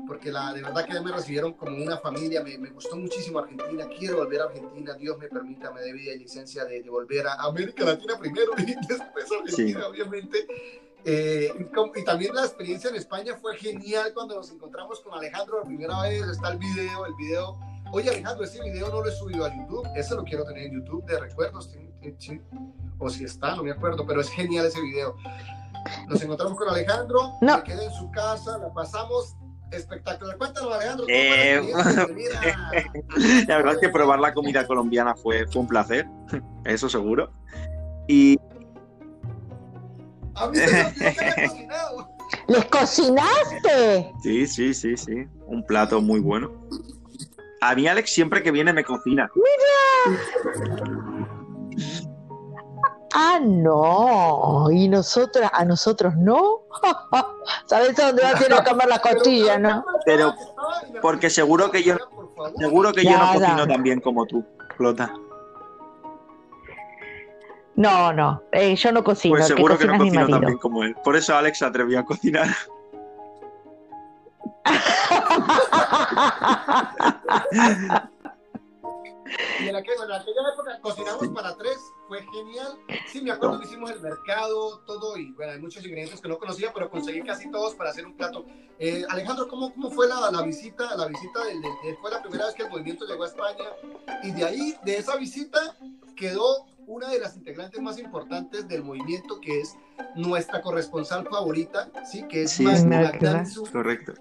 porque 0.07 0.31
la, 0.31 0.53
de 0.53 0.61
verdad 0.61 0.85
que 0.85 0.99
me 0.99 1.11
recibieron 1.11 1.53
como 1.53 1.77
una 1.77 1.97
familia, 1.97 2.43
me, 2.43 2.57
me, 2.57 2.69
gustó 2.69 2.95
muchísimo 2.95 3.39
Argentina, 3.39 3.85
quiero 3.97 4.17
volver 4.17 4.41
a 4.41 4.45
Argentina, 4.45 4.93
Dios 4.93 5.17
me 5.17 5.27
permita, 5.27 5.71
me 5.71 5.81
dé 5.81 5.93
vida 5.93 6.13
y 6.13 6.19
licencia 6.19 6.65
de, 6.65 6.81
de, 6.81 6.89
volver 6.89 7.27
a 7.27 7.33
América 7.35 7.83
Latina 7.85 8.17
primero 8.19 8.51
y 8.57 8.65
después 8.87 9.31
a 9.31 9.41
Argentina, 9.41 9.79
sí. 9.79 9.85
obviamente. 9.85 10.47
Eh, 11.09 11.53
y, 11.95 12.03
también 12.03 12.35
la 12.35 12.41
experiencia 12.41 12.89
en 12.89 12.97
España 12.97 13.35
fue 13.35 13.55
genial 13.55 14.11
cuando 14.13 14.35
nos 14.35 14.51
encontramos 14.51 14.99
con 14.99 15.13
Alejandro 15.13 15.59
la 15.59 15.65
primera 15.65 16.01
vez, 16.01 16.21
está 16.27 16.49
el 16.51 16.57
video, 16.57 17.05
el 17.05 17.13
video. 17.15 17.57
Oye 17.93 18.09
Alejandro, 18.09 18.43
ese 18.43 18.61
video 18.61 18.89
no 18.89 19.01
lo 19.01 19.07
he 19.07 19.11
subido 19.13 19.45
a 19.45 19.55
YouTube, 19.55 19.87
ese 19.95 20.15
lo 20.15 20.23
quiero 20.25 20.43
tener 20.43 20.65
en 20.65 20.73
YouTube 20.73 21.05
de 21.05 21.19
recuerdos, 21.19 21.73
o 22.99 23.09
si 23.09 23.23
está, 23.23 23.55
no 23.55 23.63
me 23.63 23.71
acuerdo, 23.71 24.05
pero 24.05 24.19
es 24.19 24.29
genial 24.29 24.65
ese 24.65 24.81
video. 24.81 25.15
Nos 26.07 26.21
encontramos 26.21 26.57
con 26.57 26.69
Alejandro, 26.69 27.33
no. 27.41 27.57
me 27.57 27.63
quedé 27.63 27.85
en 27.85 27.93
su 27.93 28.09
casa, 28.11 28.57
la 28.57 28.73
pasamos 28.73 29.35
espectacular. 29.71 30.37
Cuéntanos, 30.37 30.73
Alejandro. 30.73 31.05
Eh, 31.09 31.73
la 33.47 33.57
verdad 33.57 33.73
es 33.73 33.79
que 33.79 33.89
probar 33.89 34.19
la 34.19 34.33
comida 34.33 34.65
colombiana 34.65 35.15
fue, 35.15 35.45
fue 35.47 35.61
un 35.61 35.67
placer, 35.67 36.07
eso 36.65 36.89
seguro. 36.89 37.31
Y. 38.07 38.37
A 40.35 40.47
mí 40.47 40.57
se 40.57 41.45
cocinado. 41.47 42.09
¿Les 42.47 42.65
cocinaste? 42.65 44.13
Sí, 44.21 44.47
sí, 44.47 44.73
sí, 44.73 44.97
sí. 44.97 45.27
Un 45.45 45.65
plato 45.65 46.01
muy 46.01 46.19
bueno. 46.19 46.51
A 47.61 47.73
mí, 47.73 47.87
Alex, 47.87 48.11
siempre 48.11 48.43
que 48.43 48.51
viene 48.51 48.71
me 48.71 48.83
cocina. 48.83 49.29
¡Mira! 49.35 51.16
Ah, 53.13 53.39
no. 53.41 54.69
Y 54.71 54.87
nosotras, 54.87 55.49
a 55.53 55.65
nosotros 55.65 56.15
no. 56.15 56.61
¿Sabes 57.65 57.95
dónde 57.95 58.23
va 58.23 58.29
a 58.29 58.45
ir 58.45 58.53
a 58.53 58.63
comer 58.63 58.87
la 58.87 58.99
costilla, 58.99 59.57
no? 59.57 59.83
Pero 60.05 60.33
porque 61.01 61.29
seguro 61.29 61.71
que 61.71 61.83
yo 61.83 61.97
seguro 62.57 62.93
que 62.93 63.03
yo 63.03 63.17
no 63.17 63.33
cocino 63.33 63.67
tan 63.67 63.83
bien 63.83 64.01
como 64.01 64.25
tú, 64.25 64.43
Flota. 64.75 65.13
No, 67.75 68.11
no, 68.11 68.41
eh, 68.51 68.75
yo 68.75 68.91
no 68.91 69.03
cocino. 69.03 69.35
Pues 69.35 69.47
seguro 69.47 69.77
que, 69.77 69.85
que 69.85 69.91
no 69.91 69.99
cocino 69.99 70.27
tan 70.27 70.41
bien 70.41 70.57
como 70.57 70.83
él. 70.83 70.95
Por 71.03 71.15
eso 71.15 71.35
Alex 71.35 71.59
se 71.59 71.65
atrevió 71.65 71.99
a 71.99 72.05
cocinar. 72.05 72.47
Y 79.59 79.67
en 79.67 79.75
aquella, 79.75 80.05
en 80.05 80.11
aquella, 80.11 80.41
época 80.53 80.79
cocinamos 80.81 81.27
para 81.29 81.55
tres, 81.57 81.77
fue 82.07 82.25
genial. 82.31 82.77
Sí, 83.07 83.21
me 83.21 83.31
acuerdo 83.31 83.59
que 83.59 83.65
hicimos 83.65 83.91
el 83.91 84.01
mercado, 84.01 84.79
todo, 84.85 85.17
y 85.17 85.31
bueno, 85.33 85.53
hay 85.53 85.59
muchos 85.59 85.83
ingredientes 85.85 86.21
que 86.21 86.27
no 86.27 86.37
conocía, 86.37 86.71
pero 86.73 86.89
conseguí 86.89 87.21
casi 87.21 87.49
todos 87.51 87.75
para 87.75 87.89
hacer 87.89 88.05
un 88.05 88.15
plato. 88.15 88.45
Eh, 88.79 89.03
Alejandro, 89.09 89.47
¿cómo, 89.47 89.73
¿cómo 89.73 89.91
fue 89.91 90.07
la, 90.07 90.29
la 90.31 90.41
visita? 90.41 90.95
La 90.95 91.07
visita 91.07 91.43
del, 91.45 91.61
del, 91.61 91.97
fue 92.01 92.11
la 92.11 92.21
primera 92.21 92.45
vez 92.45 92.55
que 92.55 92.63
el 92.63 92.69
movimiento 92.69 93.05
llegó 93.05 93.23
a 93.23 93.27
España, 93.27 93.65
y 94.23 94.31
de 94.31 94.45
ahí, 94.45 94.75
de 94.83 94.97
esa 94.97 95.15
visita, 95.17 95.75
quedó 96.15 96.65
una 96.87 97.09
de 97.09 97.19
las 97.19 97.35
integrantes 97.35 97.81
más 97.81 97.99
importantes 97.99 98.67
del 98.67 98.83
movimiento, 98.83 99.41
que 99.41 99.59
es 99.59 99.75
nuestra 100.15 100.61
corresponsal 100.61 101.27
favorita, 101.27 101.91
¿sí? 102.09 102.23
Que 102.27 102.43
es 102.43 102.51
sí, 102.51 102.63
Magda, 102.63 103.11
Magda 103.11 103.43
Correcto. 103.71 104.13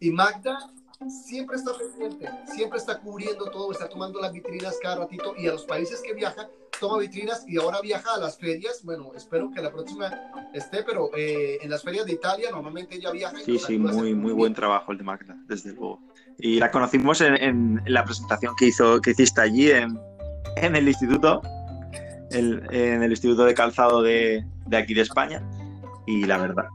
Y 0.00 0.10
Magda 0.10 0.70
siempre 1.08 1.56
está 1.56 1.72
pendiente, 1.76 2.30
siempre 2.46 2.78
está 2.78 2.98
cubriendo 2.98 3.50
todo, 3.50 3.72
está 3.72 3.88
tomando 3.88 4.20
las 4.20 4.32
vitrinas 4.32 4.78
cada 4.82 4.96
ratito 4.96 5.34
y 5.36 5.48
a 5.48 5.52
los 5.52 5.64
países 5.64 6.00
que 6.00 6.14
viaja, 6.14 6.48
toma 6.84 6.98
vitrinas 6.98 7.44
y 7.48 7.58
ahora 7.58 7.80
viaja 7.80 8.14
a 8.14 8.18
las 8.18 8.36
ferias. 8.36 8.82
Bueno, 8.84 9.12
espero 9.16 9.50
que 9.54 9.62
la 9.62 9.72
próxima 9.72 10.12
esté, 10.52 10.82
pero 10.82 11.08
eh, 11.16 11.58
en 11.62 11.70
las 11.70 11.82
ferias 11.82 12.04
de 12.04 12.12
Italia 12.12 12.50
normalmente 12.50 12.96
ella 12.96 13.10
viaja. 13.10 13.36
Sí, 13.42 13.58
sí, 13.58 13.78
muy, 13.78 14.14
muy 14.14 14.32
buen 14.32 14.52
trabajo 14.52 14.92
el 14.92 14.98
de 14.98 15.04
Magda, 15.04 15.34
desde 15.48 15.72
luego. 15.72 16.00
Y 16.38 16.58
la 16.58 16.70
conocimos 16.70 17.22
en, 17.22 17.36
en 17.36 17.82
la 17.86 18.04
presentación 18.04 18.54
que, 18.56 18.66
hizo, 18.66 19.00
que 19.00 19.12
hiciste 19.12 19.40
allí 19.40 19.70
en, 19.70 19.98
en 20.56 20.76
el 20.76 20.86
instituto, 20.86 21.40
el, 22.30 22.62
en 22.70 23.02
el 23.02 23.10
Instituto 23.10 23.44
de 23.46 23.54
Calzado 23.54 24.02
de, 24.02 24.44
de 24.66 24.76
aquí 24.76 24.92
de 24.92 25.02
España. 25.02 25.42
Y 26.06 26.26
la 26.26 26.36
verdad, 26.36 26.66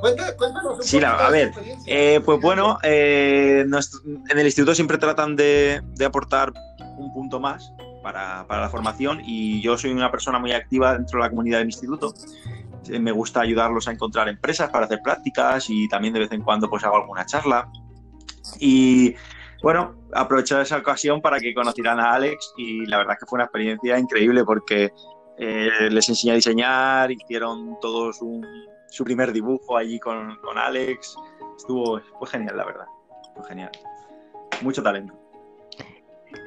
Cuéntanos 0.00 0.86
sí, 0.86 1.00
la, 1.00 1.14
a 1.14 1.30
ver, 1.30 1.52
eh, 1.86 2.20
pues 2.24 2.38
bueno, 2.40 2.78
eh, 2.82 3.64
nuestro, 3.66 4.00
en 4.04 4.38
el 4.38 4.44
instituto 4.44 4.74
siempre 4.74 4.98
tratan 4.98 5.34
de, 5.34 5.80
de 5.94 6.04
aportar 6.04 6.52
un 6.98 7.12
punto 7.14 7.40
más 7.40 7.72
para, 8.06 8.46
para, 8.46 8.60
la 8.60 8.68
formación 8.68 9.20
y 9.24 9.60
yo 9.60 9.76
soy 9.76 9.90
una 9.90 10.12
persona 10.12 10.38
muy 10.38 10.52
activa 10.52 10.92
dentro 10.92 11.18
de 11.18 11.24
la 11.24 11.30
comunidad 11.30 11.58
del 11.58 11.66
instituto. 11.66 12.14
Eh, 12.88 13.00
me 13.00 13.10
gusta 13.10 13.40
ayudarlos 13.40 13.88
a 13.88 13.90
encontrar 13.90 14.28
empresas 14.28 14.70
para 14.70 14.84
hacer 14.84 15.00
prácticas 15.02 15.68
y 15.70 15.88
también 15.88 16.14
de 16.14 16.20
vez 16.20 16.30
en 16.30 16.42
cuando 16.42 16.70
pues 16.70 16.84
hago 16.84 16.98
alguna 16.98 17.26
charla. 17.26 17.68
Y 18.60 19.12
bueno, 19.60 19.96
aprovechar 20.12 20.62
esa 20.62 20.76
ocasión 20.76 21.20
para 21.20 21.40
que 21.40 21.52
conocieran 21.52 21.98
a 21.98 22.12
Alex 22.12 22.54
y 22.56 22.86
la 22.86 22.98
verdad 22.98 23.16
que 23.18 23.26
fue 23.26 23.38
una 23.38 23.46
experiencia 23.46 23.98
increíble 23.98 24.44
porque 24.44 24.92
eh, 25.36 25.90
les 25.90 26.08
enseñé 26.08 26.34
a 26.34 26.36
diseñar, 26.36 27.10
hicieron 27.10 27.76
todos 27.80 28.22
un, 28.22 28.46
su 28.88 29.02
primer 29.02 29.32
dibujo 29.32 29.76
allí 29.76 29.98
con, 29.98 30.36
con, 30.36 30.56
Alex. 30.58 31.16
Estuvo, 31.56 32.00
fue 32.20 32.28
genial, 32.28 32.56
la 32.56 32.66
verdad. 32.66 32.86
Fue 33.34 33.44
genial. 33.48 33.72
Mucho 34.62 34.80
talento. 34.80 35.25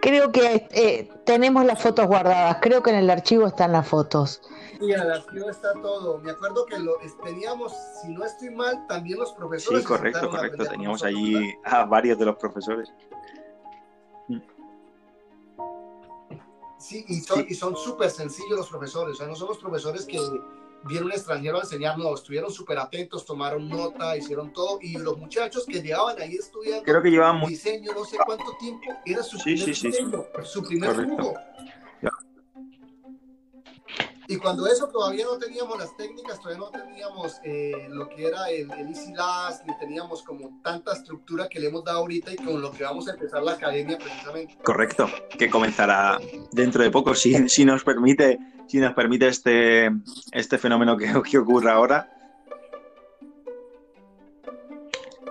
Creo 0.01 0.31
que 0.31 0.67
eh, 0.71 1.09
tenemos 1.25 1.65
las 1.65 1.81
fotos 1.81 2.07
guardadas. 2.07 2.57
Creo 2.61 2.81
que 2.81 2.91
en 2.91 2.97
el 2.97 3.09
archivo 3.09 3.47
están 3.47 3.71
las 3.71 3.87
fotos. 3.87 4.41
Sí, 4.79 4.91
en 4.91 4.99
el 4.99 5.11
archivo 5.11 5.49
está 5.49 5.73
todo. 5.73 6.19
Me 6.19 6.31
acuerdo 6.31 6.65
que 6.65 6.79
lo 6.79 6.97
teníamos, 7.23 7.73
si 8.01 8.09
no 8.13 8.23
estoy 8.25 8.49
mal, 8.51 8.85
también 8.87 9.19
los 9.19 9.33
profesores. 9.33 9.81
Sí, 9.81 9.85
correcto, 9.85 10.29
correcto. 10.29 10.65
Teníamos 10.65 11.03
allí 11.03 11.53
a 11.65 11.85
varios 11.85 12.17
de 12.17 12.25
los 12.25 12.37
profesores. 12.37 12.91
Sí, 16.77 17.05
y 17.07 17.55
son 17.55 17.75
súper 17.75 18.09
sí. 18.09 18.17
sencillos 18.17 18.57
los 18.57 18.69
profesores. 18.69 19.15
O 19.15 19.17
sea, 19.17 19.27
no 19.27 19.35
son 19.35 19.49
los 19.49 19.57
profesores 19.57 20.05
que 20.05 20.17
viene 20.85 21.05
un 21.05 21.11
extranjero 21.11 21.57
a 21.57 21.61
enseñarnos, 21.61 22.19
estuvieron 22.19 22.51
súper 22.51 22.77
atentos, 22.77 23.25
tomaron 23.25 23.67
nota, 23.67 24.15
hicieron 24.17 24.53
todo, 24.53 24.79
y 24.81 24.97
los 24.97 25.17
muchachos 25.17 25.65
que 25.65 25.81
llegaban 25.81 26.19
ahí 26.21 26.35
estudiando 26.35 26.83
Creo 26.83 27.01
que 27.01 27.09
llevaban 27.09 27.45
diseño 27.47 27.91
no 27.93 28.05
sé 28.05 28.17
cuánto 28.25 28.55
tiempo, 28.59 28.91
era 29.05 29.23
su 29.23 29.37
sí, 29.37 29.43
primer 29.43 29.75
sí, 29.75 29.87
diseño, 29.87 30.25
su 30.43 30.63
primer 30.63 30.95
jugo. 30.95 31.33
Y 34.31 34.37
cuando 34.37 34.67
eso 34.67 34.87
todavía 34.89 35.25
no 35.25 35.39
teníamos 35.39 35.79
las 35.79 35.97
técnicas, 35.97 36.39
todavía 36.39 36.59
no 36.59 36.69
teníamos 36.69 37.41
eh, 37.43 37.87
lo 37.89 38.07
que 38.07 38.27
era 38.27 38.47
el, 38.51 38.69
el 38.73 38.89
Easy 38.89 39.11
Last, 39.11 39.65
ni 39.65 39.75
teníamos 39.79 40.21
como 40.21 40.61
tanta 40.63 40.93
estructura 40.93 41.49
que 41.49 41.59
le 41.59 41.69
hemos 41.69 41.83
dado 41.83 41.97
ahorita 41.97 42.33
y 42.33 42.35
con 42.35 42.61
lo 42.61 42.71
que 42.71 42.83
vamos 42.83 43.07
a 43.07 43.13
empezar 43.13 43.41
la 43.41 43.53
academia 43.53 43.97
precisamente. 43.97 44.55
Correcto, 44.63 45.09
que 45.35 45.49
comenzará 45.49 46.19
dentro 46.51 46.83
de 46.83 46.91
poco, 46.91 47.15
si, 47.15 47.49
si 47.49 47.65
nos 47.65 47.83
permite, 47.83 48.37
si 48.67 48.77
nos 48.77 48.93
permite 48.93 49.29
este, 49.29 49.89
este 50.31 50.59
fenómeno 50.59 50.95
que, 50.95 51.11
que 51.27 51.39
ocurre 51.39 51.71
ahora. 51.71 52.07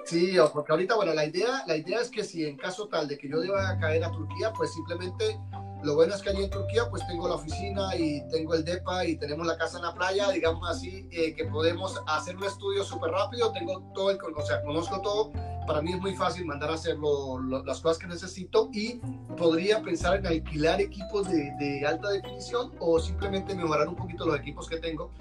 Sí, 0.07 0.37
porque 0.53 0.73
ahorita, 0.73 0.97
bueno, 0.97 1.15
la 1.15 1.25
idea, 1.25 1.63
la 1.69 1.77
idea 1.77 2.01
es 2.01 2.11
que 2.11 2.25
si 2.25 2.45
en 2.45 2.57
caso 2.57 2.89
tal 2.89 3.07
de 3.07 3.17
que 3.17 3.29
yo 3.29 3.39
deba 3.39 3.79
caer 3.79 4.03
a 4.03 4.11
Turquía, 4.11 4.53
pues 4.55 4.73
simplemente 4.73 5.39
lo 5.83 5.95
bueno 5.95 6.15
es 6.15 6.23
que 6.23 6.31
allí 6.31 6.45
en 6.45 6.51
Turquía 6.51 6.89
pues 6.91 7.07
tengo 7.07 7.29
la 7.29 7.37
oficina 7.37 7.95
y 7.97 8.27
tengo 8.29 8.55
el 8.55 8.65
DEPA 8.65 9.05
y 9.05 9.17
tenemos 9.17 9.47
la 9.47 9.57
casa 9.57 9.79
en 9.79 9.85
la 9.85 9.95
playa, 9.95 10.31
digamos 10.31 10.69
así, 10.69 11.09
eh, 11.11 11.35
que 11.35 11.45
podemos 11.45 12.01
hacer 12.07 12.37
un 12.37 12.45
estudio 12.45 12.85
súper 12.85 13.13
rápido, 13.13 13.53
tengo 13.53 13.83
todo 13.95 14.11
el, 14.11 14.19
o 14.21 14.43
sea, 14.43 14.63
conozco 14.63 15.01
todo, 15.01 15.33
para 15.67 15.83
mí 15.83 15.93
es 15.93 16.01
muy 16.01 16.17
fácil 16.17 16.47
mandar 16.47 16.71
a 16.71 16.75
hacer 16.75 16.97
las 17.65 17.81
cosas 17.81 17.99
que 17.99 18.07
necesito 18.07 18.71
y 18.73 19.01
podría 19.37 19.83
pensar 19.83 20.17
en 20.17 20.27
alquilar 20.27 20.81
equipos 20.81 21.29
de, 21.29 21.53
de, 21.61 21.87
alta 21.87 22.09
definición 22.09 22.73
o 22.81 22.99
simplemente 22.99 23.55
mejorar 23.55 23.87
un 23.87 23.95
poquito 23.95 24.27
los 24.27 24.39
equipos 24.39 24.69
que 24.69 24.79
tengo 24.79 25.13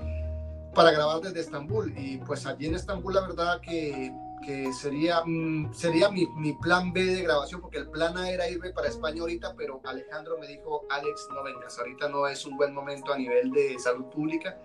para 0.73 0.91
grabar 0.91 1.21
desde 1.21 1.41
Estambul. 1.41 1.93
Y 1.97 2.17
pues 2.19 2.45
allí 2.45 2.67
en 2.67 2.75
Estambul 2.75 3.13
la 3.13 3.21
verdad 3.21 3.59
que 3.59 4.13
que 4.45 4.71
sería, 4.73 5.21
mm, 5.25 5.73
sería 5.73 6.09
mi, 6.09 6.27
mi, 6.27 6.53
plan 6.53 6.93
B 6.93 7.03
de 7.03 7.23
grabación, 7.23 7.61
porque 7.61 7.79
el 7.79 7.89
plan 7.89 8.17
A 8.17 8.29
era 8.29 8.49
irme 8.49 8.71
para 8.71 8.87
España 8.87 9.21
ahorita, 9.21 9.53
pero 9.57 9.81
Alejandro 9.83 10.37
me 10.39 10.47
dijo, 10.47 10.85
Alex, 10.89 11.27
no 11.33 11.43
vengas, 11.43 11.77
ahorita 11.77 12.09
no 12.09 12.27
es 12.27 12.45
un 12.45 12.55
buen 12.55 12.73
momento 12.73 13.13
a 13.13 13.17
nivel 13.17 13.51
de 13.51 13.77
salud 13.79 14.05
pública 14.05 14.57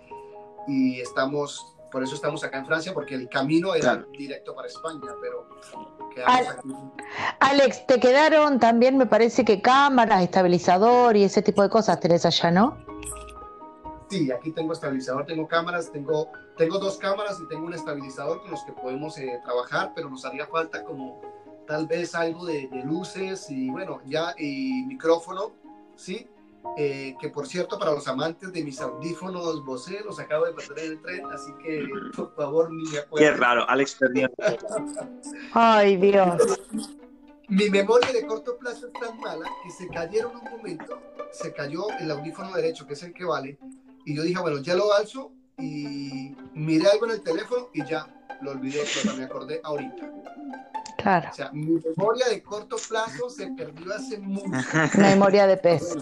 y 0.67 1.01
estamos, 1.01 1.77
por 1.91 2.03
eso 2.03 2.15
estamos 2.15 2.45
acá 2.45 2.59
en 2.59 2.67
Francia, 2.67 2.93
porque 2.95 3.15
el 3.15 3.29
camino 3.29 3.75
era 3.75 3.95
claro. 3.95 4.09
directo 4.13 4.55
para 4.55 4.69
España, 4.69 5.01
pero... 5.21 5.49
Al, 6.27 6.45
Alex, 7.41 7.87
te 7.87 7.99
quedaron 7.99 8.61
también, 8.61 8.99
me 8.99 9.07
parece 9.07 9.45
que 9.45 9.63
cámaras, 9.63 10.23
estabilizador 10.23 11.17
y 11.17 11.25
ese 11.25 11.41
tipo 11.41 11.63
de 11.63 11.71
cosas 11.71 11.99
tenés 12.01 12.27
allá, 12.27 12.51
¿no? 12.51 12.77
Sí, 14.13 14.31
aquí 14.31 14.53
tengo 14.53 14.75
estabilizador, 14.75 15.25
tengo 15.25 15.49
cámaras, 15.49 15.91
tengo, 15.91 16.31
tengo 16.57 16.79
dos 16.79 16.99
cámaras 16.99 17.41
y 17.41 17.49
tengo 17.49 17.67
un 17.67 17.75
estabilizador 17.75 18.43
con 18.43 18.51
los 18.51 18.63
que 18.65 18.73
podemos 18.73 19.19
eh, 19.19 19.41
trabajar, 19.45 19.93
pero 19.95 20.11
nos 20.11 20.25
haría 20.25 20.47
falta 20.47 20.85
como 20.85 21.21
tal 21.67 21.87
vez 21.87 22.15
algo 22.15 22.45
de, 22.45 22.69
de 22.69 22.83
luces 22.85 23.51
y 23.51 23.71
bueno, 23.71 24.01
ya 24.07 24.35
y 24.39 24.85
micrófono, 24.87 25.53
¿sí? 25.97 26.29
Eh, 26.77 27.17
que 27.21 27.29
por 27.29 27.47
cierto, 27.47 27.79
para 27.79 27.93
los 27.93 28.07
amantes 28.07 28.53
de 28.53 28.63
mis 28.63 28.81
audífonos 28.81 29.65
Bose, 29.65 30.01
los 30.05 30.19
acabo 30.21 30.47
de 30.47 30.53
perder 30.53 30.85
en 30.85 30.93
el 30.93 31.03
tren, 31.03 31.27
así 31.33 31.53
que 31.63 31.89
por 32.15 32.35
favor 32.35 32.73
ni 32.73 32.89
me 32.91 32.99
acuerdo. 32.99 33.27
Qué 33.27 33.33
raro, 33.33 33.69
Alex 33.69 33.97
perdió. 33.97 34.31
Ay, 35.53 35.97
Dios. 35.97 36.61
Mi 37.49 37.69
memoria 37.69 38.13
de 38.13 38.27
corto 38.27 38.57
plazo 38.57 38.87
es 38.87 38.93
tan 38.95 39.19
mala 39.21 39.45
que 39.63 39.71
se 39.71 39.89
cayeron 39.89 40.37
un 40.37 40.51
momento, 40.51 40.99
se 41.33 41.53
cayó 41.53 41.91
el 41.99 42.11
audífono 42.11 42.55
derecho, 42.55 42.87
que 42.87 42.95
es 42.95 43.03
el 43.03 43.13
que 43.13 43.25
vale, 43.25 43.59
y 44.07 44.17
yo 44.17 44.23
dije, 44.23 44.41
bueno, 44.41 44.59
ya 44.59 44.75
lo 44.75 44.93
alzo 44.95 45.33
y 45.59 46.35
miré 46.55 46.89
algo 46.89 47.07
en 47.07 47.13
el 47.13 47.23
teléfono 47.23 47.69
y 47.73 47.85
ya 47.85 48.07
lo 48.41 48.53
olvidé, 48.53 48.83
pero 49.03 49.17
me 49.17 49.25
acordé 49.25 49.61
ahorita. 49.63 50.11
Claro. 50.99 51.29
O 51.31 51.35
sea, 51.35 51.51
mi 51.53 51.81
memoria 51.97 52.29
de 52.29 52.43
corto 52.43 52.77
plazo 52.89 53.29
se 53.29 53.49
perdió 53.49 53.95
hace 53.95 54.19
mucho. 54.19 54.47
Memoria 54.99 55.47
de 55.47 55.57
pez. 55.57 55.97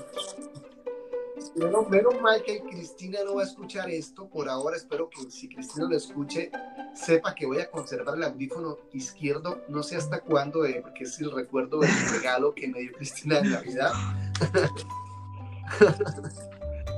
Bueno, 1.56 1.82
menos, 1.82 1.90
menos, 1.90 2.20
mal 2.20 2.42
que 2.42 2.60
Cristina 2.62 3.20
no 3.24 3.36
va 3.36 3.42
a 3.42 3.46
escuchar 3.46 3.90
esto. 3.90 4.28
Por 4.28 4.48
ahora 4.48 4.76
espero 4.76 5.08
que 5.08 5.30
si 5.30 5.48
Cristina 5.48 5.86
lo 5.88 5.96
escuche, 5.96 6.50
sepa 6.94 7.34
que 7.34 7.46
voy 7.46 7.58
a 7.58 7.70
conservar 7.70 8.16
el 8.16 8.24
audífono 8.24 8.78
izquierdo. 8.92 9.62
No 9.68 9.82
sé 9.82 9.96
hasta 9.96 10.20
cuándo, 10.20 10.64
eh, 10.64 10.80
porque 10.82 11.04
es 11.04 11.18
el 11.20 11.32
recuerdo 11.32 11.80
del 11.80 11.90
regalo 12.12 12.54
que 12.54 12.68
me 12.68 12.80
dio 12.80 12.92
Cristina 12.92 13.38
en 13.38 13.50
Navidad. 13.50 13.92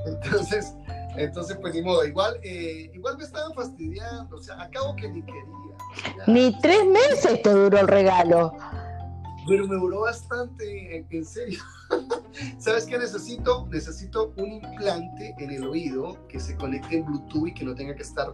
Entonces, 0.05 0.73
entonces, 1.17 1.57
pues 1.61 1.73
ni 1.73 1.81
modo, 1.81 2.05
igual, 2.05 2.39
eh, 2.43 2.91
igual 2.93 3.17
me 3.17 3.23
estaban 3.23 3.53
fastidiando, 3.53 4.35
o 4.35 4.41
sea, 4.41 4.61
acabo 4.61 4.95
que 4.95 5.09
ni 5.09 5.21
quería. 5.21 5.43
Ya. 6.17 6.31
Ni 6.31 6.59
tres 6.59 6.85
meses 6.85 7.41
te 7.41 7.49
duró 7.49 7.79
el 7.79 7.87
regalo. 7.87 8.53
Pero 9.47 9.67
me 9.67 9.75
duró 9.75 10.01
bastante, 10.01 10.97
en, 10.97 11.07
en 11.09 11.25
serio. 11.25 11.59
¿Sabes 12.57 12.85
qué 12.85 12.97
necesito? 12.97 13.67
Necesito 13.69 14.33
un 14.37 14.53
implante 14.53 15.35
en 15.37 15.51
el 15.51 15.65
oído 15.65 16.17
que 16.27 16.39
se 16.39 16.55
conecte 16.55 16.97
en 16.97 17.05
Bluetooth 17.05 17.47
y 17.47 17.53
que 17.53 17.65
no 17.65 17.75
tenga 17.75 17.93
que 17.93 18.03
estar 18.03 18.33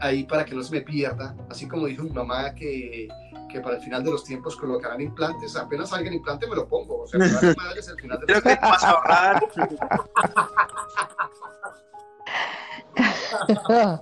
ahí 0.00 0.24
para 0.24 0.44
que 0.44 0.54
no 0.54 0.62
se 0.62 0.72
me 0.72 0.80
pierda. 0.80 1.34
Así 1.48 1.66
como 1.66 1.86
dijo 1.86 2.02
mi 2.02 2.10
mamá 2.10 2.54
que, 2.54 3.08
que 3.48 3.60
para 3.60 3.76
el 3.76 3.82
final 3.82 4.02
de 4.04 4.10
los 4.10 4.24
tiempos 4.24 4.56
colocarán 4.56 5.00
implantes. 5.00 5.56
Apenas 5.56 5.90
salga 5.90 6.08
el 6.08 6.14
implante 6.14 6.46
me 6.46 6.56
lo 6.56 6.66
pongo. 6.68 7.02
O 7.02 7.06
sea, 7.06 7.18
me 7.20 7.32
vale 7.32 7.54
madres 7.54 7.88
el 7.88 8.00
final 8.00 8.20
de 8.20 8.26
los 8.26 8.42
Creo 8.42 8.56
que 8.56 8.60
vas 8.62 8.84
a 8.84 8.90
ahorrar. 8.90 9.42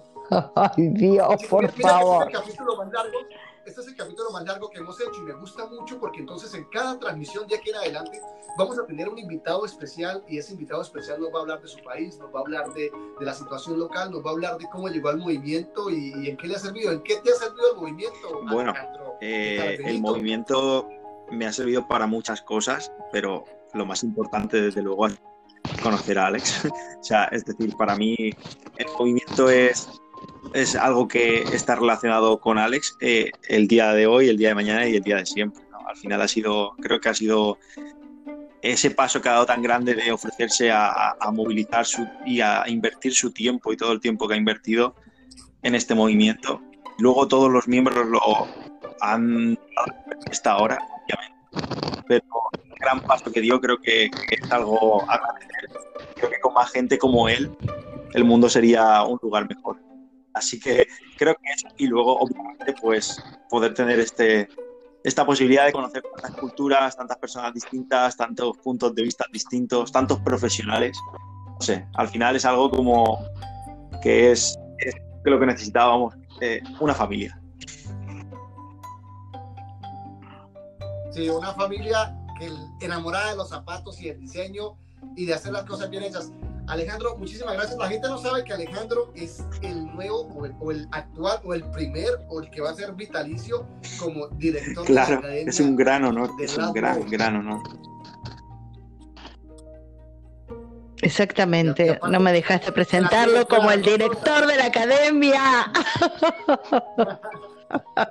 Ay, 0.56 0.88
Dios, 0.88 1.44
por 1.48 1.62
Mira, 1.76 1.88
favor. 1.88 2.26
Este 2.26 2.38
es, 2.38 2.44
el 2.44 2.44
capítulo 2.44 2.76
más 2.76 2.92
largo, 2.92 3.18
este 3.66 3.80
es 3.80 3.88
el 3.88 3.96
capítulo 3.96 4.30
más 4.30 4.44
largo 4.44 4.68
que 4.70 4.78
hemos 4.78 5.00
hecho 5.00 5.20
y 5.20 5.22
me 5.22 5.32
gusta 5.34 5.66
mucho 5.66 5.98
porque 5.98 6.20
entonces 6.20 6.52
en 6.54 6.64
cada 6.64 6.98
transmisión 6.98 7.46
de 7.46 7.56
aquí 7.56 7.70
en 7.70 7.76
adelante 7.76 8.20
vamos 8.58 8.78
a 8.78 8.86
tener 8.86 9.08
un 9.08 9.18
invitado 9.18 9.64
especial 9.64 10.22
y 10.28 10.38
ese 10.38 10.52
invitado 10.52 10.82
especial 10.82 11.20
nos 11.20 11.32
va 11.32 11.38
a 11.38 11.42
hablar 11.42 11.62
de 11.62 11.68
su 11.68 11.82
país, 11.82 12.18
nos 12.18 12.34
va 12.34 12.40
a 12.40 12.42
hablar 12.42 12.72
de, 12.74 12.90
de 13.18 13.24
la 13.24 13.34
situación 13.34 13.78
local, 13.78 14.10
nos 14.10 14.24
va 14.24 14.30
a 14.30 14.32
hablar 14.32 14.58
de 14.58 14.66
cómo 14.70 14.88
llegó 14.88 15.08
al 15.08 15.18
movimiento 15.18 15.90
y, 15.90 16.12
y, 16.16 16.28
en 16.28 16.36
qué 16.36 16.46
le 16.46 16.56
ha 16.56 16.58
servido, 16.58 16.92
en 16.92 17.02
qué 17.02 17.16
te 17.16 17.30
ha 17.30 17.34
servido 17.34 17.72
el 17.72 17.76
movimiento. 17.76 18.42
Bueno, 18.50 18.74
eh, 19.20 19.78
el 19.84 20.00
movimiento 20.00 20.88
me 21.30 21.46
ha 21.46 21.52
servido 21.52 21.86
para 21.88 22.06
muchas 22.06 22.42
cosas, 22.42 22.92
pero 23.12 23.44
lo 23.72 23.86
más 23.86 24.02
importante 24.02 24.60
desde 24.60 24.82
luego 24.82 25.06
es 25.06 25.18
conocer 25.82 26.18
a 26.18 26.26
Alex. 26.26 26.64
o 27.00 27.04
sea, 27.04 27.24
es 27.24 27.44
decir, 27.44 27.74
para 27.76 27.96
mí 27.96 28.14
el 28.76 28.86
movimiento 28.98 29.48
es, 29.48 29.88
es 30.54 30.76
algo 30.76 31.08
que 31.08 31.42
está 31.42 31.74
relacionado 31.74 32.38
con 32.38 32.58
Alex 32.58 32.96
eh, 33.00 33.30
el 33.48 33.66
día 33.66 33.92
de 33.92 34.06
hoy, 34.06 34.28
el 34.28 34.36
día 34.36 34.48
de 34.48 34.54
mañana 34.54 34.86
y 34.86 34.96
el 34.96 35.02
día 35.02 35.16
de 35.16 35.26
siempre. 35.26 35.62
¿no? 35.70 35.78
Al 35.86 35.96
final 35.96 36.22
ha 36.22 36.28
sido, 36.28 36.72
creo 36.80 37.00
que 37.00 37.08
ha 37.08 37.14
sido 37.14 37.58
ese 38.62 38.90
paso 38.90 39.20
que 39.20 39.28
ha 39.28 39.32
dado 39.32 39.46
tan 39.46 39.62
grande 39.62 39.94
de 39.94 40.12
ofrecerse 40.12 40.70
a, 40.70 41.16
a, 41.20 41.30
movilizar 41.30 41.84
su, 41.84 42.06
y 42.24 42.40
a 42.40 42.64
invertir 42.66 43.12
su 43.12 43.32
tiempo 43.32 43.72
y 43.72 43.76
todo 43.76 43.92
el 43.92 44.00
tiempo 44.00 44.26
que 44.26 44.34
ha 44.34 44.38
invertido 44.38 44.94
en 45.62 45.74
este 45.74 45.94
movimiento. 45.94 46.62
Luego 46.98 47.28
todos 47.28 47.50
los 47.50 47.66
miembros 47.68 48.06
lo 48.06 48.20
han 49.00 49.58
esta 50.30 50.56
hora, 50.56 50.78
obviamente, 51.04 52.04
pero 52.06 52.24
el 52.52 52.74
gran 52.76 53.00
paso 53.02 53.30
que 53.32 53.40
dio 53.40 53.60
creo 53.60 53.78
que, 53.78 54.10
que 54.28 54.36
es 54.36 54.52
algo 54.52 55.02
agradecer. 55.10 55.68
Creo 56.14 56.30
que 56.30 56.40
con 56.40 56.54
más 56.54 56.70
gente 56.70 56.96
como 56.96 57.28
él, 57.28 57.50
el 58.14 58.24
mundo 58.24 58.48
sería 58.48 59.02
un 59.02 59.18
lugar 59.20 59.48
mejor. 59.48 59.76
Así 60.34 60.58
que 60.58 60.86
creo 61.16 61.34
que 61.34 61.52
eso, 61.54 61.68
y 61.78 61.86
luego, 61.86 62.18
obviamente, 62.18 62.74
pues 62.80 63.22
poder 63.48 63.72
tener 63.72 64.00
este, 64.00 64.48
esta 65.04 65.24
posibilidad 65.24 65.66
de 65.66 65.72
conocer 65.72 66.02
tantas 66.02 66.40
culturas, 66.40 66.96
tantas 66.96 67.18
personas 67.18 67.54
distintas, 67.54 68.16
tantos 68.16 68.56
puntos 68.58 68.94
de 68.94 69.02
vista 69.02 69.24
distintos, 69.32 69.92
tantos 69.92 70.18
profesionales. 70.20 70.98
No 71.46 71.60
sé, 71.60 71.86
al 71.94 72.08
final 72.08 72.34
es 72.34 72.44
algo 72.44 72.70
como 72.70 73.24
que 74.02 74.32
es, 74.32 74.58
es 74.78 74.94
lo 75.22 75.38
que 75.38 75.46
necesitábamos, 75.46 76.14
eh, 76.40 76.60
una 76.80 76.94
familia. 76.94 77.40
Sí, 81.12 81.28
una 81.28 81.52
familia 81.52 82.16
que 82.40 82.50
enamorada 82.84 83.30
de 83.30 83.36
los 83.36 83.50
zapatos 83.50 84.00
y 84.00 84.08
el 84.08 84.18
diseño 84.18 84.76
y 85.16 85.26
de 85.26 85.34
hacer 85.34 85.52
las 85.52 85.64
cosas 85.64 85.88
bien 85.90 86.02
hechas. 86.02 86.32
Alejandro, 86.66 87.16
muchísimas 87.16 87.54
gracias. 87.54 87.76
La 87.78 87.88
gente 87.88 88.08
no 88.08 88.18
sabe 88.18 88.44
que 88.44 88.52
Alejandro 88.52 89.12
es 89.14 89.44
el 89.62 89.84
nuevo 89.94 90.22
o 90.34 90.46
el, 90.46 90.54
o 90.60 90.70
el, 90.70 90.88
actual 90.92 91.40
o 91.44 91.54
el 91.54 91.62
primer 91.70 92.10
o 92.28 92.40
el 92.40 92.50
que 92.50 92.60
va 92.60 92.70
a 92.70 92.74
ser 92.74 92.92
vitalicio 92.92 93.66
como 93.98 94.28
director 94.28 94.84
claro, 94.86 95.08
de 95.08 95.12
la 95.14 95.18
academia. 95.18 95.50
Es 95.50 95.60
un 95.60 95.76
gran 95.76 96.04
honor, 96.04 96.30
es 96.40 96.56
un 96.56 96.72
gran, 96.72 97.08
gran 97.10 97.36
honor. 97.36 97.62
Exactamente, 101.02 102.00
no 102.08 102.18
me 102.18 102.32
dejaste 102.32 102.72
presentarlo 102.72 103.46
como 103.46 103.70
el 103.70 103.82
director 103.82 104.46
de 104.46 104.56
la 104.56 104.66
academia. 104.66 105.70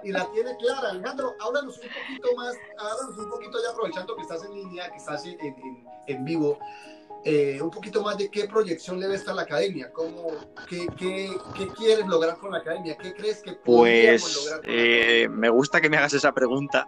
y 0.04 0.12
la 0.12 0.32
tiene 0.32 0.56
clara. 0.58 0.92
Alejandro, 0.92 1.34
háblanos 1.40 1.80
un 1.80 1.90
poquito 1.90 2.36
más, 2.36 2.54
háblanos 2.78 3.18
un 3.18 3.30
poquito 3.32 3.58
ya 3.64 3.72
aprovechando 3.72 4.16
que 4.16 4.22
estás 4.22 4.46
en 4.46 4.54
línea, 4.54 4.92
que 4.92 4.98
estás 4.98 5.26
en, 5.26 5.40
en, 5.40 5.88
en 6.06 6.26
vivo, 6.26 6.60
eh, 7.26 7.60
un 7.62 7.70
poquito 7.70 8.02
más 8.02 8.18
de 8.18 8.30
qué 8.30 8.46
proyección 8.46 9.00
le 9.00 9.08
ves 9.08 9.28
a 9.28 9.34
la 9.34 9.44
academia, 9.44 9.92
cómo, 9.92 10.28
qué, 10.68 10.88
qué, 10.98 11.30
qué 11.58 11.68
quieres 11.68 12.06
lograr 12.08 12.38
con 12.38 12.52
la 12.52 12.60
academia, 12.60 12.98
qué 12.98 13.14
crees 13.14 13.42
que 13.42 13.54
pues 13.54 14.36
lograr 14.36 14.62
eh, 14.66 15.28
me 15.30 15.50
gusta 15.50 15.80
que 15.80 15.90
me 15.90 15.98
hagas 15.98 16.14
esa 16.14 16.34
pregunta 16.34 16.88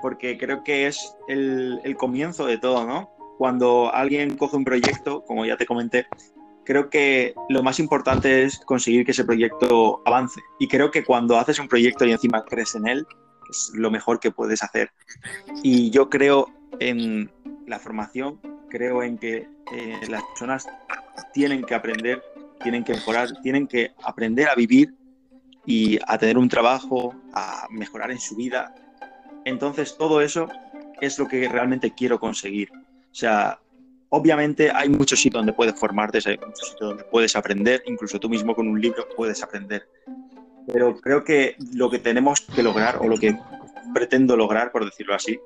porque 0.00 0.38
creo 0.38 0.62
que 0.64 0.86
es 0.86 1.14
el, 1.28 1.80
el, 1.84 1.96
comienzo 1.96 2.46
de 2.46 2.58
todo, 2.58 2.86
¿no? 2.86 3.10
Cuando 3.36 3.92
alguien 3.92 4.36
coge 4.36 4.56
un 4.56 4.64
proyecto, 4.64 5.24
como 5.24 5.44
ya 5.44 5.56
te 5.56 5.66
comenté, 5.66 6.06
creo 6.68 6.90
que 6.90 7.34
lo 7.48 7.62
más 7.62 7.80
importante 7.80 8.42
es 8.42 8.58
conseguir 8.58 9.06
que 9.06 9.12
ese 9.12 9.24
proyecto 9.24 10.02
avance. 10.04 10.40
Y 10.58 10.68
creo 10.68 10.90
que 10.90 11.02
cuando 11.02 11.38
haces 11.38 11.58
un 11.58 11.66
proyecto 11.66 12.04
y 12.04 12.12
encima 12.12 12.44
crees 12.44 12.74
en 12.74 12.86
él, 12.86 13.06
es 13.48 13.70
lo 13.74 13.90
mejor 13.90 14.20
que 14.20 14.30
puedes 14.30 14.62
hacer. 14.62 14.90
Y 15.62 15.90
yo 15.90 16.10
creo 16.10 16.46
en 16.78 17.32
la 17.66 17.78
formación, 17.78 18.38
creo 18.68 19.02
en 19.02 19.18
que 19.18 19.48
eh, 19.72 20.00
las 20.08 20.22
personas 20.24 20.68
tienen 21.32 21.62
que 21.64 21.74
aprender, 21.74 22.22
tienen 22.62 22.84
que 22.84 22.92
mejorar, 22.94 23.28
tienen 23.42 23.66
que 23.66 23.92
aprender 24.02 24.48
a 24.48 24.54
vivir 24.54 24.94
y 25.66 25.98
a 26.06 26.18
tener 26.18 26.38
un 26.38 26.48
trabajo, 26.48 27.14
a 27.32 27.66
mejorar 27.70 28.10
en 28.10 28.18
su 28.18 28.36
vida. 28.36 28.74
Entonces 29.44 29.96
todo 29.96 30.20
eso 30.20 30.48
es 31.00 31.18
lo 31.18 31.28
que 31.28 31.48
realmente 31.48 31.92
quiero 31.94 32.18
conseguir. 32.18 32.70
O 32.72 33.14
sea, 33.14 33.60
obviamente 34.08 34.70
hay 34.70 34.88
muchos 34.88 35.20
sitios 35.20 35.40
donde 35.40 35.52
puedes 35.52 35.78
formarte, 35.78 36.18
hay 36.24 36.38
muchos 36.38 36.70
sitios 36.70 36.90
donde 36.90 37.04
puedes 37.04 37.36
aprender, 37.36 37.82
incluso 37.86 38.18
tú 38.18 38.28
mismo 38.28 38.54
con 38.54 38.68
un 38.68 38.80
libro 38.80 39.06
puedes 39.16 39.42
aprender. 39.42 39.88
Pero 40.72 40.96
creo 41.00 41.24
que 41.24 41.56
lo 41.74 41.90
que 41.90 41.98
tenemos 41.98 42.40
que 42.40 42.62
lograr, 42.62 42.98
o 43.00 43.08
lo 43.08 43.16
que 43.16 43.38
pretendo 43.94 44.36
lograr, 44.36 44.70
por 44.70 44.84
decirlo 44.84 45.14
así, 45.14 45.38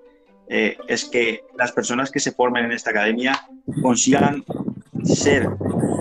eh, 0.49 0.77
es 0.89 1.05
que 1.05 1.43
las 1.57 1.73
personas 1.73 2.11
que 2.11 2.21
se 2.21 2.33
formen 2.33 2.65
en 2.65 2.73
esta 2.73 2.91
academia 2.91 3.41
consigan 3.83 4.45
ser 5.05 5.49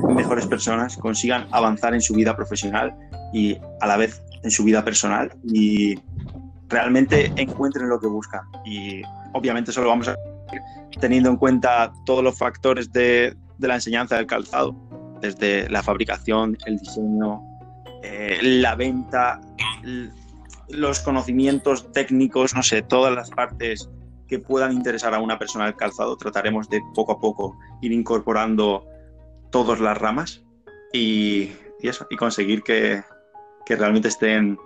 mejores 0.09 0.45
personas, 0.47 0.97
consigan 0.97 1.47
avanzar 1.51 1.93
en 1.93 2.01
su 2.01 2.13
vida 2.13 2.35
profesional 2.35 2.93
y 3.33 3.57
a 3.79 3.87
la 3.87 3.97
vez 3.97 4.21
en 4.43 4.51
su 4.51 4.63
vida 4.63 4.83
personal 4.83 5.31
y 5.43 5.99
realmente 6.67 7.31
encuentren 7.35 7.89
lo 7.89 7.99
que 7.99 8.07
buscan. 8.07 8.41
Y 8.65 9.01
obviamente 9.33 9.71
eso 9.71 9.81
lo 9.81 9.89
vamos 9.89 10.07
a 10.07 10.15
teniendo 10.99 11.29
en 11.29 11.37
cuenta 11.37 11.93
todos 12.05 12.23
los 12.23 12.37
factores 12.37 12.91
de, 12.91 13.35
la 13.59 13.75
enseñanza 13.75 14.17
del 14.17 14.25
calzado, 14.25 14.75
desde 15.21 15.69
la 15.69 15.83
fabricación, 15.83 16.57
el 16.65 16.77
diseño, 16.77 17.41
eh, 18.03 18.39
la 18.41 18.75
venta, 18.75 19.39
los 20.69 20.99
conocimientos 20.99 21.91
técnicos, 21.91 22.55
no 22.55 22.63
sé, 22.63 22.81
todas 22.81 23.13
las 23.13 23.29
partes 23.29 23.89
que 24.31 24.39
puedan 24.39 24.71
interesar 24.71 25.13
a 25.13 25.19
una 25.19 25.37
persona 25.37 25.65
del 25.65 25.75
calzado. 25.75 26.15
Trataremos 26.15 26.69
de 26.69 26.81
poco 26.95 27.11
a 27.11 27.19
poco 27.19 27.59
ir 27.81 27.91
incorporando 27.91 28.87
todas 29.49 29.81
las 29.81 29.97
ramas 29.97 30.41
y, 30.93 31.51
eso, 31.81 32.07
y 32.09 32.15
conseguir 32.15 32.63
que, 32.63 33.03
que 33.65 33.75
realmente 33.75 34.07
estén, 34.07 34.57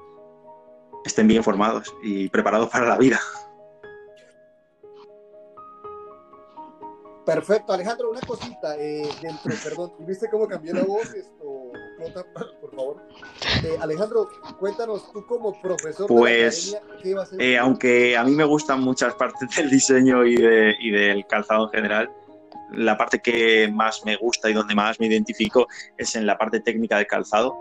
estén 1.04 1.28
bien 1.28 1.44
formados 1.44 1.96
y 2.04 2.30
preparados 2.30 2.70
para 2.70 2.86
la 2.86 3.00
vida. 3.00 3.20
Perfecto, 7.26 7.74
Alejandro, 7.74 8.12
una 8.12 8.22
cosita 8.22 8.78
eh, 8.78 9.10
dentro, 9.20 9.52
perdón, 9.64 9.94
¿viste 10.02 10.30
cómo 10.30 10.48
cambié 10.48 10.74
la 10.74 10.84
voz? 10.84 11.12
Esto, 11.12 11.65
por 12.62 12.76
favor. 12.76 13.08
Eh, 13.64 13.78
Alejandro, 13.82 14.30
cuéntanos 14.60 15.12
tú 15.12 15.26
como 15.26 15.60
profesor. 15.62 16.08
Pues, 16.08 16.72
de 16.72 16.80
pues, 16.80 17.02
¿qué 17.04 17.14
vas 17.14 17.34
a? 17.34 17.36
Eh, 17.40 17.58
aunque 17.58 18.18
a 18.18 18.24
mí 18.24 18.32
me 18.32 18.44
gustan 18.44 18.82
muchas 18.82 19.14
partes 19.16 19.56
del 19.56 19.70
diseño 19.70 20.26
y, 20.26 20.36
de, 20.36 20.76
y 20.80 20.92
del 20.92 21.26
calzado 21.28 21.66
en 21.66 21.72
general, 21.72 22.12
la 22.72 22.98
parte 22.98 23.20
que 23.20 23.70
más 23.72 24.04
me 24.06 24.16
gusta 24.16 24.50
y 24.50 24.54
donde 24.54 24.76
más 24.76 25.00
me 25.00 25.08
identifico 25.08 25.68
es 25.98 26.16
en 26.16 26.26
la 26.26 26.38
parte 26.38 26.60
técnica 26.60 26.98
del 26.98 27.08
calzado 27.08 27.56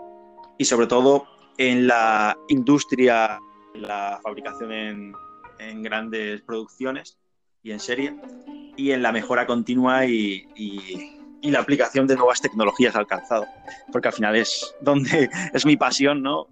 y 0.57 0.65
sobre 0.65 0.87
todo 0.87 1.25
en 1.57 1.87
la 1.87 2.37
industria, 2.49 3.39
la 3.75 4.19
fabricación 4.23 4.71
en, 4.71 5.13
en 5.59 5.83
grandes 5.83 6.41
producciones 6.41 7.17
y 7.63 7.71
en 7.71 7.79
serie, 7.79 8.15
y 8.77 8.91
en 8.91 9.01
la 9.01 9.11
mejora 9.11 9.47
continua 9.47 10.05
y, 10.05 10.45
la 11.51 11.59
aplicación 11.59 12.07
de 12.07 12.15
nuevas 12.15 12.41
tecnologías 12.41 12.95
al 12.95 13.07
calzado, 13.07 13.45
porque 13.91 14.07
al 14.07 14.13
final 14.13 14.35
es 14.35 14.75
donde 14.81 15.29
es 15.53 15.65
mi 15.65 15.77
pasión, 15.77 16.21
¿no? 16.21 16.47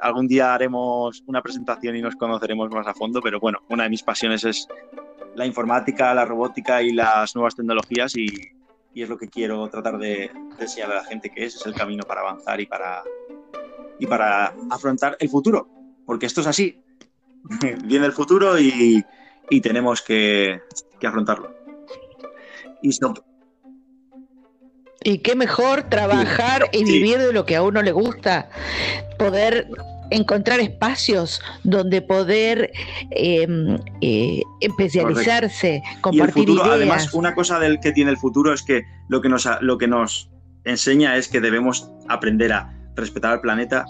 algún 0.00 0.28
día 0.28 0.54
haremos 0.54 1.24
una 1.26 1.42
presentación 1.42 1.96
y 1.96 2.02
nos 2.02 2.14
conoceremos 2.14 2.70
más 2.70 2.86
a 2.86 2.94
fondo, 2.94 3.20
pero 3.20 3.40
bueno, 3.40 3.58
una 3.68 3.82
de 3.82 3.90
mis 3.90 4.04
pasiones 4.04 4.44
es 4.44 4.68
la 5.34 5.46
informática, 5.46 6.14
la 6.14 6.24
robótica 6.24 6.82
y 6.82 6.92
las 6.92 7.34
nuevas 7.34 7.56
tecnologías 7.56 8.16
y, 8.16 8.28
es 8.94 9.08
lo 9.08 9.18
que 9.18 9.28
quiero 9.28 9.68
tratar 9.68 9.98
de, 9.98 10.30
enseñar 10.60 10.92
a 10.92 10.94
la 10.96 11.04
gente 11.04 11.28
que 11.28 11.44
es, 11.44 11.56
es 11.56 11.66
el 11.66 11.74
camino 11.74 12.04
para 12.04 12.20
avanzar 12.20 12.60
y 12.60 12.66
para, 12.66 13.02
y 13.98 14.06
para 14.06 14.54
afrontar 14.70 15.16
el 15.18 15.28
futuro, 15.28 15.68
porque 16.06 16.26
esto 16.26 16.42
es 16.42 16.46
así. 16.46 16.80
Viene 17.84 18.06
el 18.06 18.12
futuro 18.12 18.58
y, 18.58 19.04
y 19.50 19.60
tenemos 19.60 20.02
que, 20.02 20.60
afrontarlo. 21.04 21.54
Y, 22.82 22.90
qué 25.18 25.34
mejor 25.34 25.84
trabajar 25.84 26.68
y 26.72 26.84
vivir 26.84 27.18
de 27.18 27.32
lo 27.32 27.44
que 27.44 27.56
a 27.56 27.62
uno 27.62 27.82
le 27.82 27.92
gusta, 27.92 28.48
poder 29.18 29.68
encontrar 30.10 30.60
espacios 30.60 31.40
donde 31.62 32.02
poder 32.02 32.72
em, 33.10 33.78
eh, 34.00 34.42
especializarse, 34.60 35.82
compartir 36.00 36.48
ideas. 36.48 36.68
Además, 36.68 37.14
una 37.14 37.34
cosa 37.34 37.58
del 37.58 37.80
que 37.80 37.92
tiene 37.92 38.10
el 38.10 38.16
futuro 38.16 38.52
es 38.52 38.62
que 38.62 38.82
lo 39.08 39.20
que 39.20 39.28
nos 39.28 39.48
lo 39.60 39.78
que 39.78 39.88
nos 39.88 40.30
enseña 40.64 41.16
es 41.16 41.28
que 41.28 41.40
debemos 41.40 41.90
aprender 42.08 42.52
a 42.52 42.72
respetar 42.96 43.32
al 43.32 43.40
planeta 43.40 43.84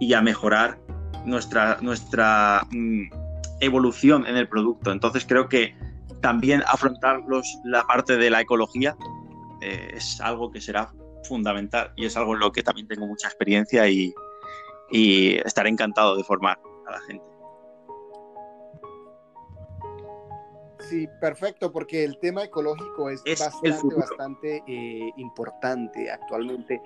y 0.00 0.14
a 0.14 0.22
mejorar 0.22 0.78
nuestra 1.24 1.78
nuestra 1.80 2.66
mm, 2.70 3.10
evolución 3.60 4.26
en 4.26 4.36
el 4.36 4.48
producto. 4.48 4.92
Entonces 4.92 5.24
creo 5.26 5.48
que 5.48 5.74
también 6.20 6.62
afrontar 6.66 7.20
la 7.64 7.84
parte 7.84 8.16
de 8.16 8.30
la 8.30 8.40
ecología 8.40 8.96
eh, 9.60 9.90
es 9.94 10.20
algo 10.20 10.50
que 10.50 10.60
será 10.60 10.92
fundamental 11.24 11.92
y 11.96 12.06
es 12.06 12.16
algo 12.16 12.34
en 12.34 12.40
lo 12.40 12.52
que 12.52 12.62
también 12.62 12.86
tengo 12.88 13.06
mucha 13.06 13.28
experiencia 13.28 13.88
y, 13.88 14.14
estaré 14.90 15.68
encantado 15.68 16.16
de 16.16 16.24
formar 16.24 16.58
a 16.86 16.92
la 16.92 17.00
gente. 17.00 17.24
Sí, 20.80 21.06
perfecto, 21.20 21.70
porque 21.70 22.04
el 22.04 22.18
tema 22.18 22.44
ecológico 22.44 23.10
es, 23.10 23.22
bastante, 23.38 23.94
bastante 23.94 24.62
eh, 24.66 25.10
importante 25.18 26.10
actualmente 26.10 26.80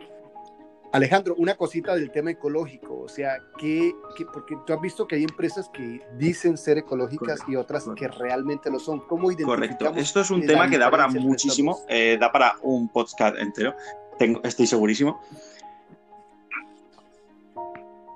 Alejandro, 0.92 1.34
una 1.38 1.54
cosita 1.54 1.94
del 1.94 2.10
tema 2.10 2.30
ecológico, 2.30 3.00
o 3.00 3.08
sea, 3.08 3.38
que, 3.58 3.94
porque 4.32 4.56
tú 4.66 4.72
has 4.72 4.80
visto 4.80 5.06
que 5.06 5.16
hay 5.16 5.22
empresas 5.22 5.70
que 5.72 6.02
dicen 6.18 6.58
ser 6.58 6.78
ecológicas 6.78 7.40
y 7.48 7.56
otras 7.56 7.86
que 7.96 8.08
realmente 8.08 8.70
lo 8.70 8.78
son. 8.78 9.00
¿Cómo? 9.06 9.30
Correcto, 9.44 9.92
esto 9.96 10.20
es 10.20 10.30
un 10.30 10.44
tema 10.46 10.68
que 10.68 10.78
da 10.78 10.90
para 10.90 11.08
muchísimo, 11.08 11.80
eh, 11.88 12.18
da 12.20 12.30
para 12.30 12.56
un 12.62 12.88
podcast 12.88 13.36
entero, 13.38 13.74
tengo, 14.18 14.40
estoy 14.44 14.66
segurísimo. 14.66 15.20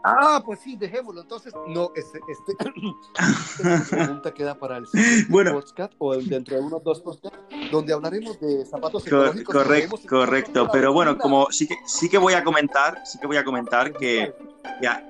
Ah, 0.08 0.40
pues 0.44 0.60
sí, 0.60 0.76
dejémoslo. 0.76 1.22
Entonces, 1.22 1.52
no, 1.66 1.90
este, 1.96 2.20
este 2.28 2.52
esta 3.64 3.96
pregunta 3.96 4.32
queda 4.32 4.56
para 4.56 4.76
el 4.76 4.86
bueno, 5.28 5.54
podcast 5.54 5.94
o 5.98 6.14
dentro 6.14 6.56
de 6.56 6.62
unos 6.62 6.84
dos 6.84 7.00
podcasts 7.00 7.36
donde 7.72 7.92
hablaremos 7.92 8.38
de 8.38 8.64
zapatos 8.66 9.04
ecológicos. 9.04 9.52
Correcto, 9.52 9.96
correcto. 10.08 10.68
Pero 10.72 10.92
bueno, 10.92 11.18
como 11.18 11.50
sí 11.50 11.66
que 11.66 11.76
sí 11.86 12.08
que 12.08 12.18
voy 12.18 12.34
a 12.34 12.44
comentar, 12.44 13.02
sí 13.04 13.18
que 13.18 13.26
voy 13.26 13.36
a 13.36 13.44
comentar 13.44 13.92
que 13.92 14.32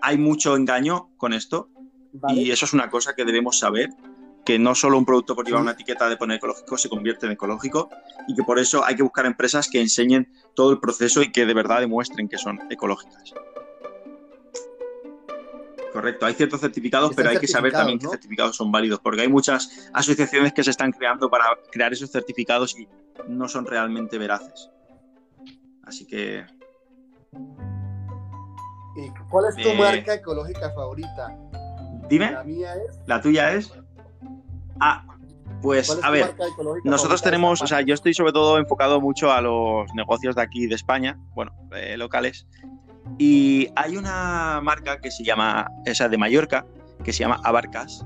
hay 0.00 0.16
mucho 0.16 0.56
engaño 0.56 1.10
con 1.18 1.34
esto 1.34 1.68
y 2.30 2.50
eso 2.50 2.64
es 2.64 2.72
una 2.72 2.88
cosa 2.88 3.14
que 3.14 3.26
debemos 3.26 3.58
saber 3.58 3.90
que 4.46 4.58
no 4.58 4.74
solo 4.74 4.96
un 4.96 5.04
producto 5.04 5.34
por 5.34 5.44
llevar 5.44 5.60
una 5.60 5.72
etiqueta 5.72 6.08
de 6.08 6.16
poner 6.16 6.38
ecológico 6.38 6.78
se 6.78 6.88
convierte 6.88 7.26
en 7.26 7.32
ecológico 7.32 7.90
y 8.28 8.34
que 8.34 8.44
por 8.44 8.58
eso 8.58 8.82
hay 8.82 8.94
que 8.94 9.02
buscar 9.02 9.26
empresas 9.26 9.68
que 9.68 9.80
enseñen 9.80 10.32
todo 10.54 10.70
el 10.70 10.78
proceso 10.78 11.20
y 11.20 11.32
que 11.32 11.44
de 11.44 11.52
verdad 11.52 11.80
demuestren 11.80 12.28
que 12.28 12.38
son 12.38 12.60
ecológicas. 12.70 13.34
Correcto, 15.96 16.26
hay 16.26 16.34
ciertos 16.34 16.60
certificados, 16.60 17.12
pero 17.16 17.30
hay 17.30 17.38
que 17.38 17.48
saber 17.48 17.72
también 17.72 17.98
qué 17.98 18.06
certificados 18.06 18.54
son 18.54 18.70
válidos, 18.70 19.00
porque 19.00 19.22
hay 19.22 19.28
muchas 19.28 19.88
asociaciones 19.94 20.52
que 20.52 20.62
se 20.62 20.70
están 20.70 20.92
creando 20.92 21.30
para 21.30 21.46
crear 21.72 21.90
esos 21.90 22.10
certificados 22.10 22.78
y 22.78 22.86
no 23.28 23.48
son 23.48 23.64
realmente 23.64 24.18
veraces. 24.18 24.70
Así 25.84 26.06
que. 26.06 26.44
¿Y 28.94 29.10
cuál 29.30 29.46
es 29.46 29.54
tu 29.56 29.70
eh, 29.70 29.78
marca 29.78 30.12
ecológica 30.12 30.70
favorita? 30.74 31.34
Dime. 32.10 32.30
La 32.30 32.44
mía 32.44 32.74
es. 32.74 32.98
¿La 33.06 33.22
tuya 33.22 33.54
es? 33.54 33.72
Ah, 34.78 35.02
pues 35.62 35.98
a 36.02 36.10
ver, 36.10 36.36
nosotros 36.84 37.22
tenemos, 37.22 37.62
o 37.62 37.66
sea, 37.66 37.80
yo 37.80 37.94
estoy 37.94 38.12
sobre 38.12 38.32
todo 38.32 38.58
enfocado 38.58 39.00
mucho 39.00 39.32
a 39.32 39.40
los 39.40 39.86
negocios 39.94 40.36
de 40.36 40.42
aquí 40.42 40.66
de 40.66 40.74
España, 40.74 41.18
bueno, 41.34 41.52
eh, 41.72 41.96
locales, 41.96 42.46
y 43.18 43.68
hay 43.76 43.96
una 43.96 44.60
marca 44.62 45.00
que 45.00 45.10
se 45.10 45.24
llama, 45.24 45.70
esa 45.84 46.08
de 46.08 46.18
Mallorca, 46.18 46.66
que 47.04 47.12
se 47.12 47.20
llama 47.20 47.40
Abarcas, 47.44 48.04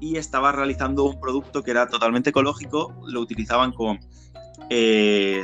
y 0.00 0.16
estaba 0.16 0.52
realizando 0.52 1.04
un 1.04 1.20
producto 1.20 1.62
que 1.62 1.70
era 1.70 1.86
totalmente 1.86 2.30
ecológico, 2.30 2.94
lo 3.06 3.20
utilizaban 3.20 3.72
con 3.72 4.00
eh, 4.70 5.42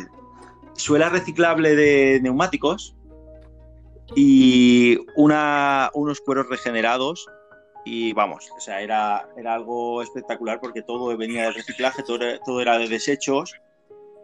suela 0.75 1.09
reciclable 1.09 1.75
de 1.77 2.21
neumáticos 2.23 2.95
y 4.15 4.99
una, 5.15 5.91
unos 5.95 6.21
cueros 6.21 6.49
regenerados 6.49 7.27
y 7.85 8.13
vamos, 8.15 8.51
o 8.57 8.61
sea, 8.61 8.81
era, 8.81 9.29
era 9.37 9.55
algo 9.55 10.03
espectacular 10.03 10.59
porque 10.61 10.83
todo 10.83 11.17
venía 11.17 11.45
de 11.45 11.53
reciclaje, 11.53 12.03
todo 12.03 12.19
todo 12.45 12.61
era 12.61 12.79
de 12.79 12.89
desechos 12.89 13.55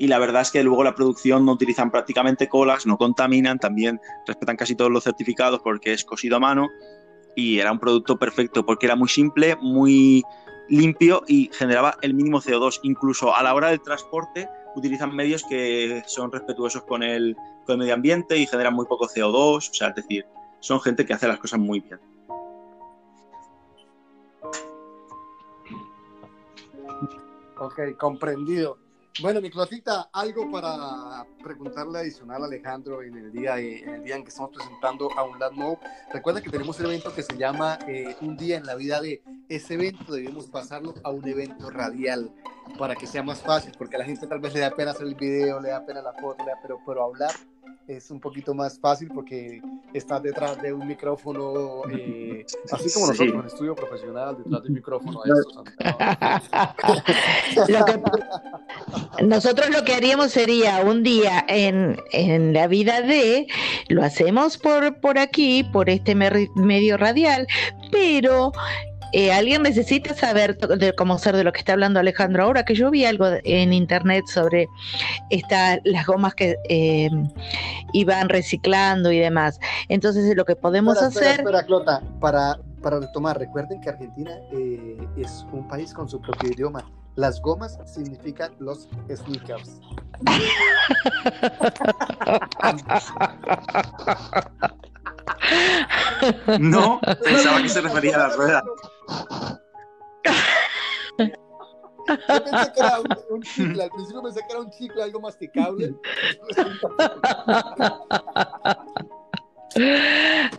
y 0.02 0.08
la 0.08 0.18
verdad 0.18 0.42
es 0.42 0.50
que 0.50 0.64
luego 0.64 0.82
la 0.82 0.96
producción 0.96 1.46
no 1.46 1.52
utilizan 1.52 1.92
prácticamente 1.92 2.48
colas, 2.48 2.86
no 2.86 2.98
contaminan, 2.98 3.60
también 3.60 4.00
respetan 4.26 4.56
casi 4.56 4.74
todos 4.74 4.90
los 4.90 5.04
certificados 5.04 5.60
porque 5.60 5.92
es 5.92 6.04
cosido 6.04 6.38
a 6.38 6.40
mano 6.40 6.70
y 7.36 7.60
era 7.60 7.70
un 7.70 7.78
producto 7.78 8.18
perfecto 8.18 8.66
porque 8.66 8.86
era 8.86 8.96
muy 8.96 9.08
simple, 9.08 9.56
muy 9.62 10.24
limpio 10.68 11.22
y 11.28 11.50
generaba 11.52 11.98
el 12.02 12.14
mínimo 12.14 12.40
CO2. 12.40 12.80
Incluso 12.82 13.32
a 13.32 13.44
la 13.44 13.54
hora 13.54 13.68
del 13.68 13.80
transporte 13.80 14.48
utilizan 14.74 15.14
medios 15.14 15.44
que 15.44 16.02
son 16.08 16.32
respetuosos 16.32 16.82
con 16.82 17.04
el, 17.04 17.36
con 17.64 17.74
el 17.74 17.78
medio 17.78 17.94
ambiente 17.94 18.36
y 18.36 18.48
generan 18.48 18.74
muy 18.74 18.86
poco 18.86 19.06
CO2, 19.06 19.56
o 19.56 19.60
sea, 19.60 19.90
es 19.90 19.94
decir, 19.94 20.26
son 20.58 20.80
gente 20.80 21.06
que 21.06 21.14
hace 21.14 21.28
las 21.28 21.38
cosas 21.38 21.60
muy 21.60 21.78
bien. 21.78 22.00
Ok, 27.56 27.96
comprendido. 27.96 28.81
Bueno, 29.20 29.42
mi 29.42 29.50
Clotita, 29.50 30.08
algo 30.10 30.50
para 30.50 31.26
preguntarle 31.42 31.98
adicional 31.98 32.44
a 32.44 32.46
Alejandro 32.46 33.02
en 33.02 33.14
el 33.18 33.30
día, 33.30 33.58
en 33.58 33.96
el 33.96 34.04
día 34.04 34.16
en 34.16 34.22
que 34.22 34.30
estamos 34.30 34.52
presentando 34.52 35.10
a 35.14 35.24
un 35.24 35.38
Mode. 35.52 35.78
Recuerda 36.10 36.40
que 36.40 36.48
tenemos 36.48 36.80
un 36.80 36.86
evento 36.86 37.14
que 37.14 37.22
se 37.22 37.36
llama 37.36 37.78
eh, 37.86 38.16
Un 38.22 38.38
día 38.38 38.56
en 38.56 38.64
la 38.64 38.74
vida 38.74 39.02
de 39.02 39.22
ese 39.50 39.74
evento. 39.74 40.14
Debemos 40.14 40.46
pasarlo 40.46 40.94
a 41.04 41.10
un 41.10 41.28
evento 41.28 41.68
radial 41.68 42.32
para 42.78 42.96
que 42.96 43.06
sea 43.06 43.22
más 43.22 43.42
fácil, 43.42 43.72
porque 43.76 43.96
a 43.96 43.98
la 43.98 44.06
gente 44.06 44.26
tal 44.26 44.40
vez 44.40 44.54
le 44.54 44.60
da 44.60 44.70
pena 44.70 44.92
hacer 44.92 45.06
el 45.06 45.14
video, 45.14 45.60
le 45.60 45.68
da 45.68 45.84
pena 45.84 46.00
la 46.00 46.14
foto, 46.14 46.42
pero, 46.62 46.78
pero 46.86 47.04
hablar 47.04 47.32
es 47.86 48.10
un 48.10 48.20
poquito 48.20 48.54
más 48.54 48.78
fácil 48.78 49.08
porque 49.12 49.60
estás 49.92 50.22
detrás 50.22 50.60
de 50.62 50.72
un 50.72 50.86
micrófono, 50.86 51.82
eh, 51.90 52.46
así 52.70 52.92
como 52.92 53.08
nosotros 53.08 53.34
en 53.34 53.40
el 53.40 53.46
estudio 53.46 53.74
profesional, 53.74 54.36
detrás 54.38 54.62
de 54.62 54.68
un 54.68 54.74
micrófono. 54.74 55.20
nosotros 59.22 59.70
lo 59.70 59.84
que 59.84 59.94
haríamos 59.94 60.32
sería 60.32 60.80
un 60.80 61.02
día 61.02 61.44
en, 61.48 61.96
en, 62.12 62.52
la 62.52 62.66
vida 62.66 63.02
de, 63.02 63.46
lo 63.88 64.02
hacemos 64.02 64.58
por, 64.58 65.00
por 65.00 65.18
aquí, 65.18 65.64
por 65.64 65.90
este 65.90 66.14
medio 66.14 66.96
radial, 66.96 67.46
pero 67.90 68.52
eh, 69.12 69.32
alguien 69.32 69.62
necesita 69.62 70.14
saber 70.14 70.56
de 70.56 70.94
cómo 70.94 71.18
ser 71.18 71.36
de 71.36 71.44
lo 71.44 71.52
que 71.52 71.58
está 71.58 71.74
hablando 71.74 72.00
Alejandro 72.00 72.44
ahora, 72.44 72.64
que 72.64 72.74
yo 72.74 72.90
vi 72.90 73.04
algo 73.04 73.26
en 73.44 73.72
internet 73.72 74.24
sobre 74.26 74.68
esta, 75.30 75.78
las 75.84 76.06
gomas 76.06 76.34
que 76.34 76.56
eh, 76.68 77.10
iban 77.92 78.28
reciclando 78.28 79.12
y 79.12 79.18
demás. 79.18 79.60
Entonces, 79.88 80.34
lo 80.36 80.44
que 80.44 80.56
podemos 80.56 80.98
hacer. 80.98 81.40
Espera, 81.40 81.64
Clota, 81.64 82.02
para, 82.20 82.58
para 82.82 83.00
retomar, 83.00 83.38
recuerden 83.38 83.80
que 83.80 83.90
Argentina 83.90 84.32
eh, 84.52 84.96
es 85.16 85.46
un 85.52 85.66
país 85.68 85.92
con 85.92 86.08
su 86.08 86.20
propio 86.20 86.50
idioma. 86.50 86.84
Las 87.14 87.42
gomas 87.42 87.78
significan 87.84 88.52
los 88.58 88.88
sneakers. 89.10 89.80
No, 96.60 97.00
pensaba 97.22 97.62
que 97.62 97.68
se 97.68 97.80
refería 97.80 98.16
a 98.16 98.28
la 98.28 98.36
rueda. 98.36 98.62
Yo 102.08 102.44
pensé 102.44 102.72
que 102.74 102.80
era 102.80 103.00
un, 103.30 103.42
chicle, 103.42 103.82
al 103.82 103.90
principio 103.90 104.22
pensé 104.22 104.40
que 104.40 104.46
era 104.50 104.60
un 104.60 104.70
chicle, 104.70 105.02
algo 105.02 105.20
masticable. 105.20 105.94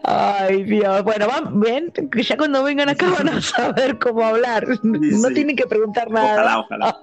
Ay, 0.03 0.63
Dios. 0.63 1.03
Bueno, 1.03 1.27
van, 1.27 1.59
ven, 1.59 1.93
ya 2.15 2.37
cuando 2.37 2.63
vengan 2.63 2.89
acá 2.89 3.09
van 3.09 3.29
a 3.29 3.41
saber 3.41 3.99
cómo 3.99 4.23
hablar. 4.23 4.65
no 4.83 5.29
tienen 5.29 5.55
que 5.55 5.67
preguntar 5.67 6.09
nada. 6.09 6.59
Ojalá, 6.59 6.97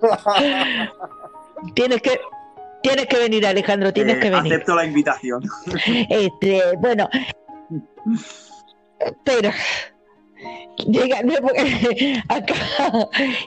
ojalá. 0.00 0.92
tienes 1.74 2.02
que, 2.02 2.20
tienes 2.82 3.06
que 3.06 3.18
venir, 3.18 3.46
Alejandro, 3.46 3.92
tienes 3.92 4.16
eh, 4.16 4.20
que 4.20 4.30
venir. 4.30 4.52
Acepto 4.52 4.74
la 4.74 4.84
invitación. 4.84 5.42
Este, 6.10 6.76
bueno, 6.78 7.08
pero 9.24 9.50
llega 10.86 11.18
acá 12.28 12.54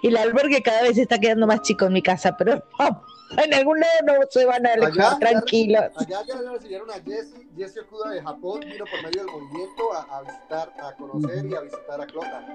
y 0.02 0.08
el 0.08 0.18
albergue 0.18 0.62
cada 0.62 0.84
vez 0.84 0.98
está 0.98 1.20
quedando 1.20 1.48
más 1.48 1.62
chico 1.62 1.86
en 1.86 1.94
mi 1.94 2.02
casa, 2.02 2.36
pero 2.38 2.64
en 3.38 3.54
algún 3.54 3.80
lado 3.80 3.94
no 4.06 4.14
se 4.30 4.46
van 4.46 4.66
a 4.66 4.74
alejar 4.74 5.20
tranquilos. 5.20 5.86
Allá 5.96 6.22
ya 6.28 6.42
le 6.42 6.56
enseñaron 6.56 6.90
a 6.92 6.96
Jessie, 6.96 7.48
Jessie 7.56 7.82
Okuda 7.82 8.12
de 8.12 8.22
Japón 8.22 8.62
vino 8.62 8.86
por 8.86 9.04
medio 9.04 9.24
del 9.24 9.32
movimiento 9.32 9.94
a, 9.94 10.18
a 10.18 10.22
visitar, 10.24 10.74
a 10.80 10.94
conocer 10.94 11.46
y 11.46 11.56
a 11.56 11.62
visitar 11.62 12.02
a 12.02 12.06
Clota. 12.06 12.46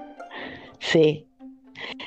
Sí, 0.79 1.27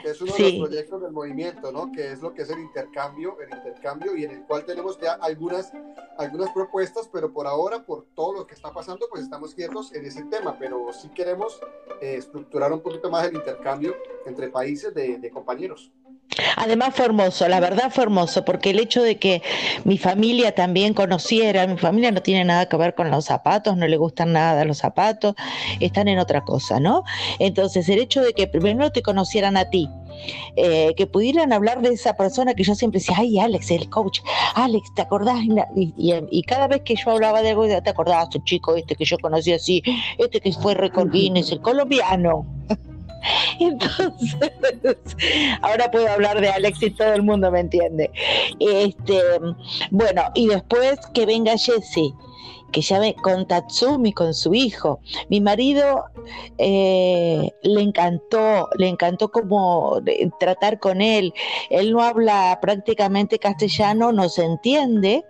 es 0.04 0.20
uno 0.20 0.32
de 0.32 0.42
los 0.42 0.68
proyectos 0.68 1.02
del 1.02 1.12
movimiento, 1.12 1.72
¿no? 1.72 1.90
Que 1.92 2.12
es 2.12 2.20
lo 2.20 2.32
que 2.32 2.42
es 2.42 2.50
el 2.50 2.60
intercambio, 2.60 3.38
el 3.40 3.56
intercambio 3.56 4.16
y 4.16 4.24
en 4.24 4.30
el 4.32 4.42
cual 4.44 4.64
tenemos 4.64 4.98
ya 5.00 5.14
algunas, 5.14 5.72
algunas 6.18 6.50
propuestas, 6.50 7.08
pero 7.12 7.32
por 7.32 7.46
ahora, 7.46 7.84
por 7.84 8.06
todo 8.14 8.32
lo 8.32 8.46
que 8.46 8.54
está 8.54 8.72
pasando, 8.72 9.06
pues 9.10 9.22
estamos 9.22 9.54
quietos 9.54 9.92
en 9.94 10.06
ese 10.06 10.24
tema, 10.24 10.56
pero 10.58 10.92
sí 10.92 11.08
queremos 11.08 11.60
eh, 12.00 12.16
estructurar 12.16 12.72
un 12.72 12.80
poquito 12.80 13.10
más 13.10 13.26
el 13.26 13.34
intercambio 13.34 13.94
entre 14.26 14.48
países 14.48 14.94
de, 14.94 15.18
de 15.18 15.30
compañeros. 15.30 15.92
Además 16.57 16.95
fue 16.95 17.07
hermoso, 17.07 17.49
la 17.49 17.61
verdad 17.61 17.91
fue 17.91 18.05
hermoso, 18.05 18.45
porque 18.45 18.70
el 18.70 18.79
hecho 18.79 19.03
de 19.03 19.18
que 19.18 19.43
mi 19.85 19.97
familia 19.97 20.55
también 20.55 20.93
conociera, 20.93 21.66
mi 21.66 21.79
familia 21.79 22.11
no 22.11 22.20
tiene 22.20 22.45
nada 22.45 22.68
que 22.68 22.77
ver 22.77 22.95
con 22.95 23.11
los 23.11 23.24
zapatos, 23.24 23.77
no 23.77 23.87
le 23.87 23.97
gustan 23.97 24.33
nada 24.33 24.64
los 24.64 24.79
zapatos, 24.79 25.35
están 25.81 26.09
en 26.09 26.18
otra 26.18 26.43
cosa, 26.43 26.79
¿no? 26.79 27.05
Entonces 27.39 27.89
el 27.89 28.01
hecho 28.01 28.22
de 28.22 28.33
que 28.35 28.47
primero 28.49 28.91
te 28.93 29.03
conocieran 29.03 29.57
a 29.57 29.70
ti, 29.70 29.89
eh, 30.57 30.95
que 30.97 31.07
pudieran 31.07 31.53
hablar 31.53 31.81
de 31.81 31.91
esa 31.91 32.14
persona 32.16 32.55
que 32.55 32.64
yo 32.64 32.74
siempre 32.74 33.01
decía, 33.01 33.16
ay, 33.18 33.39
Alex, 33.39 33.70
el 33.70 33.89
coach, 33.89 34.20
Alex, 34.55 34.95
¿te 34.95 35.03
acordás? 35.03 35.41
Y, 35.74 36.43
cada 36.43 36.68
vez 36.68 36.83
que 36.83 36.97
yo 36.97 37.11
hablaba 37.11 37.43
de 37.43 37.51
algo, 37.51 37.66
¿te 37.66 37.91
acordás? 37.91 38.29
El 38.35 38.45
chico 38.45 38.77
este 38.77 38.95
que 38.95 39.05
yo 39.05 39.18
conocí 39.18 39.53
así, 39.53 39.83
este 40.18 40.41
que 40.41 40.53
fue 40.53 40.74
Record 40.74 41.14
el 41.14 41.61
colombiano. 41.61 42.47
Entonces, 43.61 44.51
ahora 45.62 45.91
puedo 45.91 46.09
hablar 46.09 46.41
de 46.41 46.49
Alex 46.49 46.83
y 46.83 46.91
todo 46.91 47.12
el 47.12 47.22
mundo 47.22 47.51
me 47.51 47.61
entiende. 47.61 48.11
Este, 48.61 49.20
bueno, 49.91 50.22
y 50.35 50.49
después 50.49 50.99
que 51.14 51.27
venga 51.27 51.57
Jesse 51.57 52.12
que 52.72 52.82
ve 52.98 53.14
con 53.22 53.46
Tatsumi, 53.46 54.12
con 54.12 54.34
su 54.34 54.54
hijo. 54.54 55.00
Mi 55.28 55.40
marido 55.40 56.04
eh, 56.58 57.50
le 57.62 57.80
encantó, 57.80 58.68
le 58.76 58.88
encantó 58.88 59.30
como 59.30 60.00
tratar 60.38 60.78
con 60.78 61.00
él. 61.00 61.32
Él 61.70 61.92
no 61.92 62.02
habla 62.02 62.58
prácticamente 62.60 63.38
castellano, 63.38 64.12
no 64.12 64.28
se 64.28 64.44
entiende, 64.44 65.24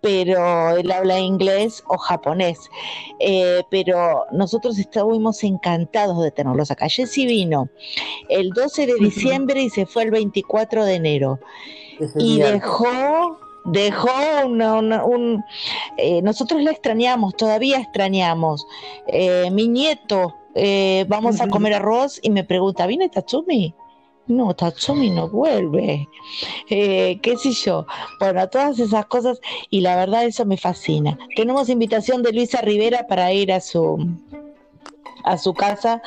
pero 0.00 0.76
él 0.76 0.90
habla 0.90 1.18
inglés 1.18 1.82
o 1.86 1.96
japonés. 1.96 2.58
Eh, 3.20 3.62
pero 3.70 4.26
nosotros 4.32 4.78
estuvimos 4.78 5.42
encantados 5.44 6.22
de 6.22 6.30
tenerlos 6.30 6.70
acá. 6.70 6.88
Jesse 6.88 7.26
vino 7.26 7.68
el 8.28 8.50
12 8.50 8.86
de 8.86 8.94
diciembre 8.94 9.62
y 9.62 9.70
se 9.70 9.86
fue 9.86 10.04
el 10.04 10.10
24 10.10 10.84
de 10.84 10.94
enero. 10.94 11.38
Y 12.16 12.40
dejó 12.40 13.38
dejó 13.64 14.10
un... 14.46 15.44
Eh, 15.96 16.22
nosotros 16.22 16.62
la 16.62 16.70
extrañamos, 16.70 17.36
todavía 17.36 17.78
extrañamos. 17.78 18.66
Eh, 19.06 19.50
mi 19.50 19.68
nieto, 19.68 20.34
eh, 20.54 21.04
vamos 21.08 21.40
a 21.40 21.48
comer 21.48 21.74
arroz 21.74 22.18
y 22.22 22.30
me 22.30 22.44
pregunta, 22.44 22.86
¿viene 22.86 23.08
Tatsumi? 23.08 23.74
No, 24.26 24.54
Tatsumi 24.54 25.10
no 25.10 25.28
vuelve. 25.28 26.08
¿Qué 26.68 27.34
sé 27.36 27.52
yo? 27.52 27.86
Bueno, 28.20 28.48
todas 28.48 28.78
esas 28.78 29.06
cosas 29.06 29.40
y 29.68 29.80
la 29.80 29.96
verdad 29.96 30.24
eso 30.24 30.44
me 30.44 30.56
fascina. 30.56 31.18
Tenemos 31.36 31.68
invitación 31.68 32.22
de 32.22 32.32
Luisa 32.32 32.60
Rivera 32.60 33.06
para 33.08 33.32
ir 33.32 33.52
a 33.52 33.60
su, 33.60 33.98
a 35.24 35.36
su 35.38 35.52
casa 35.54 36.00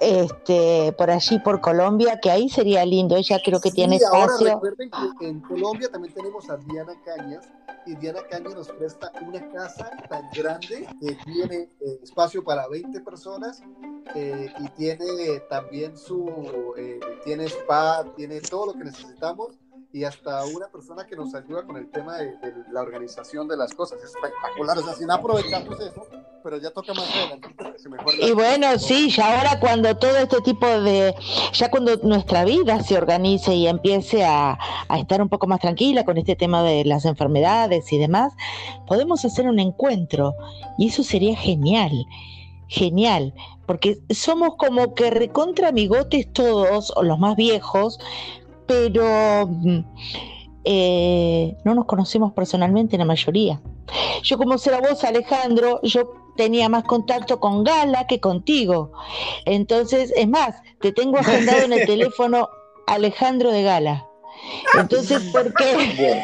este, 0.00 0.92
por 0.96 1.10
allí, 1.10 1.38
por 1.40 1.60
Colombia, 1.60 2.18
que 2.20 2.30
ahí 2.30 2.48
sería 2.48 2.84
lindo. 2.86 3.16
Ella 3.16 3.38
creo 3.44 3.60
que 3.60 3.70
tiene 3.70 3.96
espacio. 3.96 4.52
Ahora 4.52 4.54
recuerden 4.54 4.90
que 5.18 5.28
en 5.28 5.40
Colombia 5.40 5.88
también 5.90 6.14
tenemos 6.14 6.48
a 6.48 6.56
Diana 6.56 6.94
Cañas 7.04 7.46
y 7.86 7.94
Diana 7.96 8.20
Cañas 8.28 8.54
nos 8.54 8.68
presta 8.68 9.12
una 9.20 9.46
casa 9.50 9.90
tan 10.08 10.28
grande 10.34 10.88
que 11.00 11.14
tiene 11.24 11.68
eh, 11.80 12.00
espacio 12.02 12.42
para 12.42 12.66
20 12.68 12.98
personas 13.00 13.62
eh, 14.14 14.50
y 14.58 14.68
tiene 14.70 15.40
también 15.50 15.96
su, 15.96 16.74
eh, 16.78 16.98
tiene 17.24 17.44
spa, 17.44 18.04
tiene 18.16 18.40
todo 18.40 18.66
lo 18.66 18.72
que 18.72 18.84
necesitamos 18.84 19.58
y 19.92 20.04
hasta 20.04 20.44
una 20.44 20.68
persona 20.68 21.04
que 21.06 21.16
nos 21.16 21.34
ayuda 21.34 21.64
con 21.64 21.76
el 21.76 21.90
tema 21.90 22.16
de, 22.18 22.34
la 22.72 22.80
organización 22.80 23.48
de 23.48 23.56
las 23.56 23.74
cosas. 23.74 23.98
Es 23.98 24.10
espectacular. 24.10 24.78
O 24.78 24.82
sea, 24.82 24.94
si 24.94 25.04
no 25.04 25.14
aprovechamos 25.14 25.80
eso, 25.80 26.06
pero 26.44 26.58
ya 26.58 26.70
toca 26.70 26.94
más 26.94 27.08
adelante. 27.10 27.48
Y 28.20 28.32
bueno, 28.32 28.78
sí, 28.78 29.10
ya 29.10 29.36
ahora 29.38 29.58
cuando 29.58 29.96
todo 29.96 30.16
este 30.16 30.40
tipo 30.42 30.66
de, 30.66 31.14
ya 31.52 31.70
cuando 31.70 31.96
nuestra 31.98 32.44
vida 32.44 32.82
se 32.82 32.96
organice 32.96 33.54
y 33.54 33.66
empiece 33.66 34.24
a, 34.24 34.58
a 34.88 34.98
estar 34.98 35.20
un 35.20 35.28
poco 35.28 35.46
más 35.46 35.60
tranquila 35.60 36.04
con 36.04 36.18
este 36.18 36.36
tema 36.36 36.62
de 36.62 36.84
las 36.84 37.04
enfermedades 37.04 37.92
y 37.92 37.98
demás, 37.98 38.32
podemos 38.86 39.24
hacer 39.24 39.48
un 39.48 39.58
encuentro 39.58 40.34
y 40.78 40.88
eso 40.88 41.02
sería 41.02 41.36
genial 41.36 42.06
genial, 42.70 43.34
porque 43.66 43.98
somos 44.10 44.54
como 44.56 44.94
que 44.94 45.10
recontra 45.10 45.68
amigotes 45.68 46.32
todos, 46.32 46.92
o 46.96 47.02
los 47.02 47.18
más 47.18 47.34
viejos, 47.34 47.98
pero 48.70 49.48
mm, 49.48 49.80
eh, 50.62 51.56
no 51.64 51.74
nos 51.74 51.86
conocemos 51.86 52.32
personalmente 52.32 52.96
la 52.96 53.04
mayoría. 53.04 53.60
Yo 54.22 54.38
como 54.38 54.58
será 54.58 54.80
vos, 54.80 55.02
Alejandro, 55.02 55.80
yo 55.82 56.12
tenía 56.36 56.68
más 56.68 56.84
contacto 56.84 57.40
con 57.40 57.64
Gala 57.64 58.06
que 58.06 58.20
contigo. 58.20 58.92
Entonces, 59.44 60.12
es 60.14 60.28
más, 60.28 60.62
te 60.80 60.92
tengo 60.92 61.18
agendado 61.18 61.62
en 61.62 61.72
el 61.72 61.86
teléfono 61.86 62.48
Alejandro 62.86 63.50
de 63.50 63.64
Gala. 63.64 64.06
Entonces, 64.78 65.20
¿por 65.32 65.52
qué? 65.54 66.22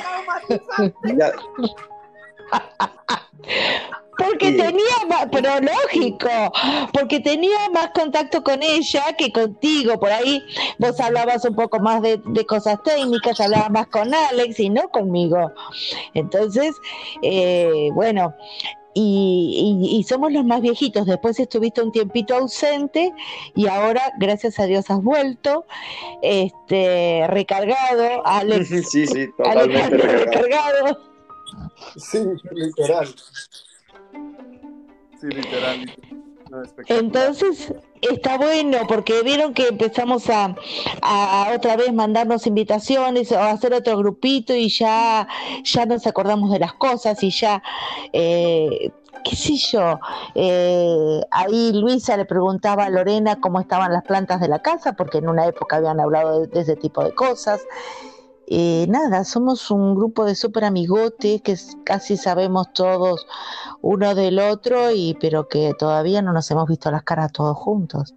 Porque 4.19 4.53
tenía 4.53 5.07
más, 5.09 5.29
pero 5.31 5.51
lógico, 5.61 6.29
porque 6.93 7.21
tenía 7.21 7.69
más 7.73 7.91
contacto 7.95 8.43
con 8.43 8.63
ella 8.63 9.05
que 9.19 9.33
contigo. 9.33 9.99
Por 9.99 10.11
ahí 10.11 10.43
vos 10.79 10.99
hablabas 11.01 11.45
un 11.45 11.55
poco 11.55 11.81
más 11.81 12.03
de, 12.03 12.21
cosas 12.47 12.83
técnicas, 12.83 13.41
hablabas 13.41 13.71
más 13.71 13.87
con 13.89 14.15
Alex 14.15 14.61
y 14.61 14.71
no 14.71 14.89
conmigo. 14.89 15.53
Entonces, 16.15 16.75
eh, 17.23 17.91
bueno, 17.93 18.35
y, 18.99 20.05
somos 20.09 20.33
los 20.33 20.45
más 20.45 20.63
viejitos. 20.63 21.07
Después 21.07 21.39
estuviste 21.39 21.83
un 21.83 21.93
tiempito 21.93 22.35
ausente 22.35 23.13
y 23.55 23.67
ahora, 23.67 24.13
gracias 24.19 24.59
a 24.59 24.65
Dios, 24.65 24.91
has 24.91 25.03
vuelto, 25.03 25.67
este, 26.23 27.27
recargado. 27.29 28.27
Alex, 28.27 28.69
sí, 28.91 29.07
sí, 29.07 29.29
totalmente 29.37 29.97
recargado. 29.99 30.99
Sí, 31.97 32.19
literal. 32.53 33.15
Sí, 35.21 35.29
literal. 35.29 35.87
Entonces 36.87 37.75
está 38.01 38.39
bueno 38.39 38.79
porque 38.87 39.23
vieron 39.23 39.53
que 39.53 39.69
empezamos 39.69 40.31
a, 40.31 40.55
otra 41.55 41.77
vez 41.77 41.93
mandarnos 41.93 42.47
invitaciones 42.47 43.33
o 43.33 43.41
hacer 43.41 43.75
otro 43.75 43.97
grupito 43.99 44.55
y 44.55 44.69
ya, 44.69 45.27
ya 45.65 45.87
nos 45.87 46.07
acordamos 46.07 46.53
de 46.53 46.61
las 46.61 46.75
cosas 46.75 47.23
y 47.23 47.31
ya, 47.31 47.63
eh, 48.13 48.93
qué 49.25 49.37
sé 49.37 49.57
yo, 49.57 49.99
eh, 50.35 51.21
ahí 51.33 51.73
Luisa 51.73 52.17
le 52.17 52.27
preguntaba 52.27 52.85
a 52.85 52.91
Lorena 52.91 53.41
cómo 53.41 53.59
estaban 53.59 53.93
las 53.93 54.05
plantas 54.05 54.41
de 54.41 54.49
la 54.49 54.61
casa 54.61 54.93
porque 54.93 55.19
en 55.19 55.29
una 55.29 55.47
época 55.47 55.77
habían 55.77 55.99
hablado 55.99 56.47
de 56.47 56.61
ese 56.61 56.77
tipo 56.77 57.03
de 57.03 57.13
cosas. 57.13 57.61
Eh, 58.49 58.87
nada, 58.89 59.25
somos 59.25 59.71
un 59.71 59.95
grupo 59.95 60.25
de 60.25 60.35
súper 60.35 60.65
amigotes 60.65 61.43
que 61.43 61.57
casi 61.85 62.17
sabemos 62.17 62.73
todos 62.73 63.27
uno 63.83 64.15
del 64.15 64.39
otro, 64.39 64.93
y 64.93 65.17
pero 65.21 65.49
que 65.49 65.75
todavía 65.79 66.23
no 66.23 66.33
nos 66.33 66.51
hemos 66.51 66.69
visto 66.69 66.91
las 66.91 67.03
caras 67.03 67.33
todos 67.33 67.57
juntos. 67.57 68.15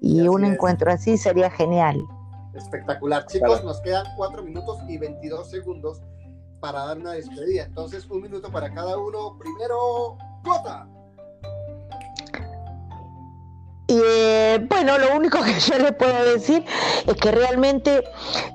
Y, 0.00 0.28
un 0.28 0.44
encuentro 0.44 0.90
así 0.90 1.16
sería 1.18 1.50
genial. 1.50 2.02
Espectacular. 2.54 3.26
Chicos, 3.26 3.64
nos 3.64 3.80
quedan 3.80 4.06
cuatro 4.16 4.42
minutos 4.42 4.78
y 4.88 4.98
22 4.98 5.50
segundos 5.50 6.00
para 6.60 6.86
dar 6.86 6.98
una 6.98 7.12
despedida. 7.12 7.64
Entonces, 7.64 8.08
un 8.08 8.22
minuto 8.22 8.50
para 8.50 8.72
cada 8.72 8.96
uno. 8.98 9.36
Primero, 9.38 10.16
Gota. 13.88 14.02
Eh, 14.02 14.66
bueno, 14.68 14.98
lo 14.98 15.16
único 15.16 15.38
que 15.44 15.58
yo 15.58 15.78
les 15.78 15.92
puedo 15.92 16.24
decir 16.24 16.64
es 17.06 17.14
que 17.14 17.30
realmente 17.30 18.04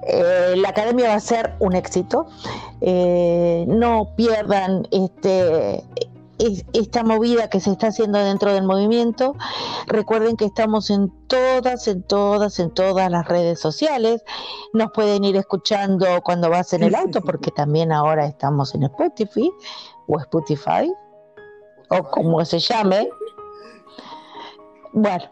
eh, 0.08 0.54
la 0.58 0.70
academia 0.70 1.10
va 1.10 1.16
a 1.16 1.20
ser 1.20 1.56
un 1.60 1.76
éxito. 1.76 2.28
Eh, 2.82 3.66
no 3.68 4.14
pierdan 4.16 4.88
este, 4.92 5.84
esta 6.74 7.04
movida 7.04 7.50
que 7.50 7.60
se 7.60 7.72
está 7.72 7.88
haciendo 7.88 8.20
dentro 8.20 8.54
del 8.54 8.64
movimiento. 8.64 9.36
Recuerden 9.88 10.36
que 10.36 10.46
estamos 10.46 10.90
en 10.90 11.12
todas, 11.28 11.88
en 11.88 12.04
todas, 12.04 12.60
en 12.60 12.72
todas 12.72 13.10
las 13.12 13.28
redes 13.28 13.60
sociales. 13.60 14.24
Nos 14.74 14.92
pueden 14.92 15.24
ir 15.24 15.36
escuchando 15.36 16.22
cuando 16.24 16.50
vas 16.50 16.74
en 16.74 16.84
el 16.84 16.96
auto, 16.96 17.22
porque 17.22 17.52
también 17.52 17.92
ahora 17.92 18.26
estamos 18.26 18.74
en 18.74 18.84
Spotify 18.84 19.52
o 20.08 20.20
Spotify, 20.20 20.92
o 21.90 22.04
como 22.04 22.44
se 22.44 22.60
llame. 22.60 23.08
Bueno, 24.94 25.24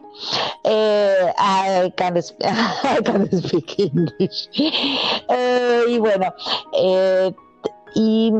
eh, 0.64 1.32
I, 1.38 1.92
can 1.96 2.20
speak 2.22 3.78
English. 3.78 4.48
Eh, 5.28 5.84
y 5.88 5.98
bueno, 5.98 6.32
eh, 6.72 7.32
y 7.94 8.32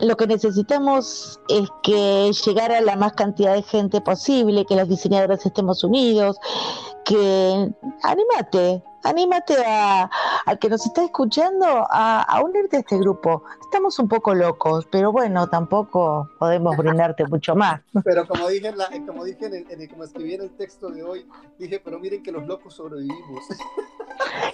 lo 0.00 0.16
que 0.16 0.26
necesitamos 0.26 1.40
es 1.48 1.68
que 1.82 2.30
llegara 2.46 2.80
la 2.80 2.96
más 2.96 3.12
cantidad 3.14 3.54
de 3.54 3.62
gente 3.62 4.00
posible, 4.00 4.64
que 4.64 4.76
los 4.76 4.88
diseñadores 4.88 5.44
estemos 5.44 5.82
unidos, 5.84 6.38
que 7.04 7.70
anímate, 8.02 8.82
anímate 9.04 9.54
a, 9.64 10.10
al 10.46 10.58
que 10.58 10.68
nos 10.68 10.84
está 10.86 11.04
escuchando 11.04 11.86
a, 11.90 12.40
unirte 12.42 12.76
a 12.76 12.80
este 12.80 12.98
grupo. 12.98 13.44
Estamos 13.62 13.98
un 13.98 14.08
poco 14.08 14.34
locos, 14.34 14.86
pero 14.90 15.12
bueno, 15.12 15.48
tampoco 15.48 16.28
podemos 16.38 16.76
brindarte 16.76 17.24
mucho 17.26 17.54
más. 17.54 17.80
Pero 18.04 18.26
como 18.26 18.48
dije, 18.48 18.74
como 19.06 19.24
dije 19.24 19.46
en, 19.46 19.88
como 19.88 20.04
escribí 20.04 20.34
en 20.34 20.42
el 20.42 20.50
texto 20.56 20.90
de 20.90 21.02
hoy, 21.02 21.26
dije, 21.58 21.80
pero 21.80 21.98
miren 21.98 22.22
que 22.22 22.32
los 22.32 22.46
locos 22.46 22.74
sobrevivimos. 22.74 23.44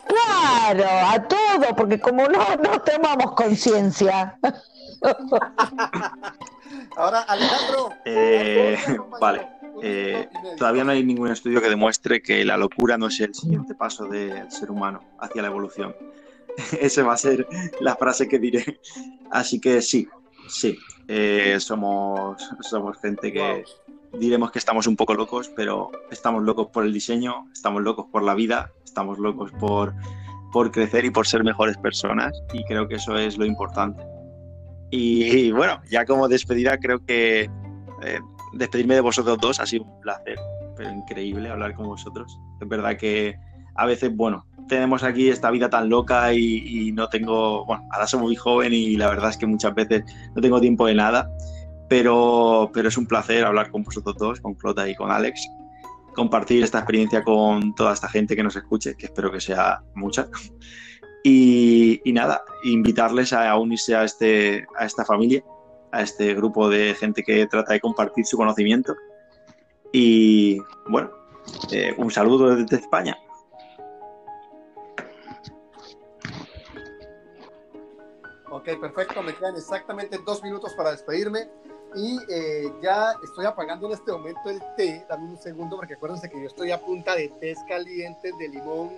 Claro, 0.07 0.85
a 0.87 1.27
todo, 1.27 1.75
porque 1.77 2.01
como 2.01 2.29
no, 2.29 2.39
no 2.57 2.81
tomamos 2.83 3.33
conciencia. 3.35 4.39
Ahora, 6.97 7.23
Alejandro. 7.23 7.91
Eh, 8.05 8.79
vale. 9.21 9.49
Eh, 9.83 10.29
todavía 10.57 10.85
no 10.85 10.93
hay 10.93 11.05
ningún 11.05 11.31
estudio 11.31 11.61
que 11.61 11.69
demuestre 11.69 12.23
que 12.23 12.45
la 12.45 12.57
locura 12.57 12.97
no 12.97 13.09
es 13.09 13.21
el 13.21 13.35
siguiente 13.35 13.75
paso 13.75 14.07
del 14.41 14.51
ser 14.51 14.70
humano 14.70 15.01
hacia 15.20 15.43
la 15.43 15.49
evolución. 15.49 15.95
Esa 16.80 17.03
va 17.03 17.14
a 17.14 17.18
ser 17.18 17.47
la 17.80 17.97
frase 17.97 18.28
que 18.28 18.39
diré. 18.39 18.80
Así 19.30 19.61
que 19.61 19.82
sí, 19.82 20.09
sí, 20.49 20.78
eh, 21.09 21.57
somos, 21.61 22.43
somos 22.61 22.99
gente 23.01 23.32
que 23.32 23.64
diremos 24.18 24.51
que 24.51 24.59
estamos 24.59 24.87
un 24.87 24.97
poco 24.97 25.14
locos, 25.14 25.51
pero 25.55 25.91
estamos 26.11 26.43
locos 26.43 26.68
por 26.68 26.84
el 26.84 26.93
diseño, 26.93 27.49
estamos 27.53 27.82
locos 27.82 28.07
por 28.11 28.22
la 28.22 28.34
vida, 28.34 28.72
estamos 28.84 29.18
locos 29.18 29.53
por, 29.59 29.95
por 30.53 30.70
crecer 30.70 31.05
y 31.05 31.11
por 31.11 31.26
ser 31.26 31.45
mejores 31.45 31.76
personas 31.76 32.32
y 32.53 32.64
creo 32.64 32.89
que 32.89 32.97
eso 32.97 33.16
es 33.16 33.37
lo 33.37 33.45
importante. 33.45 34.03
Y, 34.91 35.51
bueno, 35.51 35.80
ya 35.91 36.05
como 36.05 36.28
despedida 36.28 36.78
creo 36.78 37.05
que 37.05 37.51
eh, 38.03 38.20
despedirme 38.53 38.95
de 38.95 39.01
vosotros 39.01 39.37
dos 39.39 39.61
ha 39.61 39.66
sido 39.66 39.84
un 39.84 40.01
placer, 40.01 40.39
pero 40.76 40.91
increíble 40.91 41.51
hablar 41.51 41.74
con 41.74 41.87
vosotros. 41.87 42.39
Es 42.61 42.68
verdad 42.68 42.97
que 42.97 43.37
a 43.77 43.87
veces, 43.87 44.14
bueno, 44.14 44.47
tenemos 44.68 45.03
aquí 45.03 45.29
esta 45.29 45.51
vida 45.51 45.70
tan 45.70 45.89
loca 45.89 46.33
y, 46.33 46.93
no 46.93 47.09
tengo, 47.09 47.64
bueno, 47.66 47.87
ahora 47.93 48.07
soy 48.07 48.20
muy 48.20 48.37
joven 48.37 48.72
y 48.72 48.97
la 48.97 49.09
verdad 49.09 49.31
es 49.31 49.37
que 49.37 49.47
muchas 49.47 49.74
veces 49.74 50.05
no 50.35 50.43
tengo 50.43 50.61
tiempo 50.61 50.87
de 50.87 50.95
nada, 50.95 51.31
pero, 51.89 52.70
pero 52.72 52.89
es 52.89 52.97
un 52.97 53.07
placer 53.07 53.45
hablar 53.45 53.70
con 53.70 53.83
vosotros 53.83 54.16
dos, 54.18 54.41
con 54.41 54.55
Clota 54.55 54.89
y 54.89 54.95
con 54.95 55.11
Alex, 55.11 55.47
compartir 56.14 56.62
esta 56.64 56.79
experiencia 56.79 57.22
con 57.22 57.74
toda 57.74 57.93
esta 57.93 58.09
gente 58.09 58.35
que 58.35 58.43
nos 58.43 58.57
escuche, 58.57 58.95
que 58.97 59.07
espero 59.07 59.31
que 59.31 59.41
sea 59.41 59.83
mucha. 59.95 60.29
Y, 61.22 62.01
nada, 62.07 62.43
invitarles 62.62 63.33
a 63.33 63.57
unirse 63.57 63.95
a, 63.97 64.05
este, 64.05 64.64
a 64.79 64.87
esta 64.87 65.05
familia 65.05 65.43
a 65.93 66.03
este 66.03 66.35
grupo 66.35 66.68
de 66.68 66.95
gente 66.95 67.22
que 67.22 67.47
trata 67.47 67.72
de 67.72 67.81
compartir 67.81 68.24
su 68.27 68.37
conocimiento. 68.37 68.95
Y 69.93 70.59
bueno, 70.89 71.11
eh, 71.72 71.95
un 71.97 72.11
saludo 72.11 72.55
desde 72.55 72.77
España. 72.77 73.16
Ok, 78.67 78.81
perfecto. 78.81 79.23
Me 79.23 79.35
quedan 79.35 79.57
exactamente 79.57 80.19
dos 80.19 80.43
minutos 80.43 80.75
para 80.75 80.91
despedirme. 80.91 81.49
Y 81.95 82.19
eh, 82.29 82.73
ya 82.83 83.14
estoy 83.23 83.47
apagando 83.47 83.87
en 83.87 83.93
este 83.93 84.11
momento 84.11 84.51
el 84.51 84.61
té. 84.77 85.07
Dame 85.09 85.31
un 85.31 85.39
segundo 85.39 85.77
porque 85.77 85.95
acuérdense 85.95 86.29
que 86.29 86.41
yo 86.41 86.47
estoy 86.47 86.73
a 86.73 86.81
punta 86.81 87.14
de 87.14 87.29
tés 87.41 87.59
calientes 87.69 88.37
de 88.39 88.49
limón 88.49 88.91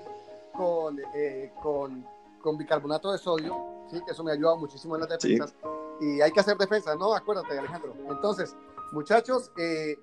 con, 0.54 0.98
eh, 1.14 1.52
con, 1.62 2.04
con 2.40 2.56
bicarbonato 2.56 3.12
de 3.12 3.18
sodio. 3.18 3.56
Sí, 3.90 4.00
eso 4.08 4.24
me 4.24 4.30
ha 4.30 4.34
ayudado 4.34 4.56
muchísimo 4.56 4.96
en 4.96 5.02
las 5.02 5.10
defensas 5.10 5.54
y 6.00 6.20
hay 6.20 6.32
que 6.32 6.40
hacer 6.40 6.56
defensa, 6.56 6.94
¿no? 6.96 7.14
Acuérdate, 7.14 7.58
Alejandro. 7.58 7.94
Entonces, 8.08 8.56
muchachos, 8.92 9.50
eh, 9.58 9.96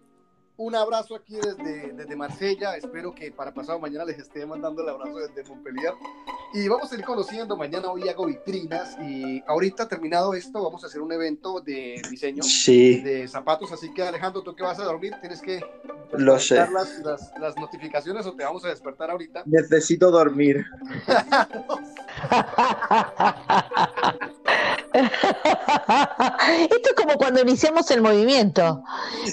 un 0.57 0.75
abrazo 0.75 1.15
aquí 1.15 1.35
desde, 1.35 1.93
desde 1.93 2.15
Marsella. 2.15 2.77
Espero 2.77 3.13
que 3.13 3.31
para 3.31 3.53
pasado 3.53 3.79
mañana 3.79 4.05
les 4.05 4.19
esté 4.19 4.45
mandando 4.45 4.81
el 4.81 4.89
abrazo 4.89 5.17
desde 5.17 5.49
Montpellier. 5.49 5.93
Y 6.53 6.67
vamos 6.67 6.91
a 6.91 6.95
ir 6.95 7.03
conociendo. 7.03 7.57
Mañana 7.57 7.91
hoy 7.91 8.07
hago 8.07 8.25
vitrinas. 8.25 8.97
Y 9.01 9.43
ahorita 9.47 9.87
terminado 9.87 10.33
esto, 10.33 10.63
vamos 10.63 10.83
a 10.83 10.87
hacer 10.87 11.01
un 11.01 11.11
evento 11.11 11.61
de 11.61 12.01
diseño 12.09 12.43
de 12.67 13.27
zapatos. 13.27 13.71
Así 13.71 13.93
que, 13.93 14.03
Alejandro, 14.03 14.41
tú 14.41 14.55
que 14.55 14.63
vas 14.63 14.79
a 14.79 14.85
dormir, 14.85 15.13
tienes 15.19 15.41
que 15.41 15.61
Lo 16.13 16.39
sé. 16.39 16.55
Las, 16.55 16.99
las, 16.99 17.31
las, 17.39 17.57
notificaciones 17.57 18.25
o 18.25 18.33
te 18.33 18.43
vamos 18.43 18.63
a 18.65 18.69
despertar 18.69 19.11
ahorita. 19.11 19.43
Necesito 19.45 20.11
dormir. 20.11 20.65
Esto 26.71 26.89
es 26.89 26.95
como 26.95 27.17
cuando 27.17 27.41
iniciamos 27.41 27.89
el 27.91 28.01
movimiento. 28.01 28.83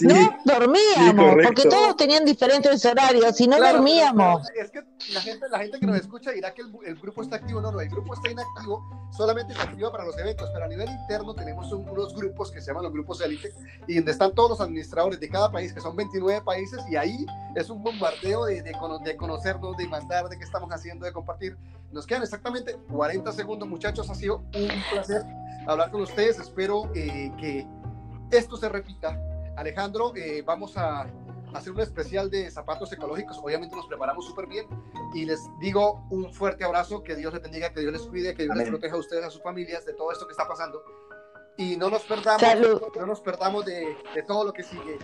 no 0.00 0.38
dormíamos, 0.44 1.36
porque 1.44 1.68
todos 1.68 1.96
tenían 1.96 2.24
diferentes 2.24 2.84
horarios 2.84 3.40
y 3.40 3.46
no 3.46 3.58
dormíamos. 3.58 4.48
es 4.54 4.70
que 4.70 4.84
la 5.12 5.20
gente, 5.20 5.48
la 5.48 5.58
gente 5.58 5.78
que 5.78 5.86
nos 5.86 5.96
escucha 5.96 6.32
dirá 6.32 6.52
que 6.52 6.62
el, 6.62 6.96
grupo 6.96 7.22
está 7.22 7.36
activo. 7.36 7.60
No, 7.60 7.70
no, 7.70 7.80
el 7.80 7.88
grupo 7.88 8.14
está 8.14 8.30
inactivo, 8.30 9.08
solamente 9.16 9.54
se 9.54 9.60
activa 9.60 9.92
para 9.92 10.04
los 10.04 10.18
eventos, 10.18 10.50
pero 10.52 10.64
a 10.64 10.68
nivel 10.68 10.88
interno 10.90 11.34
tenemos 11.34 11.72
unos 11.72 12.14
grupos 12.14 12.50
que 12.50 12.60
se 12.60 12.68
llaman 12.68 12.84
los 12.84 12.92
grupos 12.92 13.20
élite 13.20 13.52
y 13.86 13.96
donde 13.96 14.12
están 14.12 14.34
todos 14.34 14.50
los 14.50 14.60
administradores 14.60 15.20
de 15.20 15.28
cada 15.28 15.50
país, 15.50 15.72
que 15.72 15.80
son 15.80 15.94
29 15.94 16.42
países, 16.42 16.80
y 16.90 16.96
ahí 16.96 17.24
es 17.54 17.70
un 17.70 17.82
bombardeo 17.82 18.46
de, 18.46 18.62
de, 18.62 18.72
de 19.04 19.16
conocernos, 19.16 19.76
de 19.76 19.88
mandar, 19.88 20.28
de 20.28 20.38
qué 20.38 20.44
estamos 20.44 20.70
haciendo, 20.70 21.06
de 21.06 21.12
compartir. 21.12 21.56
Nos 21.92 22.06
quedan 22.06 22.22
exactamente 22.22 22.76
40 22.90 23.30
segundos, 23.32 23.68
muchachos. 23.68 24.08
Ha 24.08 24.14
sido 24.14 24.38
un 24.54 24.68
placer 24.90 25.22
hablar 25.66 25.90
con 25.90 26.02
ustedes. 26.02 26.38
Espero 26.38 26.90
eh, 26.94 27.32
que 27.38 27.66
esto 28.30 28.56
se 28.56 28.68
repita. 28.68 29.18
Alejandro, 29.56 30.12
eh, 30.16 30.42
vamos 30.42 30.76
a 30.76 31.06
hacer 31.54 31.72
un 31.72 31.80
especial 31.80 32.30
de 32.30 32.50
zapatos 32.50 32.92
ecológicos. 32.92 33.38
Obviamente 33.42 33.76
nos 33.76 33.86
preparamos 33.86 34.26
súper 34.26 34.46
bien 34.46 34.66
y 35.14 35.24
les 35.24 35.40
digo 35.60 36.06
un 36.10 36.32
fuerte 36.32 36.64
abrazo. 36.64 37.02
Que 37.02 37.14
Dios 37.14 37.32
les 37.32 37.42
bendiga, 37.42 37.72
que 37.72 37.80
Dios 37.80 37.92
les 37.92 38.02
cuide, 38.02 38.34
que 38.34 38.44
Dios 38.44 38.56
les 38.56 38.68
proteja 38.68 38.96
a 38.96 38.98
ustedes, 38.98 39.24
a 39.24 39.30
sus 39.30 39.42
familias 39.42 39.84
de 39.84 39.92
todo 39.94 40.12
esto 40.12 40.26
que 40.26 40.32
está 40.32 40.48
pasando. 40.48 40.82
Y 41.58 41.76
no 41.76 41.90
nos 41.90 42.02
perdamos, 42.04 42.42
no 42.96 43.06
nos 43.06 43.20
perdamos 43.20 43.64
de, 43.66 43.96
de 44.14 44.22
todo 44.22 44.44
lo 44.44 44.52
que 44.52 44.62
sigue. 44.62 44.98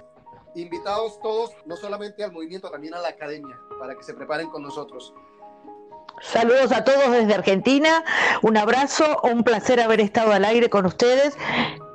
Invitados 0.54 1.20
todos, 1.20 1.52
no 1.66 1.76
solamente 1.76 2.24
al 2.24 2.32
movimiento, 2.32 2.70
también 2.70 2.94
a 2.94 3.00
la 3.00 3.10
academia, 3.10 3.60
para 3.78 3.94
que 3.94 4.02
se 4.02 4.14
preparen 4.14 4.48
con 4.48 4.62
nosotros. 4.62 5.12
Saludos 6.20 6.72
a 6.72 6.84
todos 6.84 7.12
desde 7.12 7.34
Argentina, 7.34 8.04
un 8.42 8.56
abrazo, 8.56 9.20
un 9.22 9.44
placer 9.44 9.80
haber 9.80 10.00
estado 10.00 10.32
al 10.32 10.44
aire 10.44 10.68
con 10.68 10.84
ustedes. 10.84 11.36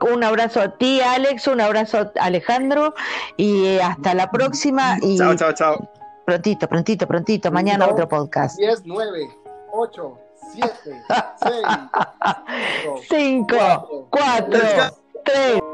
Un 0.01 0.23
abrazo 0.23 0.61
a 0.61 0.77
ti, 0.77 1.01
Alex, 1.01 1.47
un 1.47 1.61
abrazo 1.61 1.97
a 1.99 2.25
Alejandro 2.25 2.93
y 3.37 3.79
hasta 3.79 4.13
la 4.13 4.31
próxima. 4.31 4.97
Y 5.01 5.17
chao, 5.17 5.35
chao, 5.35 5.53
chao. 5.53 5.89
Prontito, 6.25 6.67
prontito, 6.67 7.07
prontito. 7.07 7.51
Mañana 7.51 7.87
otro 7.87 8.07
podcast. 8.07 8.57
10, 8.57 8.83
9, 8.85 9.27
8, 9.71 10.19
7, 10.53 10.71
6, 11.43 11.51
5, 13.09 14.07
4, 14.09 14.59
3. 15.25 15.72